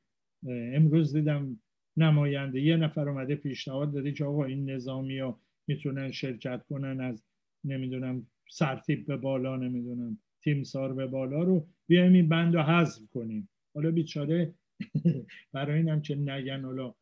امروز 0.47 1.15
دیدم 1.15 1.59
نماینده 1.97 2.61
یه 2.61 2.77
نفر 2.77 3.09
اومده 3.09 3.35
پیشنهاد 3.35 3.93
داده 3.93 4.11
که 4.11 4.25
آقا 4.25 4.45
این 4.45 4.69
نظامی 4.69 5.19
ها 5.19 5.41
می‌تونن 5.67 6.11
شرکت 6.11 6.63
کنن 6.63 7.01
از 7.01 7.23
نمی‌دونم 7.63 8.27
سرتیب 8.49 9.05
به 9.05 9.17
بالا 9.17 9.55
نمی‌دونم 9.55 10.17
تیمسار 10.43 10.93
به 10.93 11.07
بالا 11.07 11.43
رو 11.43 11.67
بیایم 11.87 12.13
این 12.13 12.29
بند 12.29 12.55
رو 12.55 12.61
حذف 12.61 13.07
کنیم. 13.13 13.49
حالا 13.75 13.91
بیچاره 13.91 14.53
برای 15.53 15.77
اینم 15.77 16.01
که 16.01 16.15
نگن 16.15 16.65
حالا 16.65 16.95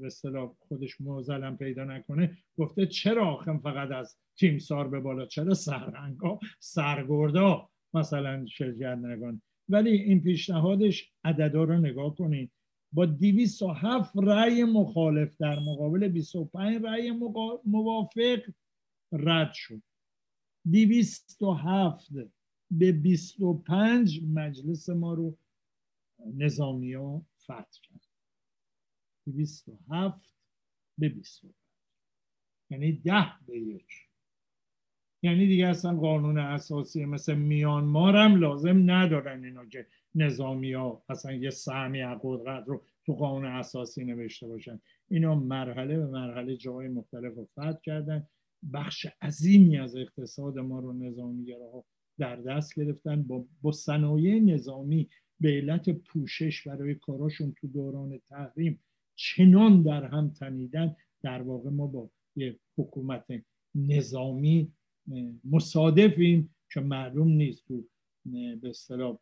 به 0.00 0.50
خودش 0.58 1.00
موزلم 1.00 1.56
پیدا 1.56 1.84
نکنه 1.84 2.38
گفته 2.58 2.86
چرا 2.86 3.26
آخم 3.26 3.58
فقط 3.58 3.90
از 3.90 4.16
تیمسار 4.36 4.88
به 4.88 5.00
بالا؟ 5.00 5.26
چرا 5.26 5.54
سرهنگا 5.54 6.38
سرگردا 6.58 7.70
مثلا 7.94 8.46
شرکت 8.46 8.98
نکن 8.98 9.42
ولی 9.68 9.90
این 9.90 10.22
پیشنهادش 10.22 11.12
عددا 11.24 11.64
رو 11.64 11.78
نگاه 11.78 12.14
کنید 12.14 12.50
با 12.92 13.06
207 13.06 14.12
رأی 14.16 14.64
مخالف 14.64 15.36
در 15.36 15.58
مقابل 15.58 16.08
25 16.08 16.84
رأی 16.84 17.10
موافق 17.64 18.38
رد 19.12 19.52
شد. 19.52 19.82
207 20.72 22.08
به 22.70 22.92
25 22.92 24.20
مجلس 24.34 24.88
ما 24.88 25.14
رو 25.14 25.36
نظامی 26.36 26.92
ها 26.92 27.26
فتح 27.42 27.80
کرد. 27.82 28.03
207 29.26 30.34
به 30.98 31.08
25 31.08 31.54
یعنی 32.70 32.92
10 32.92 33.12
به 33.46 33.58
یک. 33.58 34.08
یعنی 35.22 35.46
دیگه 35.46 35.66
اصلا 35.66 35.96
قانون 35.96 36.38
اساسی 36.38 37.04
مثل 37.04 37.34
میانمار 37.34 38.16
هم 38.16 38.36
لازم 38.36 38.90
ندارن 38.90 39.44
اینا 39.44 39.66
که 39.66 39.86
نظامی 40.14 40.72
ها 40.72 41.04
اصلا 41.08 41.32
یه 41.32 41.50
سهمی 41.50 42.04
قدرت 42.22 42.64
رو 42.66 42.84
تو 43.06 43.14
قانون 43.14 43.44
اساسی 43.46 44.04
نوشته 44.04 44.46
باشن. 44.46 44.80
اینا 45.08 45.34
مرحله 45.34 45.96
به 45.96 46.06
مرحله 46.06 46.56
جای 46.56 46.88
مختلف 46.88 47.34
رو 47.34 47.44
فتح 47.44 47.80
کردن. 47.82 48.26
بخش 48.72 49.06
عظیمی 49.22 49.78
از 49.78 49.96
اقتصاد 49.96 50.58
ما 50.58 50.80
رو 50.80 50.92
نظامی 50.92 51.52
ها 51.52 51.84
در 52.18 52.36
دست 52.36 52.80
گرفتن. 52.80 53.22
با, 53.22 53.44
با 53.62 53.72
صنایع 53.72 54.40
نظامی 54.40 55.08
به 55.40 55.48
علت 55.48 55.90
پوشش 55.90 56.68
برای 56.68 56.94
کاراشون 56.94 57.54
تو 57.60 57.66
دوران 57.66 58.20
تحریم 58.28 58.80
چنان 59.16 59.82
در 59.82 60.04
هم 60.04 60.30
تنیدن 60.30 60.96
در 61.22 61.42
واقع 61.42 61.70
ما 61.70 61.86
با 61.86 62.10
یه 62.36 62.58
حکومت 62.76 63.24
نظامی 63.74 64.72
مصادفیم 65.44 66.54
که 66.72 66.80
معلوم 66.80 67.28
نیست 67.28 67.64
تو 67.68 67.84
به 68.60 68.68
اصطلاح 68.68 69.18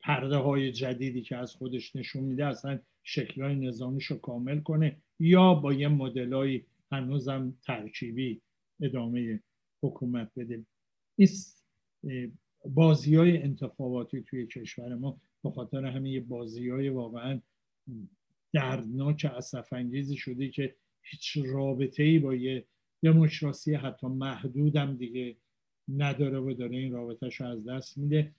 پرده 0.00 0.36
های 0.36 0.72
جدیدی 0.72 1.22
که 1.22 1.36
از 1.36 1.54
خودش 1.54 1.96
نشون 1.96 2.24
میده 2.24 2.46
اصلا 2.46 2.78
شکلهای 3.02 3.54
نظامیش 3.54 4.04
رو 4.04 4.16
کامل 4.16 4.60
کنه 4.60 4.96
یا 5.18 5.54
با 5.54 5.72
یه 5.72 5.88
مدل 5.88 6.58
هنوزم 6.92 7.54
ترکیبی 7.62 8.40
ادامه 8.80 9.40
حکومت 9.82 10.30
بده. 10.36 10.66
این 11.16 11.28
بازی 12.64 13.14
های 13.14 13.42
انتخاباتی 13.42 14.22
توی 14.22 14.46
کشور 14.46 14.94
ما 14.94 15.20
به 15.44 15.50
خاطر 15.50 15.84
همین 15.84 16.12
یه 16.12 16.20
بازی 16.20 16.68
های 16.68 16.88
واقعا 16.88 17.40
دردناک 18.52 19.32
اصف 19.36 19.72
انگیزی 19.72 20.16
شده 20.16 20.48
که 20.48 20.74
هیچ 21.02 21.38
رابطه 21.46 22.02
ای 22.02 22.18
با 22.18 22.34
یه 22.34 22.64
دموکراسی 23.02 23.74
حتی 23.74 24.06
محدودم 24.06 24.96
دیگه 24.96 25.36
نداره 25.88 26.38
و 26.38 26.52
داره 26.52 26.76
این 26.76 26.92
رابطهش 26.92 27.40
رو 27.40 27.46
از 27.46 27.68
دست 27.68 27.98
میده. 27.98 28.34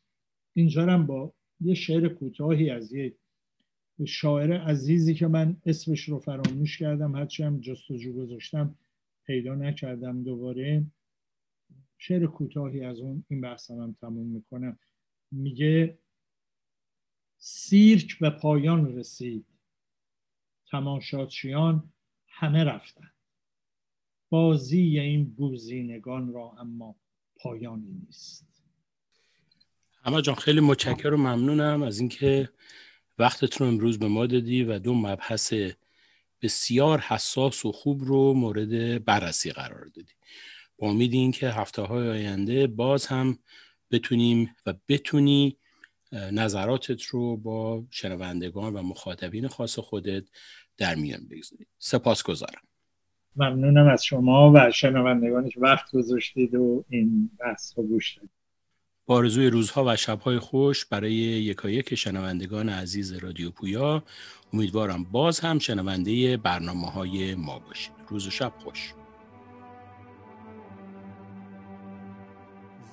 اینجا 0.53 0.85
هم 0.85 1.05
با 1.05 1.33
یه 1.61 1.73
شعر 1.73 2.07
کوتاهی 2.07 2.69
از 2.69 2.93
یه 2.93 3.15
شاعر 4.05 4.53
عزیزی 4.53 5.13
که 5.13 5.27
من 5.27 5.57
اسمش 5.65 6.09
رو 6.09 6.19
فراموش 6.19 6.77
کردم 6.77 7.15
هرچی 7.15 7.43
هم 7.43 7.59
جستجو 7.59 8.13
گذاشتم 8.13 8.75
پیدا 9.25 9.55
نکردم 9.55 10.23
دوباره. 10.23 10.85
شعر 11.97 12.25
کوتاهی 12.25 12.83
از 12.83 12.99
اون 12.99 13.23
این 13.27 13.41
بحثم 13.41 13.81
هم 13.81 13.95
تموم 14.01 14.27
می‌کنم. 14.27 14.79
میگه 15.31 15.97
سیرک 17.37 18.19
به 18.19 18.29
پایان 18.29 18.97
رسید. 18.97 19.45
تماشاچیان 20.71 21.93
همه 22.27 22.63
رفتن 22.63 23.11
بازی 24.29 24.99
این 24.99 25.35
بوزینگان 25.35 26.33
را 26.33 26.51
اما 26.59 26.95
پایانی 27.35 28.01
نیست. 28.05 28.47
اما 30.03 30.21
جان 30.21 30.35
خیلی 30.35 30.59
متشکرم 30.59 31.13
و 31.25 31.29
ممنونم 31.29 31.83
از 31.83 31.99
اینکه 31.99 32.49
وقتتون 33.19 33.67
امروز 33.67 33.99
به 33.99 34.07
ما 34.07 34.25
دادی 34.25 34.63
و 34.63 34.79
دو 34.79 34.93
مبحث 34.93 35.53
بسیار 36.41 36.99
حساس 36.99 37.65
و 37.65 37.71
خوب 37.71 38.03
رو 38.03 38.33
مورد 38.33 39.05
بررسی 39.05 39.51
قرار 39.51 39.85
دادی. 39.85 40.13
با 40.77 40.89
امید 40.89 41.13
این 41.13 41.31
که 41.31 41.49
هفته 41.49 41.81
های 41.81 42.09
آینده 42.09 42.67
باز 42.67 43.05
هم 43.05 43.39
بتونیم 43.91 44.55
و 44.65 44.73
بتونی 44.87 45.57
نظراتت 46.11 47.03
رو 47.03 47.37
با 47.37 47.83
شنوندگان 47.89 48.73
و 48.73 48.81
مخاطبین 48.81 49.47
خاص 49.47 49.79
خودت 49.79 50.23
در 50.77 50.95
میان 50.95 51.27
بگذاری 51.27 51.65
سپاس 51.77 52.23
گذارم 52.23 52.61
ممنونم 53.35 53.87
از 53.87 54.05
شما 54.05 54.51
و 54.55 54.71
شنوندگانی 54.71 55.49
که 55.49 55.59
وقت 55.59 55.91
گذاشتید 55.91 56.55
و 56.55 56.85
این 56.89 57.29
بحث 57.39 57.77
رو 57.77 57.83
گوش 57.83 58.15
دادید. 58.15 58.29
بارزوی 59.05 59.49
روزها 59.49 59.83
و 59.87 59.95
شبهای 59.95 60.39
خوش 60.39 60.85
برای 60.85 61.13
یکایک 61.13 61.95
شنوندگان 61.95 62.69
عزیز 62.69 63.13
رادیو 63.13 63.51
پویا 63.51 64.03
امیدوارم 64.53 65.03
باز 65.03 65.39
هم 65.39 65.59
شنونده 65.59 66.37
برنامه 66.37 66.87
های 66.87 67.35
ما 67.35 67.59
باشید. 67.59 67.93
روز 68.07 68.27
و 68.27 68.29
شب 68.29 68.53
خوش. 68.63 68.93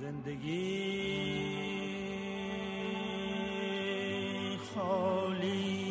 زندگی 0.00 1.33
holy 4.74 5.83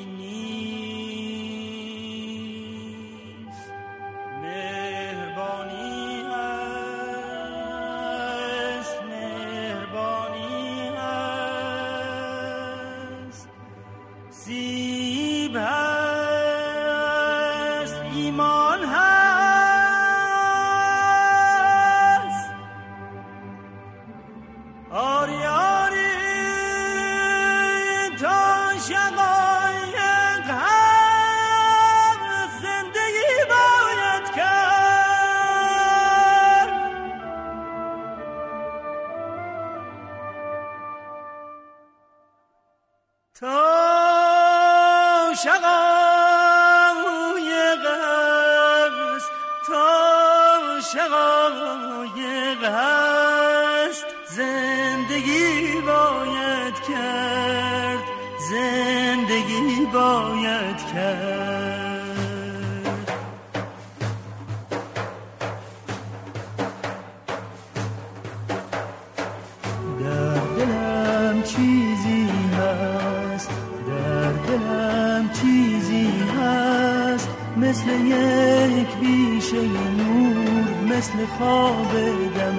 یک 78.79 78.95
بیشه 79.01 79.61
نور 79.97 80.97
مثل 80.97 81.25
خواب 81.37 81.91
دم 82.35 82.57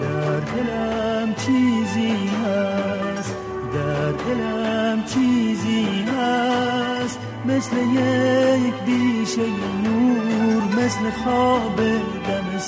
در 0.00 0.40
دلم 0.40 1.34
چیزی 1.34 2.16
هست 2.26 3.36
در 3.74 4.10
دلم 4.10 5.04
چیزی 5.04 5.86
هست. 6.02 7.18
مثل 7.46 7.76
یک 7.76 8.74
بیشه 8.86 9.42
نور 9.84 10.62
مثل 10.84 11.10
خواب 11.24 11.76
دم 11.76 12.58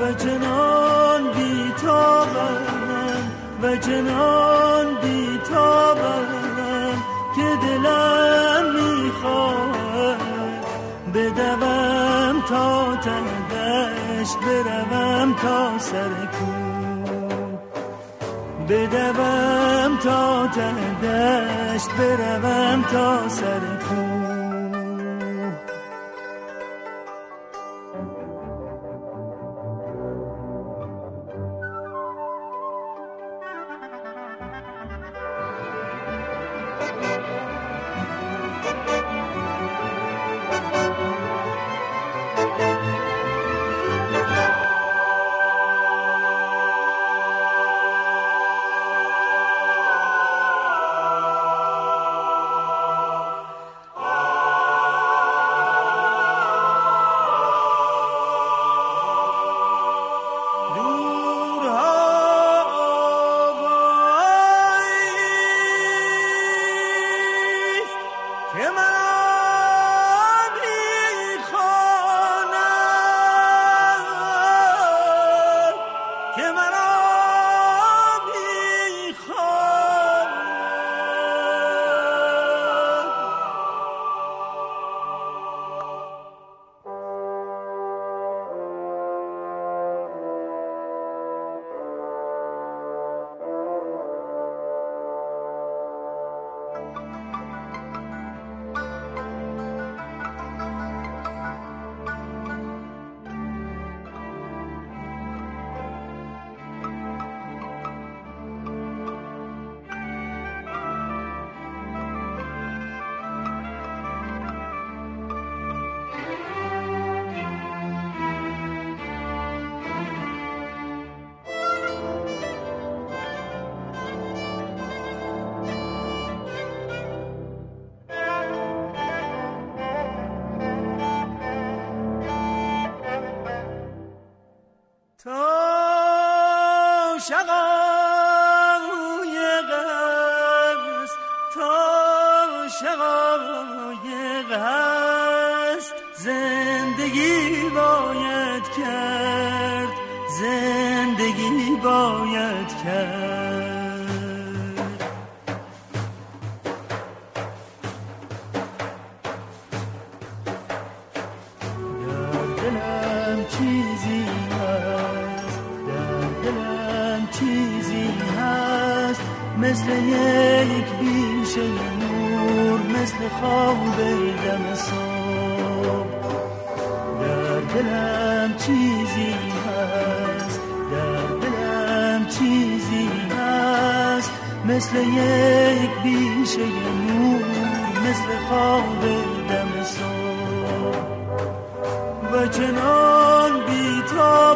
و 0.00 0.12
جنان 0.12 1.22
بیتابم 1.32 2.56
و 3.62 3.76
جنان 3.76 4.86
بیتابم 5.02 6.26
که 7.36 7.66
دلم 7.66 8.13
بدوم 11.14 12.42
تا 12.48 12.96
تندش 12.96 14.36
بروم 14.36 15.34
تا 15.34 15.78
سر 15.78 16.14
کو 16.34 16.52
بدوم 18.68 19.98
تا 20.04 20.46
تندش 20.46 21.84
بروم 21.98 22.82
تا 22.82 23.28
سر 23.28 23.78
کو 23.88 24.33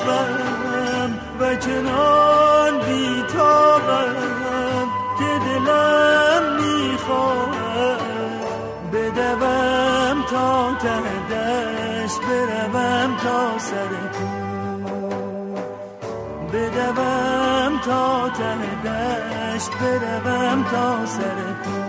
غم 0.08 1.18
و 1.40 1.56
چنان 1.56 2.78
بیتابم 2.78 4.14
که 5.18 5.30
دلم 5.44 6.56
می 6.56 6.98
بدوم 8.92 10.22
تا 10.30 10.74
ته 10.74 11.00
دشت 11.30 12.20
بروم 12.20 13.16
تا 13.16 13.58
سر 13.58 13.88
بدوم 16.52 17.78
تا 17.78 18.28
ته 18.28 18.54
دشت 18.84 19.70
بروم 19.70 20.64
تا 20.64 21.06
سر 21.06 21.87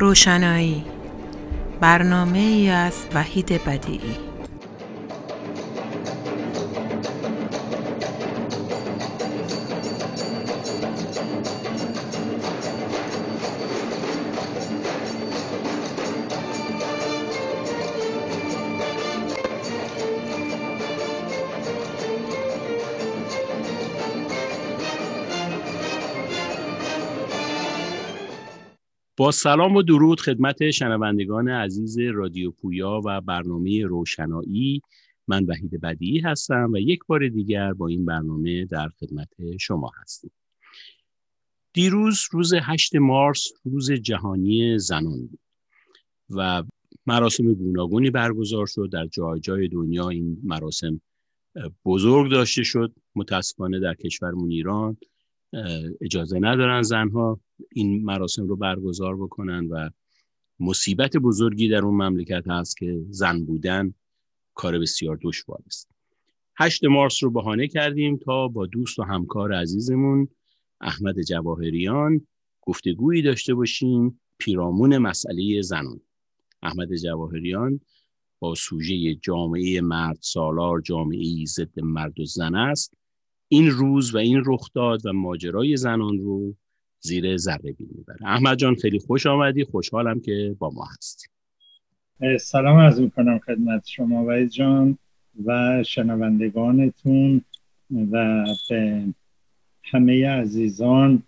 روشنایی. 0.00 0.84
برنامه 1.80 2.38
ای 2.38 2.70
از 2.70 3.06
وحید 3.14 3.64
بدیعی. 3.64 4.29
با 29.20 29.30
سلام 29.30 29.76
و 29.76 29.82
درود 29.82 30.20
خدمت 30.20 30.70
شنوندگان 30.70 31.48
عزیز 31.48 31.98
رادیو 31.98 32.50
پویا 32.50 33.00
و 33.04 33.20
برنامه 33.20 33.86
روشنایی. 33.86 34.82
من 35.28 35.44
وحید 35.44 35.80
بدیعی 35.80 36.18
هستم 36.18 36.70
و 36.72 36.78
یک 36.78 37.00
بار 37.06 37.28
دیگر 37.28 37.72
با 37.72 37.88
این 37.88 38.04
برنامه 38.04 38.64
در 38.64 38.88
خدمت 38.88 39.28
شما 39.60 39.92
هستیم. 40.02 40.30
دیروز 41.72 42.24
روز 42.30 42.54
8 42.54 42.96
مارس 42.96 43.52
روز 43.64 43.92
جهانی 43.92 44.78
زنان 44.78 45.26
بود 45.26 45.40
و 46.30 46.62
مراسم 47.06 47.54
گوناگونی 47.54 48.10
برگزار 48.10 48.66
شد. 48.66 48.88
در 48.92 49.06
جای 49.06 49.40
جای 49.40 49.68
دنیا 49.68 50.08
این 50.08 50.38
مراسم 50.44 51.00
بزرگ 51.84 52.30
داشته 52.30 52.62
شد. 52.62 52.92
متاسفانه 53.14 53.80
در 53.80 53.94
کشورمون 53.94 54.50
ایران 54.50 54.96
اجازه 56.00 56.38
ندارن 56.38 56.82
زنها 56.82 57.40
این 57.72 58.04
مراسم 58.04 58.46
رو 58.46 58.56
برگزار 58.56 59.16
بکنن 59.16 59.66
و 59.66 59.90
مصیبت 60.60 61.16
بزرگی 61.16 61.68
در 61.68 61.84
اون 61.84 61.94
مملکت 61.94 62.48
هست 62.48 62.76
که 62.76 63.00
زن 63.08 63.44
بودن 63.44 63.94
کار 64.54 64.78
بسیار 64.78 65.18
دشوار 65.22 65.58
است. 65.66 65.88
8 66.56 66.84
مارس 66.84 67.24
رو 67.24 67.30
بهانه 67.30 67.68
کردیم 67.68 68.16
تا 68.16 68.48
با 68.48 68.66
دوست 68.66 68.98
و 68.98 69.02
همکار 69.02 69.52
عزیزمون 69.52 70.28
احمد 70.80 71.22
جواهریان 71.22 72.26
گفتگویی 72.62 73.22
داشته 73.22 73.54
باشیم 73.54 74.20
پیرامون 74.38 74.98
مسئله 74.98 75.62
زنان. 75.62 76.00
احمد 76.62 76.94
جواهریان 76.94 77.80
با 78.38 78.54
سوژه 78.54 79.14
جامعه 79.14 79.80
مرد 79.80 80.18
سالار 80.20 80.80
جامعه 80.80 81.44
ضد 81.46 81.80
مرد 81.80 82.20
و 82.20 82.24
زن 82.24 82.54
است. 82.54 82.94
این 83.52 83.70
روز 83.70 84.14
و 84.14 84.18
این 84.18 84.42
رخداد 84.46 85.06
و 85.06 85.12
ماجرای 85.12 85.76
زنان 85.76 86.18
رو 86.18 86.54
زیر 87.00 87.36
ذره 87.36 87.72
بین 87.72 87.88
می‌بره. 87.94 88.26
احمد 88.26 88.58
جان 88.58 88.74
خیلی 88.74 88.98
خوش 88.98 89.26
آمدی. 89.26 89.64
خوشحالم 89.64 90.20
که 90.20 90.56
با 90.58 90.70
ما 90.70 90.84
هستی. 90.98 91.26
سلام 92.40 92.76
از 92.76 93.00
می‌کنم 93.00 93.38
خدمت 93.38 93.86
شما 93.86 94.24
و 94.24 94.44
جان 94.44 94.98
و 95.44 95.82
شنوندگانتون 95.82 97.44
و 98.12 98.44
به 98.70 99.04
همه 99.84 100.28
عزیزان 100.28 101.22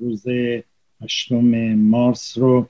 روز 0.00 0.24
هشتم 1.00 1.74
مارس 1.74 2.38
رو 2.38 2.68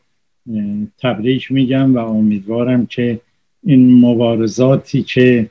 تبریک 0.99 1.53
میگم 1.53 1.95
و 1.95 1.99
امیدوارم 1.99 2.87
که 2.87 3.21
این 3.63 4.01
مبارزاتی 4.01 5.03
که 5.03 5.51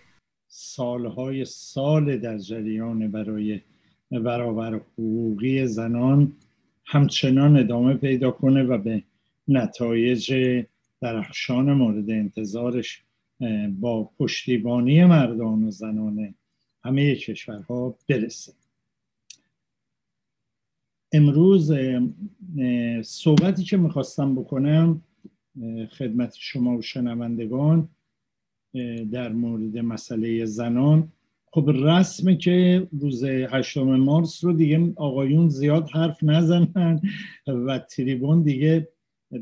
سالهای 0.54 1.46
سال 1.46 2.18
در 2.18 2.38
جریان 2.38 3.12
برای 3.12 3.62
برابر 4.12 4.76
حقوقی 4.76 5.68
زنان 5.68 6.34
همچنان 6.86 7.58
ادامه 7.58 7.94
پیدا 7.94 8.32
کنه 8.32 8.64
و 8.64 8.78
به 8.78 9.04
نتایج 9.48 10.34
درخشان 11.02 11.74
مورد 11.74 12.10
انتظارش 12.10 13.04
با 13.80 14.04
پشتیبانی 14.20 15.06
مردان 15.06 15.64
و 15.64 15.72
زنان 15.72 16.36
همه 16.84 17.16
کشورها 17.16 17.96
برسه. 18.10 18.54
امروز 21.12 21.74
صحبتی 23.02 23.64
که 23.64 23.78
می‌خواستم 23.78 24.36
بکنم 24.36 25.02
خدمت 25.92 26.36
شما 26.38 26.78
و 26.78 26.82
شنوندگان 26.82 27.90
در 29.12 29.32
مورد 29.32 29.78
مسئله 29.78 30.46
زنان. 30.46 31.12
خب 31.54 31.70
رسمه 31.70 32.36
که 32.36 32.88
روز 33.00 33.24
هشتم 33.24 33.96
مارس 33.96 34.44
رو 34.44 34.54
دیگه 34.54 34.94
آقایون 34.96 35.50
زیاد 35.50 35.90
حرف 35.90 36.24
نزنن 36.24 37.02
و 37.48 37.80
تریبون 37.80 38.44
دیگه 38.44 38.88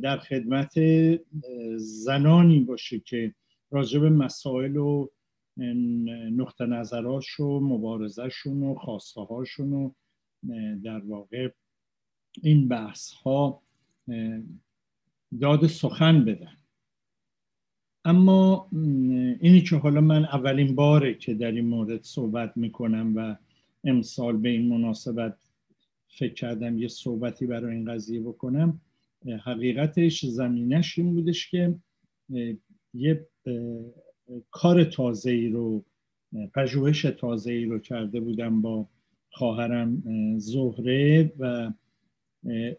در 0.02 0.18
خدمت 0.18 0.74
زنانی 1.78 2.60
باشه 2.60 3.00
که 3.00 3.34
راجب 3.72 4.04
مسائل 4.04 4.78
و 4.78 5.08
نقطه 6.32 6.66
نظراش 6.66 7.40
و 7.40 7.60
مبارزهشون 7.60 8.64
و 8.64 8.76
خواسته 8.76 9.22
هاشون 9.22 9.74
و 9.74 9.92
در 10.84 11.00
واقع 11.00 11.50
این 12.42 12.68
بحث 12.68 13.12
ها 13.12 13.62
داد 15.40 15.68
سخن 15.68 16.26
بدن. 16.26 16.59
اما 18.10 18.68
اینی 19.40 19.62
که 19.62 19.76
حالا 19.76 20.02
من 20.02 20.26
اولین 20.26 20.76
باره 20.76 21.14
که 21.14 21.34
در 21.34 21.52
این 21.52 21.66
مورد 21.66 22.04
صحبت 22.04 22.58
می‌کنم 22.58 23.14
و 23.16 23.36
امسال 23.84 24.38
به 24.38 24.50
این 24.50 24.68
مناسبت 24.68 25.38
فکر 26.08 26.34
کردم 26.34 26.78
یه 26.78 26.88
صحبتی 26.88 27.46
برای 27.46 27.76
این 27.76 27.94
قضیه 27.94 28.22
بکنم 28.22 28.82
حقیقتش 29.44 30.26
زمینش 30.26 31.00
این 31.00 31.14
بودش 31.14 31.52
که 31.52 31.76
یه 32.94 33.28
کار 34.52 34.84
تازه 34.84 35.32
ای 35.32 35.50
رو 35.50 35.84
پژوهش 36.56 37.02
تازه 37.02 37.52
ای 37.52 37.66
رو 37.66 37.80
کرده 37.80 38.20
بودم 38.20 38.62
با 38.62 38.88
خواهرم 39.32 40.04
زهره 40.38 41.32
و 41.40 41.72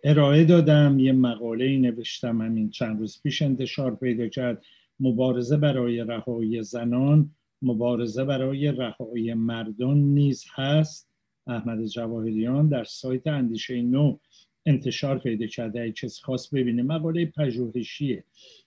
ارائه 0.05 0.45
دادم 0.45 0.99
یه 0.99 1.13
مقاله 1.13 1.65
ای 1.65 1.79
نوشتم 1.79 2.43
همین 2.43 2.71
چند 2.71 3.01
روز 3.01 3.21
پیش 3.23 3.43
انتشار 3.43 3.97
پیدا 3.97 4.29
کرد. 4.29 4.63
مبارزه 5.01 5.57
برای 5.57 6.05
رهایی 6.05 6.63
زنان 6.63 7.31
مبارزه 7.63 8.25
برای 8.25 8.73
رهایی 8.73 9.35
مردان 9.35 9.99
نیز 9.99 10.45
هست. 10.55 11.11
احمد 11.47 11.85
جواهریان 11.87 12.69
در 12.69 12.85
سایت 12.85 13.27
اندیشه 13.27 13.83
نو 13.83 14.19
انتشار 14.67 15.19
پیدا 15.19 15.47
کرده. 15.47 15.93
کسی 15.93 16.23
خواست 16.23 16.55
ببینه 16.55 16.83
مقاله 16.83 17.27
پژوهشیه 17.27 18.25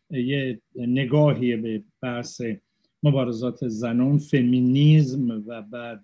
یه 0.09 0.61
نگاهی 0.75 1.55
به 1.55 1.83
بحث 2.01 2.41
مبارزات 3.03 3.67
زنان 3.67 4.17
فمینیزم 4.17 5.43
و 5.47 5.61
بعد 5.61 6.03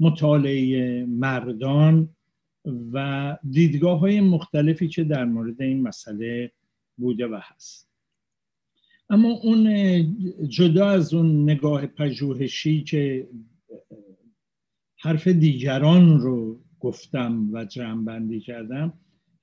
مطالعه 0.00 1.04
مردان 1.04 2.08
و 2.92 3.36
دیدگاه 3.50 3.98
های 3.98 4.20
مختلفی 4.20 4.88
که 4.88 5.04
در 5.04 5.24
مورد 5.24 5.62
این 5.62 5.82
مسئله 5.82 6.52
بوده 6.96 7.26
و 7.26 7.40
هست. 7.42 7.89
اما 9.10 9.28
اون 9.28 9.66
جدا 10.48 10.88
از 10.88 11.14
اون 11.14 11.42
نگاه 11.42 11.86
پژوهشی 11.86 12.84
که 12.84 13.28
حرف 14.98 15.28
دیگران 15.28 16.20
رو 16.20 16.60
گفتم 16.80 17.48
و 17.52 17.64
جمع 17.64 18.38
کردم 18.38 18.92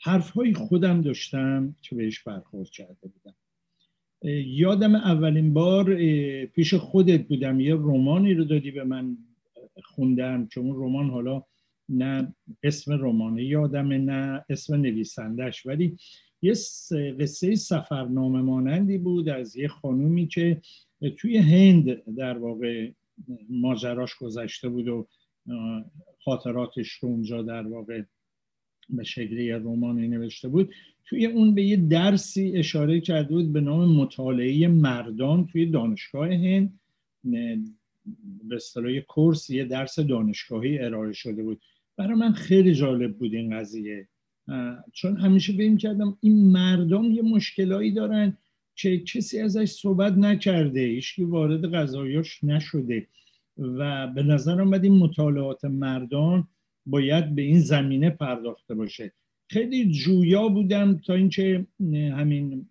حرف 0.01 0.29
های 0.29 0.53
خودم 0.53 1.01
داشتم 1.01 1.75
که 1.81 1.95
بهش 1.95 2.23
برخورد 2.23 2.69
کرده 2.69 2.97
بودم. 3.01 3.35
یادم 4.45 4.95
اولین 4.95 5.53
بار 5.53 5.95
پیش 6.45 6.73
خودت 6.73 7.27
بودم. 7.27 7.59
یه 7.59 7.75
رومانی 7.75 8.33
رو 8.33 8.43
دادی 8.43 8.71
به 8.71 8.83
من 8.83 9.17
خوندم 9.83 10.47
چون 10.47 10.69
رمان 10.75 11.09
حالا 11.09 11.43
نه 11.89 12.35
اسم 12.63 12.93
رمانه 12.93 13.43
یادم 13.43 13.93
نه 13.93 14.45
اسم 14.49 14.75
نویسندش 14.75 15.65
ولی 15.65 15.97
یه 16.41 16.53
قصه 17.19 17.55
سفرنامه 17.55 18.41
مانندی 18.41 18.97
بود 18.97 19.29
از 19.29 19.55
یه 19.55 19.67
خانومی 19.67 20.27
که 20.27 20.61
توی 21.17 21.37
هند 21.37 22.15
در 22.15 22.37
واقع 22.37 22.91
ماجراش 23.49 24.15
گذشته 24.15 24.69
بود 24.69 24.87
و 24.87 25.07
خاطراتش 26.23 26.91
رو 26.91 27.09
اونجا 27.09 27.41
در 27.41 27.67
واقع 27.67 28.01
به 28.89 29.03
شکلی 29.03 29.51
رومانی 29.51 30.07
نوشته 30.07 30.47
بود. 30.47 30.73
توی 31.05 31.25
اون 31.25 31.55
به 31.55 31.63
یه 31.63 31.77
درسی 31.77 32.53
اشاره 32.55 33.01
کرده 33.01 33.29
بود 33.29 33.53
به 33.53 33.61
نام 33.61 33.95
مطالعه 33.95 34.67
مردان 34.67 35.47
توی 35.47 35.65
دانشگاه 35.65 36.33
هند. 36.33 36.79
به 38.43 38.55
اصطلاح 38.55 38.99
کورس 38.99 39.49
یه 39.49 39.65
درس 39.65 39.99
دانشگاهی 39.99 40.79
ارائه 40.79 41.13
شده 41.13 41.43
بود. 41.43 41.61
برای 41.97 42.13
من 42.13 42.31
خیلی 42.31 42.73
جالب 42.73 43.17
بود 43.17 43.33
این 43.33 43.59
قضیه. 43.59 44.07
چون 44.93 45.17
همیشه 45.17 45.53
بیم 45.53 45.77
کردم 45.77 46.17
این 46.21 46.51
مردم 46.51 47.03
یه 47.03 47.21
مشکلایی 47.21 47.91
دارن 47.91 48.37
که 48.75 48.99
کسی 48.99 49.39
ازش 49.39 49.71
صحبت 49.71 50.13
نکرده 50.13 50.79
ایشکی 50.79 51.23
وارد 51.23 51.71
غذایاش 51.71 52.43
نشده. 52.43 53.07
و 53.57 54.07
به 54.07 54.23
نظر 54.23 54.61
آمد 54.61 54.83
این 54.83 54.93
مطالعات 54.93 55.65
مردان 55.65 56.47
باید 56.85 57.35
به 57.35 57.41
این 57.41 57.59
زمینه 57.59 58.09
پرداخته 58.09 58.75
باشه. 58.75 59.11
خیلی 59.49 59.91
جویا 59.91 60.47
بودم 60.47 60.97
تا 60.97 61.13
اینکه 61.13 61.67
همین 61.91 62.67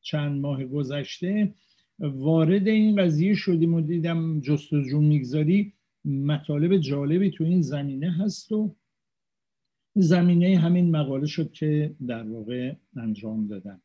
چند 0.00 0.40
ماه 0.40 0.64
گذشته 0.64 1.54
وارد 1.98 2.68
این 2.68 2.96
قضیه 2.96 3.34
شدیم 3.34 3.74
و 3.74 3.80
دیدم 3.80 4.40
جستجو 4.40 5.00
می‌گذاری 5.00 5.72
مطالب 6.04 6.76
جالبی 6.76 7.30
تو 7.30 7.44
این 7.44 7.62
زمینه 7.62 8.12
هست 8.12 8.52
و 8.52 8.74
زمینه 9.94 10.58
همین 10.58 10.90
مقاله 10.90 11.26
شد 11.26 11.52
که 11.52 11.94
در 12.06 12.22
واقع 12.22 12.74
انجام 12.96 13.46
دادم 13.48 13.82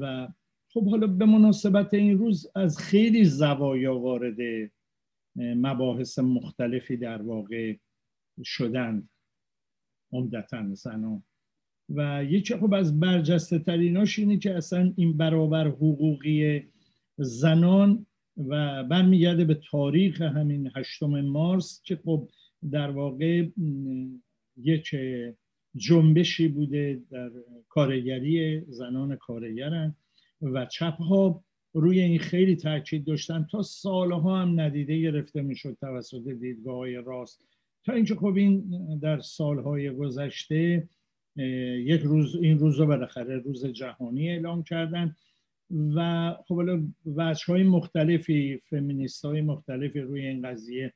و 0.00 0.28
خب 0.72 0.90
حالا 0.90 1.06
به 1.06 1.24
مناسبت 1.24 1.94
این 1.94 2.18
روز 2.18 2.46
از 2.54 2.78
خیلی 2.78 3.24
زوایا 3.24 3.98
وارد 3.98 4.70
مباحث 5.36 6.18
مختلفی 6.18 6.96
در 6.96 7.22
واقع 7.22 7.76
شدند 8.44 9.08
عمدتا 10.12 10.74
زنان. 10.74 11.22
و 11.88 12.24
یکی 12.24 12.56
خب 12.56 12.74
از 12.74 13.00
برجسته 13.00 13.58
تریناش 13.58 14.18
اینه 14.18 14.38
که 14.38 14.54
اصلا 14.54 14.92
این 14.96 15.16
برابر 15.16 15.68
حقوقی 15.68 16.62
زنان 17.16 18.06
و 18.36 18.84
برمیگرده 18.84 19.44
به 19.44 19.60
تاریخ 19.70 20.22
همین 20.22 20.70
هشتم 20.76 21.20
مارس 21.20 21.82
که 21.84 21.96
خب 21.96 22.28
در 22.70 22.90
واقع 22.90 23.48
یک 24.56 24.96
جنبشی 25.76 26.48
بوده 26.48 27.02
در 27.10 27.30
کارگری 27.68 28.60
زنان 28.68 29.16
کارگرن 29.16 29.96
و 30.42 30.66
چپ 30.66 31.00
ها 31.02 31.44
روی 31.72 32.00
این 32.00 32.18
خیلی 32.18 32.56
تاکید 32.56 33.04
داشتن. 33.04 33.46
تا 33.50 33.62
سالها 33.62 34.40
هم 34.40 34.60
ندیده 34.60 35.00
گرفته 35.00 35.42
می‌شد 35.42 35.76
توسط 35.80 36.28
دیدگاه 36.28 36.76
های 36.76 36.94
راست. 36.94 37.46
تا 37.84 37.92
اینکه 37.92 38.14
خب 38.14 38.34
این 38.36 38.64
در 39.02 39.20
سالهای 39.20 39.90
گذشته 39.90 40.88
یک 41.76 42.00
روز 42.00 42.36
این 42.36 42.58
روز 42.58 42.80
رو 42.80 42.86
بالاخره 42.86 43.38
روز 43.38 43.66
جهانی 43.66 44.30
اعلام 44.30 44.62
کردن 44.62 45.16
و 45.94 46.30
خب 46.46 46.54
حالا 46.54 46.88
وجه 47.06 47.44
های 47.46 47.62
مختلفی 47.62 48.60
فمینیست 48.70 49.24
های 49.24 49.40
مختلفی 49.40 50.00
روی 50.00 50.26
این 50.26 50.48
قضیه 50.48 50.92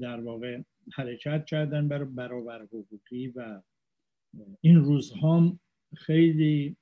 در 0.00 0.20
واقع 0.20 0.60
حرکت 0.94 1.44
کردن 1.44 1.88
برای 1.88 2.08
برابر 2.08 2.62
حقوقی 2.62 3.28
و 3.28 3.62
این 4.60 4.76
روزها 4.76 5.58
خیلی 5.96 6.76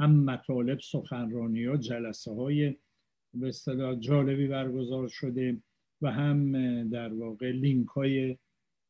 هم 0.00 0.24
مطالب 0.24 0.80
سخنرانی 0.80 1.64
ها 1.64 1.76
جلسه 1.76 2.34
های 2.34 2.76
به 3.34 3.48
اصطلاح 3.48 3.94
جالبی 3.94 4.46
برگزار 4.46 5.08
شده 5.08 5.62
و 6.02 6.12
هم 6.12 6.52
در 6.88 7.12
واقع 7.12 7.50
لینک 7.50 7.88
های 7.88 8.38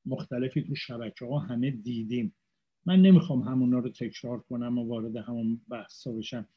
مختلفی 0.07 0.63
تو 0.63 0.75
شبکه 0.75 1.25
ها 1.25 1.39
همه 1.39 1.71
دیدیم. 1.71 2.35
من 2.87 3.03
نمی‌خوام 3.03 3.41
همونا 3.41 3.79
رو 3.79 3.89
تکرار 3.89 4.41
کنم 4.41 4.79
و 4.79 4.89
وارد 4.89 5.17
همون 5.17 5.61
بحث 5.69 6.07
بشم. 6.07 6.49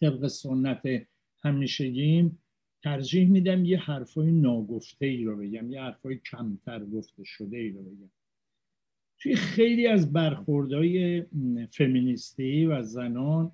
طبق 0.00 0.26
سنت 0.26 1.06
همیشگیم 1.42 2.43
ترجیح 2.84 3.28
میدم 3.28 3.64
یه 3.64 3.78
حرفای 3.78 4.32
ناگفته 4.32 5.06
ای 5.06 5.24
رو 5.24 5.36
بگم 5.36 5.70
یه 5.70 5.80
حرفای 5.80 6.18
کمتر 6.18 6.84
گفته 6.84 7.24
شده 7.24 7.56
ای 7.56 7.68
رو 7.68 7.82
بگم. 7.82 8.10
توی 9.18 9.36
خیلی 9.36 9.86
از 9.86 10.12
برخوردهای 10.12 11.24
فمینیستی 11.70 12.66
و 12.66 12.82
زنان 12.82 13.52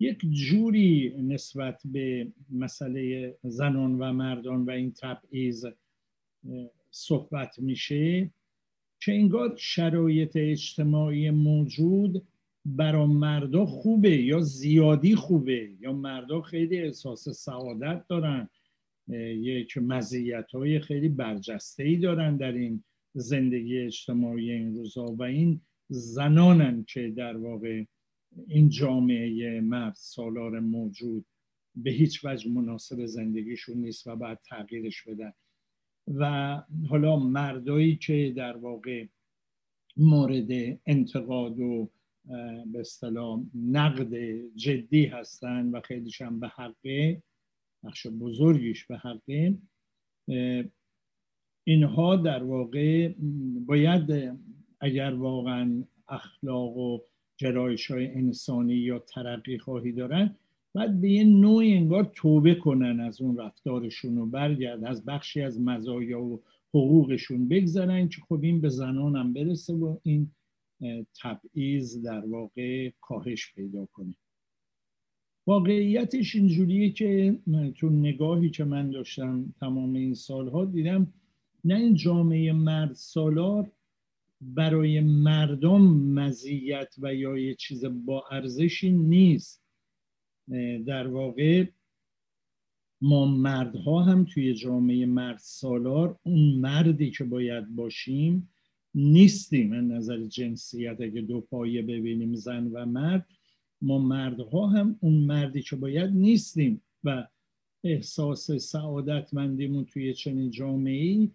یک 0.00 0.18
جوری 0.30 1.14
نسبت 1.18 1.82
به 1.84 2.32
مسئله 2.50 3.34
زنان 3.42 3.98
و 3.98 4.12
مردان 4.12 4.64
و 4.64 4.70
این 4.70 4.92
تبعیض 4.92 5.66
صحبت 6.90 7.58
میشه 7.58 8.30
که 9.00 9.12
انگار 9.12 9.56
شرایط 9.56 10.36
اجتماعی 10.36 11.30
موجود 11.30 12.26
برا 12.64 13.06
مردا 13.06 13.66
خوبه 13.66 14.16
یا 14.16 14.40
زیادی 14.40 15.14
خوبه 15.14 15.70
یا 15.80 15.92
مردا 15.92 16.40
خیلی 16.40 16.78
احساس 16.78 17.28
سعادت 17.28 18.04
دارن. 18.08 18.48
یک 19.18 19.78
مزیت 19.78 20.50
های 20.50 20.80
خیلی 20.80 21.08
برجسته 21.08 21.82
ای 21.82 21.96
دارن 21.96 22.36
در 22.36 22.52
این 22.52 22.84
زندگی 23.14 23.78
اجتماعی 23.78 24.50
این 24.50 24.74
روزا 24.74 25.06
و 25.06 25.22
این 25.22 25.60
زنانن 25.88 26.84
که 26.88 27.08
در 27.16 27.36
واقع 27.36 27.84
این 28.48 28.68
جامعه 28.68 29.60
مرد 29.60 29.94
سالار 29.94 30.60
موجود 30.60 31.26
به 31.74 31.90
هیچ 31.90 32.24
وجه 32.24 32.50
مناسب 32.50 33.06
زندگیشون 33.06 33.76
نیست 33.76 34.06
و 34.06 34.16
باید 34.16 34.38
تغییرش 34.48 35.02
بدن. 35.02 35.32
و 36.14 36.56
حالا 36.88 37.16
مردایی 37.16 37.96
که 37.96 38.32
در 38.36 38.56
واقع 38.56 39.06
مورد 39.96 40.78
انتقاد 40.86 41.60
و 41.60 41.90
به 42.66 42.80
اصطلاح 42.80 43.42
نقد 43.54 44.14
جدی 44.54 45.04
هستن 45.04 45.70
و 45.70 45.80
خیلیش 45.80 46.20
هم 46.20 46.40
به 46.40 46.48
حقه 46.48 47.22
بخش 47.84 48.06
بزرگیش 48.06 48.86
به 48.86 48.98
حقه 48.98 49.58
اینها 51.64 52.16
در 52.16 52.42
واقع 52.42 53.14
باید 53.66 54.32
اگر 54.80 55.14
واقعا 55.14 55.84
اخلاق 56.08 56.76
و 56.76 56.98
جرایش 57.36 57.90
های 57.90 58.06
انسانی 58.06 58.74
یا 58.74 58.98
ترقی 58.98 59.58
خواهی 59.58 59.92
دارن 59.92 60.36
باید 60.74 61.00
به 61.00 61.10
یه 61.10 61.24
نوعی 61.24 61.74
انگار 61.74 62.12
توبه 62.14 62.54
کنن 62.54 63.00
از 63.00 63.20
اون 63.20 63.36
رفتارشون 63.38 64.18
و 64.18 64.26
برگرد 64.26 64.84
از 64.84 65.04
بخشی 65.04 65.42
از 65.42 65.60
مزایا 65.60 66.22
و 66.22 66.42
حقوقشون 66.68 67.48
بگذارن 67.48 68.08
که 68.08 68.20
خب 68.28 68.40
این 68.42 68.60
به 68.60 68.68
زنان 68.68 69.16
هم 69.16 69.32
برسه 69.32 69.74
و 69.74 69.96
این 70.02 70.30
تبعیض 71.22 72.02
در 72.02 72.26
واقع 72.26 72.90
کاهش 73.00 73.54
پیدا 73.54 73.86
کنه. 73.86 74.14
واقعیتش 75.50 76.34
اینجوریه 76.34 76.90
که 76.90 77.38
تو 77.76 77.88
نگاهی 77.88 78.50
که 78.50 78.64
من 78.64 78.90
داشتم 78.90 79.54
تمام 79.60 79.94
این 79.94 80.14
سالها 80.14 80.64
دیدم 80.64 81.12
نه 81.64 81.74
این 81.74 81.94
جامعه 81.94 82.52
مرد 82.52 82.94
سالار 82.94 83.70
برای 84.40 85.00
مردم 85.00 85.80
مزیت 85.90 86.94
و 86.98 87.14
یا 87.14 87.38
یه 87.38 87.54
چیز 87.54 87.84
با 87.84 88.24
ارزشی 88.30 88.90
نیست. 88.90 89.62
در 90.86 91.06
واقع 91.06 91.66
ما 93.00 93.26
مردها 93.26 94.02
هم 94.02 94.24
توی 94.24 94.54
جامعه 94.54 95.06
مرد 95.06 95.38
سالار 95.38 96.18
اون 96.22 96.52
مردی 96.52 97.10
که 97.10 97.24
باید 97.24 97.74
باشیم 97.74 98.48
نیستیم 98.94 99.72
از 99.72 99.84
نظر 99.84 100.26
جنسیت. 100.26 101.00
اگه 101.00 101.20
دو 101.20 101.40
پایه 101.40 101.82
ببینیم 101.82 102.34
زن 102.34 102.66
و 102.66 102.86
مرد 102.86 103.26
ما 103.82 103.98
مردها 103.98 104.66
هم 104.66 104.98
اون 105.00 105.14
مردی 105.14 105.62
که 105.62 105.76
باید 105.76 106.10
نیستیم 106.10 106.82
و 107.04 107.26
احساس 107.84 108.50
سعادتمندیمون 108.50 109.84
توی 109.84 110.14
چنین 110.14 110.50
جامعه 110.50 111.28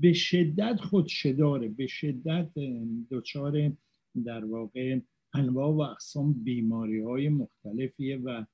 به 0.00 0.12
شدت 0.12 0.80
خودشداره 0.80 1.68
به 1.68 1.86
شدت 1.86 2.50
دچار 3.10 3.72
در 4.24 4.44
واقع 4.44 5.00
انواع 5.34 5.70
و 5.70 5.80
اقسام 5.80 6.32
بیماری 6.32 7.00
های 7.00 7.28
مختلفیه 7.28 8.16
و 8.16 8.44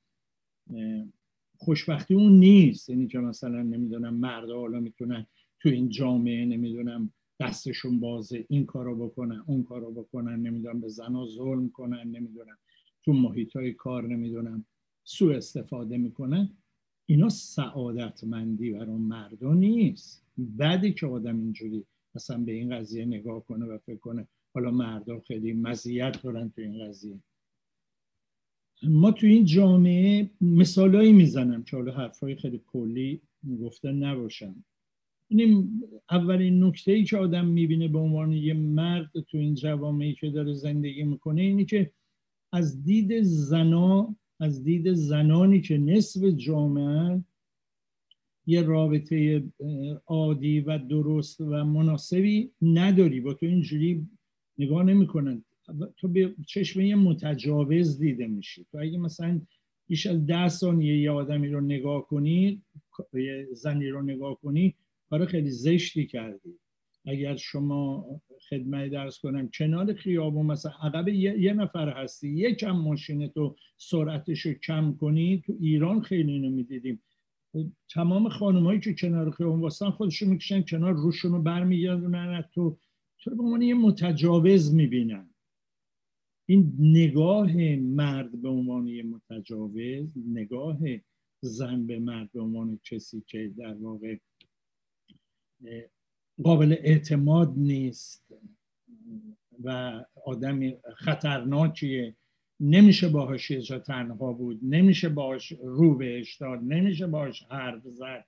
خوشبختی 1.57 2.15
اون 2.15 2.33
نیست. 2.33 2.91
یعنی 2.91 3.07
که 3.07 3.19
مثلا 3.19 3.63
نمی‌دونم 3.63 4.15
مرد 4.15 4.51
حالا 4.51 4.81
می‌تونن 4.81 5.27
تو 5.61 5.69
این 5.69 5.89
جامعه 5.89 6.45
نمی‌دونم 6.45 7.13
دستشون 7.41 8.01
بازه 8.01 8.47
این 8.49 8.67
کارو 8.67 9.09
بکنن 9.09 9.45
اون 9.47 9.63
کارو 9.63 9.93
بکنن 9.93 10.37
نمی‌دونم 10.43 10.81
به 10.81 10.89
زنا 10.89 11.27
ظلم 11.27 11.71
کنن 11.71 12.03
نمی‌دونم. 12.11 12.59
تو 13.05 13.13
محیط 13.13 13.57
های 13.57 13.73
کار 13.73 14.07
نمی‌دونم 14.07 14.65
سوء 15.05 15.37
استفاده 15.37 15.97
می‌کنن. 15.97 16.51
اینا 17.07 17.29
سعادتمندی 17.29 18.71
برای 18.71 18.97
مردم 18.97 19.55
نیست. 19.55 20.27
بعدی 20.39 20.93
که 20.93 21.07
آدم 21.07 21.41
اینجوری 21.41 21.85
مثلا 22.15 22.39
به 22.39 22.53
این 22.53 22.77
قضیه 22.77 23.05
نگاه 23.05 23.45
کنه 23.45 23.67
و 23.67 23.79
فکر 23.79 23.97
کنه 23.97 24.29
حالا 24.55 24.71
مردم 24.71 25.21
خیلی 25.21 25.53
مزیت 25.53 26.23
دارن 26.23 26.49
تو 26.49 26.61
این 26.61 26.89
قضیه. 26.89 27.19
ما 28.83 29.11
تو 29.11 29.27
این 29.27 29.45
جامعه 29.45 30.31
مثالایی 30.41 31.13
می‌زنم. 31.13 31.65
که 31.65 31.77
حالا 31.77 31.93
حرفای 31.93 32.37
خیلی 32.37 32.61
کلی 32.67 33.21
گفته 33.61 33.93
نباشم. 33.93 34.65
این 35.29 35.83
اولین 36.11 36.65
نکته 36.65 36.93
ای 36.93 37.05
که 37.05 37.17
آدم 37.17 37.47
می‌بینه 37.47 37.89
به 37.89 37.99
عنوان 37.99 38.33
یه 38.33 38.55
مرد 38.55 39.11
تو 39.21 39.39
این 39.39 39.55
جوامعی 39.55 40.15
که 40.15 40.31
داره 40.31 40.53
زندگی 40.53 41.03
می‌کنه 41.03 41.43
اینی 41.43 41.65
که 41.65 41.91
از 42.53 42.85
دید 42.85 43.23
زنا 43.23 44.17
از 44.41 44.65
دید 44.65 44.93
زنانی 44.93 45.61
که 45.61 45.79
نصف 45.79 46.25
جامعه 46.25 47.25
یه 48.47 48.63
رابطه 48.63 49.45
عادی 50.07 50.61
و 50.61 50.79
درست 50.79 51.41
و 51.41 51.65
مناسبی 51.65 52.51
نداری. 52.63 53.21
با 53.21 53.35
تو 53.35 53.47
اینجوری 53.47 54.07
نگاه 54.59 54.83
نمی‌کنن. 54.83 55.45
تو 55.97 56.09
به 56.09 56.35
چشم 56.47 56.81
یه 56.81 56.97
متجاوز 56.97 57.99
دیده 57.99 58.27
میشی. 58.27 58.67
تو 58.73 58.79
اگه 58.79 58.99
مثلا 58.99 59.41
بیش 59.87 60.07
از 60.07 60.27
ده 60.27 60.49
ثانیه 60.49 61.01
یه 61.01 61.11
آدمی 61.11 61.49
رو 61.49 61.61
نگاه 61.61 62.07
کنی 62.07 62.63
یه 63.15 63.49
زنی 63.53 63.89
رو 63.89 64.03
نگاه 64.03 64.41
کنی 64.41 64.75
کار 65.11 65.27
خیلی 65.27 65.51
زشتی 65.51 66.07
کردی. 66.07 66.59
اگر 67.09 67.37
شما 67.37 68.07
خدمت 68.51 68.91
درس 68.91 69.19
کنم 69.19 69.49
کنار 69.49 69.95
خیابون 69.95 70.47
مثلا 70.47 70.73
عقب 70.83 71.09
یه،, 71.09 71.53
نفر 71.53 71.89
هستی 71.89 72.29
یکم 72.29 72.71
ماشین 72.71 73.29
تو 73.29 73.57
سرعتش 73.77 74.41
رو 74.41 74.53
کم 74.53 74.97
کنی 75.01 75.43
تو 75.47 75.57
ایران 75.61 76.01
خیلی 76.01 76.33
اینو 76.33 76.51
می‌دیدیم. 76.51 77.03
تمام 77.95 78.29
خانمایی 78.29 78.81
که 78.81 78.95
کنار 78.95 79.31
خیابون 79.31 79.61
واسطن 79.61 79.91
خودشون 79.91 80.29
می‌کشن 80.29 80.63
کنار 80.63 80.93
روشون 80.93 81.33
رو 81.33 81.43
برمیگردونن 81.43 82.45
تو 82.55 82.79
تو 83.19 83.37
به 83.37 83.43
عنوان 83.43 83.63
یه 83.63 83.75
متجاوز 83.75 84.75
می‌بینن. 84.75 85.31
این 86.47 86.73
نگاه 86.79 87.57
مرد 87.77 88.43
به 88.43 88.49
عنوان 88.49 88.87
یه 88.87 89.03
متجاوز 89.03 90.13
نگاه 90.27 90.79
زن 91.41 91.87
به 91.87 91.99
مرد 91.99 92.33
به 92.33 92.41
عنوان 92.41 92.81
کسی 92.85 93.23
که 93.27 93.53
در 93.59 93.75
واقع 93.75 94.17
قابل 96.43 96.77
اعتماد 96.79 97.53
نیست 97.57 98.35
و 99.65 100.01
آدمی 100.25 100.77
خطرناکیه. 100.97 102.17
نمیشه 102.61 103.09
باهاش 103.09 103.51
یه 103.51 103.79
تنها 103.79 104.33
بود 104.33 104.61
نمیشه 104.63 105.09
باهاش 105.09 105.53
رو 105.63 105.95
بهش 105.95 106.37
داد 106.37 106.61
نمیشه 106.63 107.07
باهاش 107.07 107.43
حرف 107.43 107.83
زد. 107.87 108.27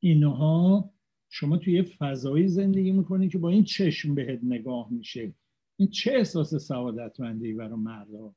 اینها 0.00 0.90
شما 1.28 1.56
توی 1.56 1.82
فضایی 1.82 2.48
زندگی 2.48 2.92
می‌کنی 2.92 3.28
که 3.28 3.38
با 3.38 3.48
این 3.48 3.64
چشم 3.64 4.14
بهت 4.14 4.40
نگاه 4.42 4.92
میشه. 4.92 5.34
این 5.76 5.88
چه 5.88 6.12
احساس 6.12 6.54
سعادتمندی 6.54 7.52
برای 7.52 7.78
مردا 7.78 8.34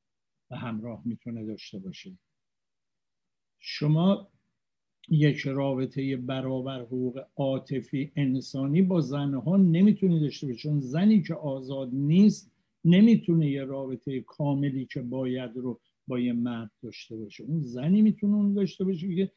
و 0.51 0.55
همراه 0.55 1.01
می‌تونه 1.05 1.45
داشته 1.45 1.80
باشه؟ 1.80 2.18
شما 3.60 4.32
یک 5.10 5.38
رابطه 5.47 6.18
برابر 6.18 6.82
حقوق 6.82 7.26
عاطفی 7.36 8.12
انسانی 8.16 8.82
با 8.82 9.01
زنها 9.01 9.58
نمی‌تونی 9.58 10.20
داشته 10.20 10.47
باشه 10.47 10.60
چون 10.60 10.80
زنی 10.80 11.22
که 11.22 11.34
آزاد 11.34 11.89
نیست 11.93 12.51
نمی‌تونه 12.86 13.51
یه 13.51 13.64
رابطه 13.64 14.22
کاملی 14.22 14.86
که 14.86 15.01
باید 15.01 15.51
رو 15.55 15.80
با 16.08 16.20
یه 16.20 16.34
مرد 16.34 16.72
داشته 16.84 17.18
باشه. 17.18 17.43
اون 17.43 17.62
زنی 17.62 18.01
می‌تونه 18.01 18.36
اون 18.36 18.53
داشته 18.53 18.84
باشه 18.84 19.16
که 19.16 19.32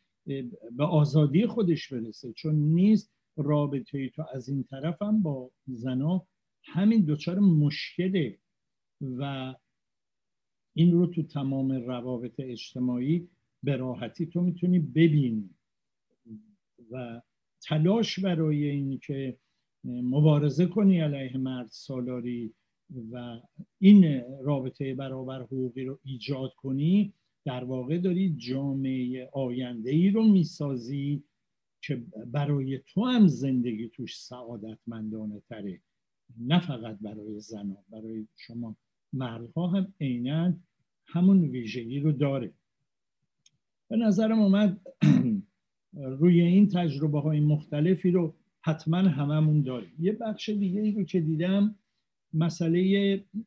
به 0.76 0.84
آزادی 0.84 1.46
خودش 1.46 1.92
برسه. 1.92 2.32
چون 2.32 2.54
نیست 2.54 3.12
رابطه 3.36 4.08
تو 4.08 4.24
از 4.34 4.48
این 4.48 4.64
طرف 4.64 5.02
هم 5.02 5.22
با 5.22 5.50
زنا 5.66 6.26
همین 6.64 7.00
دوچار 7.00 7.38
مشکله 7.38 8.38
و 9.00 9.54
این 10.74 10.92
رو 10.92 11.06
تو 11.06 11.22
تمام 11.22 11.72
روابط 11.72 12.34
اجتماعی 12.38 13.28
به 13.62 13.76
راحتی 13.76 14.26
تو 14.26 14.40
می‌تونی 14.40 14.78
ببینی. 14.78 15.50
و 16.90 17.20
تلاش 17.62 18.18
برای 18.18 18.64
اینی 18.64 18.98
که 18.98 19.36
مبارزه 19.84 20.66
کنی 20.66 21.00
علیه 21.00 21.36
مرد 21.36 21.68
سالاری 21.70 22.54
و 23.10 23.40
این 23.78 24.22
رابطه 24.42 24.94
برابر 24.94 25.42
حقوقی 25.42 25.84
رو 25.84 25.98
ایجاد 26.04 26.54
کنی 26.54 27.12
در 27.44 27.64
واقع 27.64 27.98
داری 27.98 28.34
جامعه 28.36 29.28
آینده 29.32 29.90
ای 29.90 30.10
رو 30.10 30.24
می‌سازی 30.24 31.22
که 31.82 32.02
برای 32.26 32.80
تو 32.86 33.04
هم 33.04 33.28
زندگی 33.28 33.88
توش 33.88 34.20
سعادتمندانه 34.20 35.42
تره. 35.48 35.80
نه 36.38 36.60
فقط 36.60 36.98
برای 36.98 37.40
زنها 37.40 37.84
برای 37.90 38.26
شما 38.36 38.76
مردها 39.12 39.66
هم 39.66 39.94
عینا 40.00 40.54
همون 41.06 41.40
ویژگی 41.40 42.00
رو 42.00 42.12
داره. 42.12 42.52
به 43.88 43.96
نظرم 43.96 44.40
اومد 44.40 44.80
روی 45.92 46.40
این 46.40 46.68
تجربه 46.68 47.20
های 47.20 47.40
مختلفی 47.40 48.10
رو 48.10 48.34
حتما 48.60 48.96
هممون 48.96 49.62
داریم. 49.62 49.92
یه 49.98 50.12
بخش 50.12 50.48
دیگه 50.48 50.80
ای 50.80 50.92
رو 50.92 51.04
که 51.04 51.20
دیدم 51.20 51.74
مسئله 52.34 52.80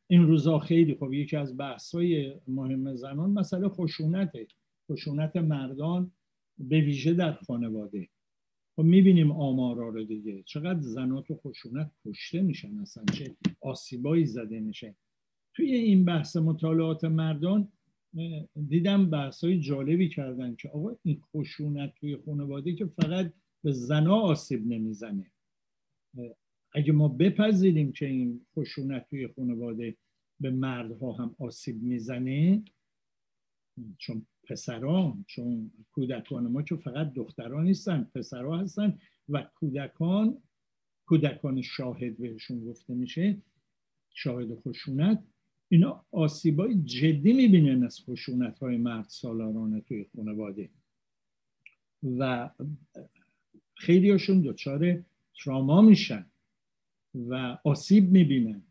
این 0.07 0.27
روزا 0.27 0.59
خیلی 0.59 0.95
خب 0.95 1.13
یکی 1.13 1.35
از 1.35 1.57
بحث 1.57 1.95
های 1.95 2.33
مهم 2.47 2.95
زنان 2.95 3.29
مسئله 3.29 3.69
خشونته. 3.69 4.47
خشونت 4.91 5.35
مردان 5.35 6.11
به 6.57 6.81
ویژه 6.81 7.13
در 7.13 7.33
خانواده. 7.33 8.07
خب 8.75 8.83
می‌بینیم 8.83 9.31
آمارا 9.31 9.89
رو 9.89 10.03
دیگه. 10.03 10.43
چقدر 10.45 10.79
زنات 10.79 11.31
و 11.31 11.35
خشونت 11.35 11.91
کشته 12.05 12.41
میشن 12.41 12.79
اصلا؟ 12.79 13.05
چه 13.13 13.35
آسیبایی 13.61 14.25
زده 14.25 14.59
میشه؟ 14.59 14.95
توی 15.53 15.75
این 15.75 16.05
بحث 16.05 16.35
مطالعات 16.35 17.03
مردان 17.03 17.67
دیدم 18.67 19.09
بحث 19.09 19.43
های 19.43 19.59
جالبی 19.59 20.09
کردن 20.09 20.55
که 20.55 20.69
آقا 20.69 20.95
این 21.03 21.21
خشونت 21.21 21.93
توی 21.95 22.17
خانواده 22.25 22.75
که 22.75 22.85
فقط 22.85 23.33
به 23.63 23.71
زنا 23.71 24.15
آسیب 24.15 24.67
نمی‌زنه. 24.67 25.31
اگه 26.73 26.93
ما 26.93 27.07
بپذیریم 27.07 27.91
که 27.91 28.05
این 28.05 28.45
خشونت 28.55 29.09
توی 29.09 29.27
خانواده 29.27 29.97
به 30.39 30.51
مردها 30.51 31.11
هم 31.11 31.35
آسیب 31.39 31.83
می‌زنه 31.83 32.63
چون 33.97 34.25
پسران 34.43 35.25
چون 35.27 35.71
کودکان 35.91 36.47
ما 36.47 36.61
که 36.61 36.75
فقط 36.75 37.13
دختران 37.13 37.65
نیستن 37.65 38.03
پسرها 38.15 38.57
هستن 38.57 38.97
و 39.29 39.49
کودکان 39.55 40.37
کودکان 41.05 41.61
شاهد 41.61 42.17
بهشون 42.17 42.65
گفته 42.65 42.93
میشه 42.93 43.41
شاهد 44.09 44.55
خشونت 44.55 45.23
اینا 45.73 46.05
آسیبای 46.11 46.75
جدی 46.75 47.33
می‌بینن 47.33 47.83
از 47.83 47.99
خشونت 47.99 48.59
های 48.59 48.77
مرد 48.77 49.05
سالارانه 49.09 49.81
توی 49.81 50.05
خانواده. 50.15 50.69
و 52.17 52.49
خیلی 53.75 54.09
هاشون 54.09 54.41
دچار 54.41 55.03
تراما 55.43 55.81
میشن 55.81 56.25
و 57.15 57.57
آسیب 57.63 58.11
می‌بینن. 58.11 58.63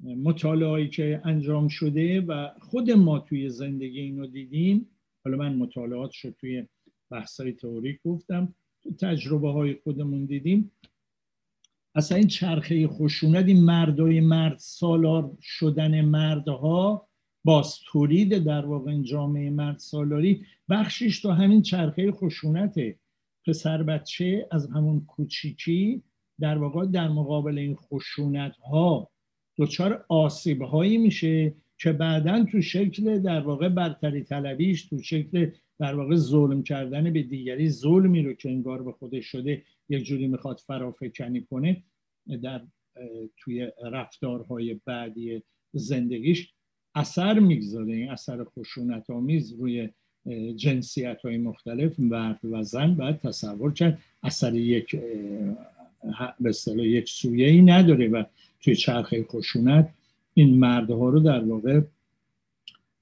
مطالعاتی 0.00 0.88
که 0.88 1.20
انجام 1.24 1.68
شده 1.68 2.20
و 2.20 2.48
خود 2.60 2.90
ما 2.90 3.18
توی 3.18 3.50
زندگی 3.50 4.00
اینو 4.00 4.26
دیدیم 4.26 4.86
حالا 5.24 5.36
من 5.36 5.56
مطالعات 5.56 6.10
شد 6.10 6.34
توی 6.40 6.66
بحثای 7.10 7.52
تئوریک 7.52 8.00
گفتم 8.04 8.54
تو 8.82 8.90
تجربه 8.90 9.52
های 9.52 9.74
خودمون 9.74 10.24
دیدیم 10.24 10.70
اصلا 11.94 12.18
این 12.18 12.26
چرخه 12.26 12.88
خشونت 12.88 13.46
این 13.46 13.64
مردای 13.64 14.20
مرد 14.20 14.58
سالار 14.58 15.30
شدن 15.42 16.00
مردها 16.00 17.08
باز 17.44 17.78
تولید 17.86 18.44
در 18.44 18.66
واقع 18.66 18.90
این 18.90 19.02
جامعه 19.02 19.50
مرد 19.50 19.78
سالاری 19.78 20.42
بخشش 20.68 21.20
تو 21.20 21.30
همین 21.30 21.62
چرخه 21.62 22.12
خشونته 22.12 22.98
پسر 23.46 23.82
بچه 23.82 24.48
از 24.50 24.70
همون 24.70 25.04
کوچیکی 25.06 26.02
در 26.40 26.58
واقع 26.58 26.86
در 26.86 27.08
مقابل 27.08 27.58
این 27.58 27.74
خشونت 27.74 28.56
ها 28.56 29.10
دچار 29.58 30.04
آسیب 30.08 30.62
هایی 30.62 30.98
میشه 30.98 31.54
که 31.78 31.92
بعدا 31.92 32.44
تو 32.44 32.62
شکل 32.62 33.18
در 33.18 33.40
واقع 33.40 33.68
برتری 33.68 34.22
طلبیش 34.22 34.86
تو 34.86 35.02
شکل 35.02 35.50
در 35.78 35.94
واقع 35.94 36.16
ظلم 36.16 36.62
کردن 36.62 37.12
به 37.12 37.22
دیگری 37.22 37.70
ظلمی 37.70 38.22
رو 38.22 38.32
که 38.32 38.50
انگار 38.50 38.82
به 38.82 38.92
خودش 38.92 39.26
شده 39.26 39.62
یک 39.88 40.04
جوری 40.04 40.26
می‌خواد 40.26 40.60
فرافکنی 40.66 41.40
کنه 41.40 41.82
در 42.42 42.62
توی 43.36 43.68
رفتارهای 43.92 44.80
بعدی 44.84 45.42
زندگیش 45.72 46.52
اثر 46.94 47.38
می‌گذاره. 47.38 47.94
این 47.94 48.10
اثر 48.10 48.44
خشونت 48.44 49.10
آمیز 49.10 49.52
روی 49.52 49.88
جنسیت 50.56 51.20
های 51.24 51.36
مختلف 51.36 52.00
مرد 52.00 52.40
و 52.44 52.62
زن 52.62 52.94
باید 52.94 53.20
تصور 53.20 53.72
کرد. 53.72 53.98
اثر 54.22 54.54
یک 54.54 54.96
به 56.40 56.48
اصطلاح 56.48 56.86
یک 56.86 57.08
سویه 57.08 57.48
ای 57.48 57.62
نداره 57.62 58.08
و 58.08 58.24
توی 58.60 58.76
چرخه 58.76 59.24
خشونت 59.24 59.90
این 60.34 60.58
مردها 60.58 61.08
رو 61.08 61.20
در 61.20 61.44
واقع 61.44 61.80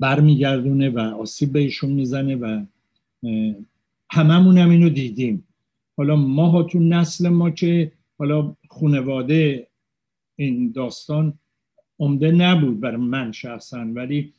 برمیگردونه 0.00 0.90
و 0.90 0.98
آسیب 0.98 1.52
بهشون 1.52 1.92
می‌زنه 1.92 2.36
و 2.36 2.64
هممون 4.10 4.58
هم 4.58 4.70
اینو 4.70 4.88
دیدیم. 4.88 5.44
حالا 5.96 6.16
ما 6.16 6.62
تو 6.62 6.78
نسل 6.78 7.28
ما 7.28 7.50
که 7.50 7.92
حالا 8.18 8.56
خونواده 8.68 9.68
این 10.36 10.72
داستان 10.72 11.38
عمده 11.98 12.30
نبود 12.30 12.80
برای 12.80 12.96
من 12.96 13.32
شخصا 13.32 13.78
ولی 13.80 14.32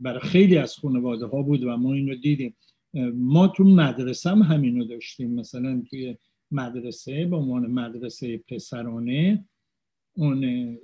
برای 0.00 0.20
خیلی 0.20 0.56
از 0.56 0.76
خانواده 0.76 1.26
ها 1.26 1.42
بود 1.42 1.64
و 1.64 1.76
ما 1.76 1.92
اینو 1.92 2.14
دیدیم. 2.14 2.56
ما 3.14 3.48
تو 3.48 3.64
مدرسه 3.64 4.30
هم 4.30 4.42
همینو 4.42 4.84
داشتیم. 4.84 5.34
مثلا 5.34 5.82
توی 5.90 6.16
مدرسه 6.50 7.26
به 7.26 7.36
عنوان 7.36 7.66
مدرسه 7.66 8.38
پسرانه 8.38 9.44
اون 10.16 10.78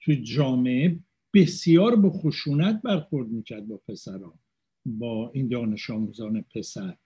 تو 0.00 0.12
جامعه 0.12 0.98
بسیار 1.34 1.96
به 1.96 2.10
خشونت 2.10 2.82
برخورد 2.82 3.28
می‌کرد 3.28 3.68
با 3.68 3.80
پسران 3.88 4.38
با 4.86 5.30
این 5.34 5.48
دانش 5.48 5.90
آموزان 5.90 6.44
پسر. 6.54 6.96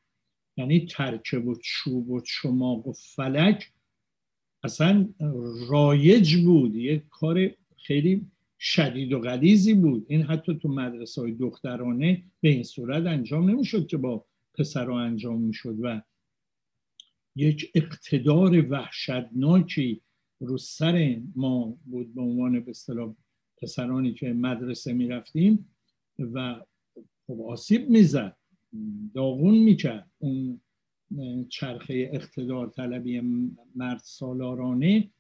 یعنی 0.57 0.87
ترکه 0.87 1.39
و 1.39 1.55
چوب 1.63 2.11
و 2.11 2.21
چماق 2.21 2.87
و 2.87 2.93
فلک 2.93 3.73
اصلا 4.63 5.09
رایج 5.69 6.37
بود. 6.37 6.77
یک 6.77 7.03
کار 7.11 7.51
خیلی 7.77 8.27
شدید 8.59 9.13
و 9.13 9.21
غلیزی 9.21 9.75
بود. 9.75 10.07
این 10.09 10.23
حتی 10.23 10.59
تو 10.59 10.69
مدرسه 10.69 11.21
های 11.21 11.33
دخترانه 11.33 12.23
به 12.41 12.49
این 12.49 12.63
صورت 12.63 13.07
انجام 13.07 13.51
نمی‌شد 13.51 13.87
که 13.87 13.97
با 13.97 14.25
پسرها 14.55 15.01
انجام 15.01 15.41
می‌شد 15.41 15.77
و 15.81 16.03
یک 17.37 17.71
اقتدار 17.75 18.67
وحشتناکی 18.71 20.01
رو 20.41 20.59
سر 20.59 21.21
ما 21.37 21.79
بود 21.85 22.15
به 22.15 22.21
عنوان 22.21 22.61
به 22.61 22.71
اصطلاح 22.71 23.15
پسرانی 23.57 24.15
که 24.15 24.33
مدرسه 24.33 24.93
می‌رفتیم 24.93 25.75
و 26.19 26.61
خب 27.27 27.41
آسیب 27.41 27.91
می‌زد. 27.91 28.37
داغون 29.15 29.59
می‌کرد. 29.59 30.11
اون 30.19 30.61
چرخه 31.49 32.11
اقتدار 32.13 32.67
طلبی 32.67 33.21
مرد 33.77 34.01
سالارانه 34.05 35.11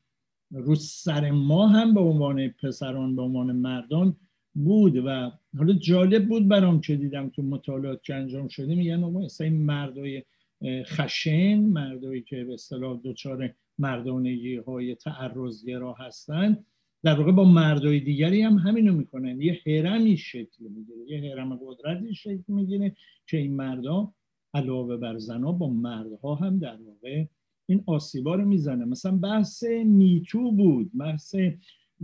رو 0.50 0.74
سر 0.74 1.30
ما 1.30 1.66
هم 1.66 1.94
به 1.94 2.00
عنوان 2.00 2.48
پسران 2.48 3.16
به 3.16 3.22
عنوان 3.22 3.52
مردان 3.52 4.16
بود 4.54 4.96
و 4.96 5.32
حالا 5.58 5.72
جالب 5.72 6.28
بود 6.28 6.48
برام 6.48 6.80
که 6.80 6.96
دیدم 6.96 7.28
تو 7.28 7.42
مطالعات 7.42 8.02
که 8.02 8.14
انجام 8.14 8.48
شده. 8.48 8.74
میگن 8.74 9.04
مثلا 9.04 9.46
این 9.46 9.62
مردای 9.64 10.22
خشن 10.64 11.58
مردایی 11.58 12.22
که 12.22 12.44
به 12.44 12.54
اصطلاح 12.54 13.00
دچار 13.04 13.54
مردانگی 13.78 14.56
های 14.56 14.94
تعرضگرا 14.94 15.92
هستن 15.92 16.64
در 17.04 17.18
واقع 17.18 17.32
با 17.32 17.44
مردای 17.44 18.00
دیگری 18.00 18.42
هم 18.42 18.58
همینو 18.58 18.92
می‌کنن. 18.92 19.40
یه 19.40 19.60
هرمی 19.66 20.16
شکل 20.16 20.64
می‌گیره. 20.64 21.08
یه 21.08 21.32
هرم 21.32 21.56
قدرتی 21.56 22.14
شکل 22.14 22.42
می‌گیره 22.48 22.96
که 23.26 23.36
این 23.36 23.56
مردا 23.56 24.14
علاوه 24.54 24.96
بر 24.96 25.18
زنا 25.18 25.52
با 25.52 25.70
مردها 25.70 26.34
هم 26.34 26.58
در 26.58 26.76
واقع 26.76 27.24
این 27.66 27.84
آسیبا 27.86 28.34
رو 28.34 28.44
می‌زنه 28.44 28.84
مثلا 28.84 29.16
بحث 29.16 29.64
میتو 29.84 30.52
بود. 30.52 30.90
بحث 30.98 31.34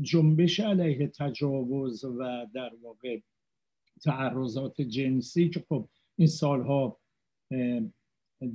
جنبش 0.00 0.60
علیه 0.60 1.06
تجاوز 1.06 2.04
و 2.04 2.46
در 2.54 2.72
واقع 2.82 3.20
تعرضات 4.02 4.80
جنسی 4.80 5.48
که 5.48 5.64
خب 5.68 5.88
این 6.16 6.28
سالها 6.28 6.98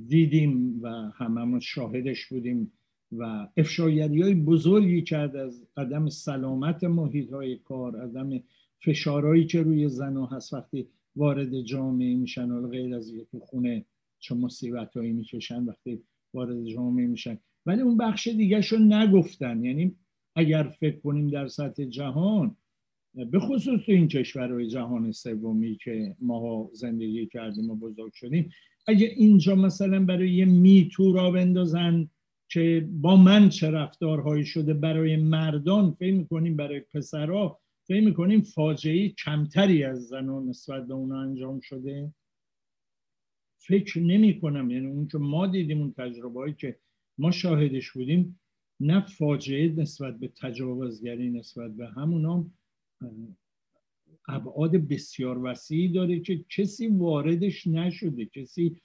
دیدیم 0.06 0.82
و 0.82 0.88
هممون 0.88 1.60
شاهدش 1.60 2.26
بودیم 2.26 2.72
و 3.18 3.48
افشاگری 3.56 4.22
های 4.22 4.34
بزرگی 4.34 5.02
کرد 5.02 5.36
از 5.36 5.66
عدم 5.76 6.08
سلامت 6.08 6.84
محیط 6.84 7.32
های 7.32 7.56
کار 7.56 8.00
عدم 8.00 8.40
فشارهایی 8.80 9.46
که 9.46 9.62
روی 9.62 9.88
زنها 9.88 10.26
هست 10.26 10.52
وقتی 10.52 10.86
وارد 11.16 11.60
جامعه 11.60 12.16
میشن 12.16 12.50
و 12.50 12.68
غیر 12.68 12.94
از 12.94 13.12
تو 13.30 13.40
خونه 13.40 13.84
چه 14.18 14.34
مصیبت 14.34 14.96
هایی 14.96 15.12
می‌کشن 15.12 15.64
وقتی 15.64 16.02
وارد 16.34 16.64
جامعه 16.64 17.06
میشن. 17.06 17.38
ولی 17.66 17.82
اون 17.82 17.96
بخش 17.96 18.28
دیگه 18.28 18.60
نگفتن. 18.80 19.64
یعنی 19.64 19.94
اگر 20.36 20.62
فکر 20.62 20.98
کنیم 21.00 21.28
در 21.28 21.48
سطح 21.48 21.84
جهان 21.84 22.56
به 23.14 23.40
خصوص 23.40 23.80
تو 23.86 23.92
این 23.92 24.08
کشورهای 24.08 24.68
جهان 24.68 25.12
سومی 25.12 25.76
که 25.76 26.16
ما 26.20 26.70
زندگی 26.72 27.26
کردیم 27.26 27.70
و 27.70 27.76
بزرگ 27.76 28.12
شدیم 28.12 28.50
اگه 28.86 29.06
اینجا 29.06 29.54
مثلا 29.54 30.04
برای 30.04 30.34
یه 30.34 30.44
میتو 30.44 31.12
را 31.12 31.30
بندازن 31.30 32.08
که 32.48 32.88
با 32.92 33.16
من 33.16 33.48
چه 33.48 33.70
رفتارهایی 33.70 34.44
شده 34.44 34.74
برای 34.74 35.16
مردان 35.16 35.90
فکر 35.92 36.14
می‌کنیم 36.14 36.56
برای 36.56 36.80
پسرها 36.80 37.60
فکر 37.86 38.04
می‌کنیم 38.04 38.42
فاجعه 38.42 39.08
کمتری 39.08 39.84
از 39.84 40.08
زنان 40.08 40.48
نسبت 40.48 40.86
به 40.86 40.94
اونا 40.94 41.20
انجام 41.20 41.60
شده؟ 41.60 42.14
فکر 43.58 44.00
نمی 44.00 44.40
کنم 44.40 44.70
یعنی 44.70 44.86
اون 44.86 45.08
که 45.08 45.18
ما 45.18 45.46
دیدیم 45.46 45.80
اون 45.80 45.94
تجربه 45.98 46.40
هایی 46.40 46.54
که 46.54 46.78
ما 47.18 47.30
شاهدش 47.30 47.90
بودیم 47.90 48.40
نه 48.80 49.06
فاجعه 49.06 49.68
نسبت 49.68 50.18
به 50.18 50.28
تجاوزگری 50.28 51.30
نسبت 51.30 51.76
به 51.76 51.88
همونا 51.88 52.46
ابعاد 54.28 54.76
بسیار 54.76 55.38
وسیعی 55.38 55.88
داره 55.88 56.20
که 56.20 56.44
کسی 56.48 56.86
واردش 56.86 57.66
نشده 57.66 58.26
کسی 58.26 58.76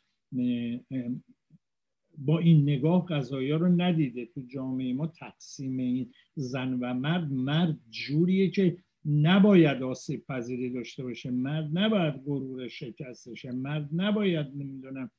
با 2.25 2.39
این 2.39 2.63
نگاه 2.63 3.05
قضایی 3.05 3.51
رو 3.51 3.67
ندیده. 3.67 4.25
تو 4.25 4.41
جامعه 4.41 4.93
ما 4.93 5.07
تقسیم 5.07 5.77
این 5.77 6.11
زن 6.35 6.73
و 6.73 6.93
مرد 6.93 7.31
مرد 7.31 7.79
جوریه 7.89 8.49
که 8.49 8.77
نباید 9.05 9.83
آسیب 9.83 10.25
پذیری 10.25 10.69
داشته 10.69 11.03
باشه. 11.03 11.31
مرد 11.31 11.69
نباید 11.73 12.13
غرور 12.25 12.67
شکستشه 12.67 13.51
مرد 13.51 13.89
نباید 13.93 14.47
نمی‌دونم 14.55 15.11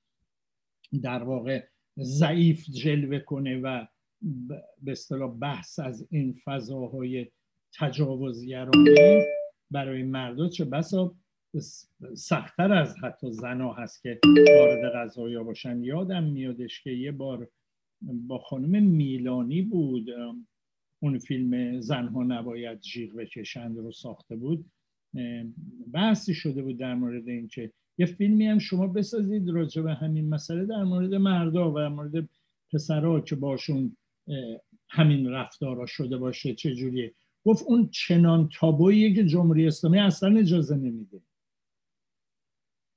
در 1.02 1.22
واقع 1.22 1.62
ضعیف 1.98 2.64
جلوه 2.64 3.18
کنه 3.18 3.60
و 3.60 3.86
به 4.82 4.92
اصطلاح 4.92 5.38
بحث 5.38 5.78
از 5.78 6.06
این 6.10 6.40
فضاهای 6.44 7.26
تجاوزگرانه 7.78 9.26
برای 9.70 10.02
مردا 10.02 10.48
چه 10.48 10.64
بسا 10.64 11.14
سختتر 12.14 12.72
از 12.72 12.96
حتی 13.02 13.32
زنا 13.32 13.72
هست 13.72 14.02
که 14.02 14.20
وارد 14.58 14.92
غذایا 14.94 15.44
باشن. 15.44 15.82
یادم 15.82 16.24
میادش 16.24 16.82
که 16.82 16.90
یه 16.90 17.12
بار 17.12 17.48
با 18.02 18.38
خانم 18.38 18.82
میلانی 18.82 19.62
بود 19.62 20.06
اون 21.02 21.18
فیلم 21.18 21.80
زنها 21.80 22.22
نباید 22.22 22.80
جیغ 22.80 23.14
بکشند 23.14 23.78
رو 23.78 23.92
ساخته 23.92 24.36
بود. 24.36 24.64
بحثی 25.92 26.34
شده 26.34 26.62
بود 26.62 26.78
در 26.78 26.94
مورد 26.94 27.28
اینکه 27.28 27.72
یه 27.98 28.06
فیلمی 28.06 28.46
هم 28.46 28.58
شما 28.58 28.86
بسازید 28.86 29.48
راجع 29.48 29.82
به 29.82 29.94
همین 29.94 30.28
مسئله 30.28 30.64
در 30.64 30.84
مورد 30.84 31.14
مردا 31.14 31.72
و 31.72 31.74
در 31.74 31.88
مورد 31.88 32.28
پسرها 32.72 33.20
که 33.20 33.36
باشون 33.36 33.96
همین 34.88 35.28
رفتارا 35.28 35.86
شده 35.86 36.16
باشه 36.16 36.54
چجوریه 36.54 37.14
گفت 37.44 37.64
اون 37.66 37.88
چنان 37.88 38.48
تابوییه 38.58 39.14
که 39.14 39.24
جمهوری 39.24 39.66
اسلامی 39.66 39.98
اصلا 39.98 40.38
اجازه 40.38 40.76
نمیده. 40.76 41.20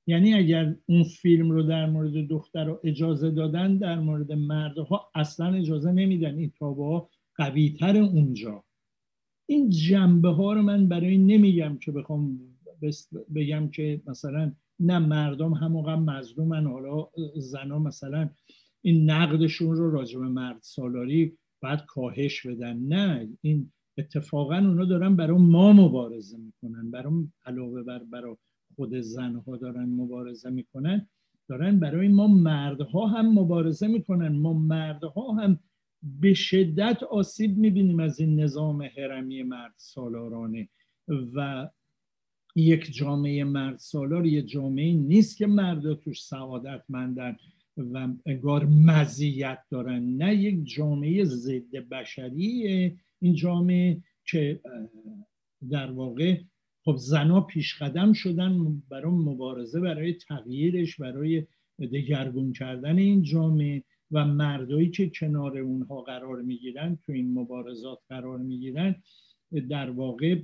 یعنی 0.08 0.34
اگر 0.34 0.76
اون 0.86 1.04
فیلم 1.04 1.52
رو 1.52 1.64
در 1.64 1.90
مورد 1.90 2.28
دختر 2.28 2.66
رو 2.66 2.80
اجازه 2.84 3.32
دادن 3.32 3.78
در 3.78 4.00
مورد 4.00 4.32
مردها 4.32 5.12
اصلا 5.16 5.54
اجازه 5.54 5.92
نمیدن. 5.92 6.38
این 6.38 6.52
تابوها 6.60 7.10
قوی 7.36 7.70
تر 7.80 7.98
اونجا. 7.98 8.64
این 9.46 9.70
جنبه 9.70 10.30
ها 10.30 10.54
رو 10.54 10.62
من 10.62 10.88
برای 10.88 11.18
نمیگم 11.18 11.78
که 11.78 11.92
بخوام 11.92 12.40
بگم 13.36 13.70
که 13.70 14.02
مثلا 14.08 14.52
نه 14.80 15.00
مردم 15.00 15.54
هموقع 15.54 15.96
مظلومن. 15.96 16.66
حالا 16.66 17.08
زنا 17.36 17.80
مثلا 17.80 18.30
این 18.82 19.10
نقدشون 19.10 19.76
رو 19.76 19.92
راجع 19.92 20.20
به 20.20 20.28
مرد 20.28 20.60
سالاری 20.62 21.38
باید 21.62 21.80
کاهش 21.88 22.46
بدن. 22.46 22.78
نه 22.78 23.30
این 23.42 23.72
اتفاقا 23.98 24.56
اونا 24.56 24.86
دارن 24.86 25.16
برای 25.16 25.38
ما 25.38 25.74
مبارزه 25.74 26.38
می‌کنن 26.38 26.92
برای 26.92 27.14
علاوه 27.46 27.84
بر 27.84 28.00
برای 28.00 28.36
خود 28.76 29.00
زنها 29.00 29.58
دارن 29.58 29.86
مبارزه 29.86 30.50
می‌کنن 30.50 31.08
دارن 31.48 31.80
برای 31.80 32.08
ما 32.08 32.28
مردها 32.28 33.08
هم 33.08 33.40
مبارزه 33.40 33.88
می‌کنن. 33.88 34.28
ما 34.28 34.54
مردها 34.54 35.32
هم 35.32 35.60
به 36.22 36.34
شدت 36.34 37.04
آسیب 37.04 37.58
می‌بینیم 37.58 38.00
از 38.00 38.20
این 38.20 38.40
نظام 38.40 38.82
هرمی 38.82 39.44
مرد 39.44 39.74
سالارانه. 39.78 40.70
و 41.36 41.70
یک 42.56 42.92
جامعه 42.94 43.44
مرد 43.44 43.78
سالار 43.78 44.26
یه 44.26 44.42
جامعه 44.42 44.94
نیست 44.94 45.38
که 45.38 45.48
مردا 45.48 45.96
توش 45.96 46.24
سعادتمندن 46.24 47.38
و 47.78 48.08
انگار 48.26 48.66
مزیت 48.66 49.60
دارن. 49.70 50.04
نه 50.04 50.36
یک 50.36 50.66
جامعه 50.66 51.24
ضد 51.24 51.76
بشریه 51.76 52.98
این 53.20 53.36
جامعه 53.36 54.02
که 54.26 54.62
در 55.70 55.92
واقع 55.92 56.40
خب 56.86 56.96
زنا 56.96 57.42
پیش 57.42 57.82
قدم 57.82 58.14
شدن 58.14 58.84
برای 58.90 59.12
مبارزه 59.12 59.80
برای 59.80 60.14
تغییرش 60.14 60.96
برای 60.96 61.48
دگرگون 61.80 62.54
کردن 62.54 62.98
این 62.98 63.22
جامعه 63.22 63.84
و 64.12 64.26
مردایی 64.26 64.90
که 64.90 65.10
کنار 65.10 65.58
اونها 65.58 66.02
قرار 66.02 66.42
می‌گیرن 66.42 66.98
تو 67.06 67.12
این 67.12 67.34
مبارزات 67.34 68.00
قرار 68.10 68.40
می‌گیرن 68.40 68.96
در 69.70 69.90
واقع 69.90 70.42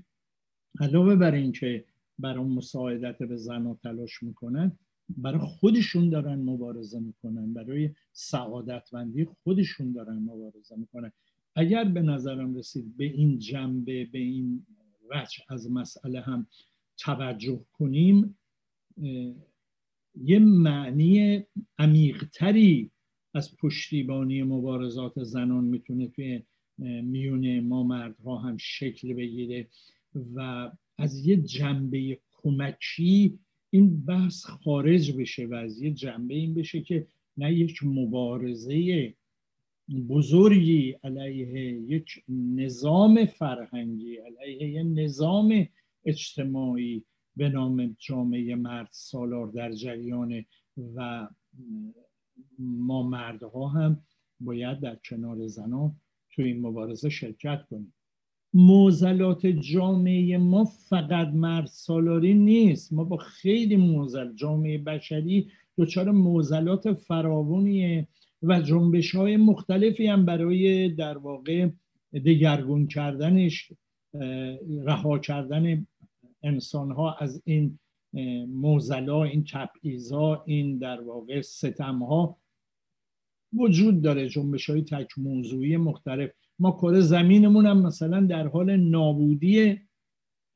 علاوه 0.80 1.16
بر 1.16 1.34
اینکه 1.34 1.86
برای 2.20 2.46
مساعدت 2.46 3.18
به 3.18 3.38
زنها 3.38 3.80
تلاش 3.84 4.24
می‌کنن 4.24 4.78
برای 5.18 5.40
خودشون 5.40 6.10
دارن 6.10 6.40
مبارزه 6.40 7.00
می‌کنن 7.00 7.54
برای 7.54 7.90
سعادتمندی 8.12 9.26
خودشون 9.44 9.92
دارن 9.92 10.18
مبارزه 10.18 10.76
می‌کنن. 10.76 11.12
اگر 11.56 11.84
به 11.84 12.02
نظرم 12.02 12.56
رسید 12.56 12.98
به 12.98 13.06
این 13.06 13.40
جنبه 13.40 14.06
به 14.06 14.20
این 14.20 14.66
وجه 15.12 15.44
از 15.50 15.72
مسئله 15.72 16.22
هم 16.22 16.48
توجه 16.98 17.66
کنیم 17.74 18.38
یه 20.16 20.40
معنی 20.40 21.44
عمیقتری 21.78 22.92
از 23.34 23.58
پشتیبانی 23.58 24.44
مبارزات 24.44 25.24
زنان 25.24 25.64
می‌تونه 25.64 26.08
توی 26.08 26.44
میون 27.04 27.60
ما 27.60 27.84
مردها 27.84 28.38
هم 28.38 28.58
شکل 28.58 29.14
بگیره 29.14 29.68
و 30.36 30.72
از 30.98 31.26
یه 31.26 31.38
جنبه 31.38 32.20
کمکی 32.32 33.40
این 33.70 34.06
بحث 34.06 34.46
خارج 34.46 35.12
بشه 35.12 35.46
و 35.46 35.54
از 35.54 35.82
یه 35.82 35.92
جنبه 35.92 36.34
این 36.34 36.54
بشه 36.54 36.82
که 36.82 37.08
نه 37.38 37.54
یک 37.54 37.84
مبارزه 37.84 39.14
بزرگی 39.90 40.96
علیه 41.04 41.74
یک 41.74 42.24
نظام 42.30 43.26
فرهنگی 43.26 44.18
علیه 44.18 44.70
یک 44.70 44.88
نظام 44.94 45.68
اجتماعی 46.06 47.04
به 47.36 47.50
نام 47.50 47.96
جامعه 48.00 48.56
مرد 48.56 48.90
سالار 48.92 49.48
در 49.48 49.72
جریان 49.72 50.46
و 50.96 51.28
ما 52.60 53.04
مردها 53.04 53.68
هم 53.68 54.02
باید 54.40 54.80
در 54.80 54.96
کنار 54.96 55.48
زنان 55.48 55.96
تو 56.32 56.42
این 56.42 56.62
مبارزه 56.62 57.10
شرکت 57.10 57.66
کنیم. 57.70 57.94
موزلات 58.54 59.48
جامعه 59.48 60.38
ما 60.38 60.66
فقط 60.66 61.28
مرد 61.28 61.66
سالاری 61.66 62.34
نیست. 62.34 62.94
ما 62.94 63.04
با 63.04 63.18
خیلی 63.18 63.76
موزل 63.76 64.34
جامعه 64.36 64.78
بشری 64.78 65.52
دچار 65.78 66.12
موزلات 66.12 66.94
فراونیه 66.94 68.08
و 68.44 68.62
جنبش 68.62 69.16
های 69.16 69.38
مختلفی 69.38 70.08
هم 70.08 70.26
برای 70.26 70.90
در 70.90 71.18
واقع 71.18 71.70
دگرگون 72.14 72.88
کردنش 72.88 73.72
رها 74.84 75.20
کردن 75.20 75.88
انسان 76.44 76.92
ها 76.92 77.14
از 77.14 77.42
این 77.46 77.80
موزلا 78.48 79.24
این 79.24 79.44
تبعیضا 79.44 80.44
این 80.48 80.78
در 80.78 81.02
واقع 81.02 81.42
ستم 81.42 82.04
ها 82.04 82.38
وجود 83.54 84.02
داره 84.02 84.30
جنبش 84.30 84.70
های 84.70 84.82
تک 84.82 85.18
موضوعی 85.18 85.78
مختلف. 85.78 86.32
ما 86.60 86.72
کره 86.72 87.02
زمینمون 87.02 87.66
هم 87.66 87.82
مثلا 87.82 88.26
در 88.26 88.48
حال 88.48 88.76
نابودی 88.76 89.80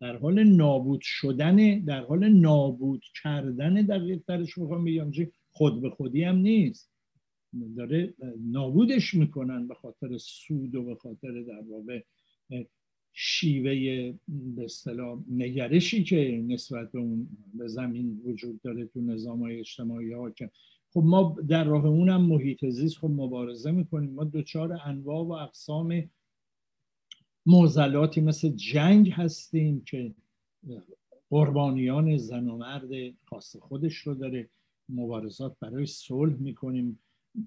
در 0.01 0.17
حال 0.17 0.43
نابود 0.43 1.01
شدن 1.03 1.79
در 1.79 2.03
حال 2.03 2.29
نابود 2.29 3.03
کردن 3.23 3.73
دقیق 3.73 4.21
ترش 4.27 4.57
می‌خوام 4.57 4.85
بگم 4.85 5.11
خود 5.51 5.81
به 5.81 5.89
خودی 5.89 6.23
هم 6.23 6.35
نیست. 6.35 6.92
داره 7.75 8.13
نابودش 8.39 9.13
می‌کنن 9.13 9.67
به 9.67 9.73
خاطر 9.73 10.17
سود 10.17 10.75
و 10.75 10.83
به 10.83 10.95
خاطر 10.95 11.41
در 11.41 11.61
واقع 11.69 12.03
شیوه 13.13 13.73
به 14.27 14.63
اصطلاح 14.63 15.19
نگرشی 15.31 16.03
که 16.03 16.43
نسبت 16.47 16.91
به 16.91 16.99
اون 16.99 17.27
به 17.53 17.67
زمین 17.67 18.21
وجود 18.25 18.61
داره 18.61 18.85
تو 18.85 19.01
نظام 19.01 19.39
های 19.39 19.59
اجتماعی 19.59 20.11
ها 20.11 20.31
که 20.31 20.49
خب 20.93 21.03
ما 21.05 21.37
در 21.47 21.63
راه 21.63 21.85
اونم 21.85 22.21
محیط 22.21 22.65
زیست 22.65 22.97
خب 22.97 23.09
مبارزه 23.09 23.71
می‌کنیم. 23.71 24.09
ما 24.09 24.23
دوچار 24.23 24.79
انواع 24.85 25.25
و 25.25 25.31
اقسام 25.31 26.09
موزلاتی 27.45 28.21
مثل 28.21 28.49
جنگ 28.49 29.11
هستیم 29.11 29.83
که 29.85 30.13
قربانیان 31.29 32.17
زن 32.17 32.47
و 32.49 32.57
مرد 32.57 32.89
خاص 33.25 33.55
خودش 33.55 33.95
رو 33.95 34.13
داره 34.13 34.49
مبارزات 34.89 35.59
برای 35.59 35.85
صلح 35.85 36.33
می‌کنیم. 36.33 36.99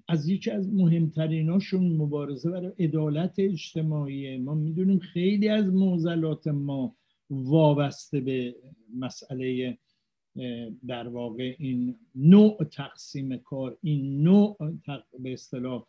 از 0.07 0.29
یکی 0.29 0.51
از 0.51 0.73
مهمتریناشون 0.73 1.97
مبارزه 1.97 2.51
برای 2.51 2.71
عدالت 2.79 3.35
اجتماعی. 3.37 4.37
ما 4.37 4.53
می‌دونیم 4.53 4.99
خیلی 4.99 5.49
از 5.49 5.73
موزلات 5.73 6.47
ما 6.47 6.95
وابسته 7.29 8.19
به 8.19 8.55
مسئله 8.97 9.77
در 10.87 11.07
واقع 11.07 11.55
این 11.59 11.95
نوع 12.15 12.63
تقسیم 12.63 13.37
کار 13.37 13.77
این 13.81 14.23
نوع 14.23 14.57
به 15.19 15.33
اصطلاح 15.33 15.85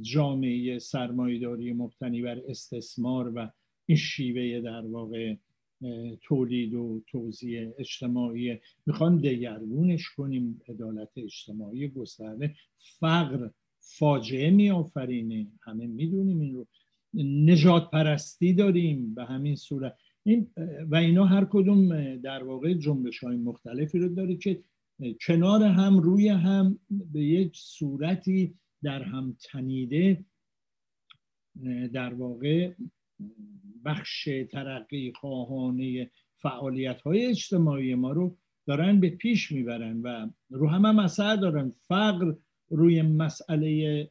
جامعه 0.00 0.78
سرمایداری 0.78 1.72
مبتنی 1.72 2.22
بر 2.22 2.40
استثمار 2.48 3.32
و 3.34 3.50
این 3.86 3.98
شیوه 3.98 4.60
در 4.60 4.86
واقع 4.86 5.34
تولید 6.22 6.74
و 6.74 7.02
توزیع 7.06 7.70
اجتماعی 7.78 8.58
می‌خوان 8.86 9.16
دگرگونش 9.16 10.10
کنیم 10.10 10.60
عدالت 10.68 11.10
اجتماعی 11.16 11.88
گسترده 11.88 12.54
فقر 13.00 13.50
فاجعه 13.80 14.50
میآفرینه. 14.50 15.46
همه 15.62 15.86
می‌دونیم 15.86 16.40
این 16.40 16.54
رو. 16.54 16.66
نجات 17.14 17.90
پرستی 17.90 18.52
داریم 18.52 19.14
به 19.14 19.24
همین 19.24 19.56
صورت. 19.56 19.96
این 20.22 20.50
و 20.90 20.96
اینا 20.96 21.24
هر 21.24 21.44
کدوم 21.44 22.16
در 22.16 22.44
واقع 22.44 22.74
جنبش 22.74 23.18
های 23.18 23.36
مختلفی 23.36 23.98
رو 23.98 24.08
داره 24.08 24.36
که 24.36 24.62
کنار 25.20 25.62
هم 25.62 25.98
روی 25.98 26.28
هم 26.28 26.78
به 27.12 27.24
یک 27.24 27.52
صورتی 27.56 28.54
در 28.82 29.02
هم 29.02 29.36
تنیده 29.40 30.24
در 31.92 32.14
واقع 32.14 32.72
بخش 33.84 34.28
ترقی 34.50 35.12
خواهانه 35.12 36.10
فعالیت 36.36 37.00
های 37.00 37.26
اجتماعی 37.26 37.94
ما 37.94 38.12
رو 38.12 38.36
دارن 38.66 39.00
به 39.00 39.10
پیش 39.10 39.52
می‌برن 39.52 40.00
و 40.00 40.30
رو 40.50 40.68
هم 40.68 40.84
هم 40.84 40.98
اثر 40.98 41.36
دارن. 41.36 41.72
فقر 41.80 42.34
روی 42.68 43.02
مسئله 43.02 44.10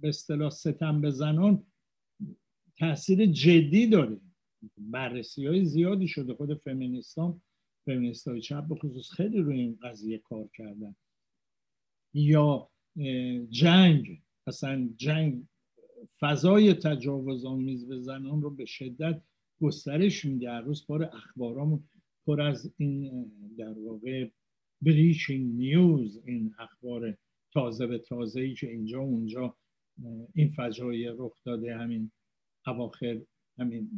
به 0.00 0.08
اصطلاح 0.08 0.50
ستم 0.50 1.00
به 1.00 1.10
زنان 1.10 1.66
تاثیر 2.78 3.26
جدی 3.26 3.86
داره. 3.86 4.20
بررسی 4.78 5.46
های 5.46 5.64
زیادی 5.64 6.08
شده. 6.08 6.34
خود 6.34 6.54
فمینیستان 6.54 7.42
فمینیست 7.86 8.28
های 8.28 8.40
چپ 8.40 8.68
به 8.68 8.74
خصوص 8.74 9.10
خیلی 9.10 9.38
روی 9.38 9.60
این 9.60 9.78
قضیه 9.82 10.18
کار 10.18 10.48
کردن. 10.56 10.94
یا 12.14 12.70
جنگ. 13.50 14.22
اصلا 14.46 14.88
جنگ 14.96 15.42
فضای 16.22 16.74
تجاوز 16.74 17.44
آمیز 17.44 17.88
به 17.88 18.00
زنان 18.00 18.42
رو 18.42 18.50
به 18.50 18.64
شدت 18.64 19.22
گسترش 19.60 20.24
میده. 20.24 20.50
هر 20.50 20.60
روز 20.60 20.86
بار 20.86 21.04
اخبارامون 21.04 21.84
پر 22.26 22.40
از 22.40 22.74
این 22.76 23.26
در 23.58 23.78
واقع 23.78 24.28
بریشینگ 24.82 25.54
نیوز 25.54 26.22
این 26.26 26.54
اخبار 26.58 27.18
تازه 27.52 27.86
به 27.86 27.98
تازه 27.98 28.40
ای 28.40 28.54
که 28.54 28.70
اینجا 28.70 29.00
اونجا 29.00 29.56
این 30.34 30.52
فجایع 30.52 31.14
رخ 31.18 31.44
داده 31.44 31.76
همین 31.76 32.10
اواخر 32.66 33.20
همین 33.58 33.90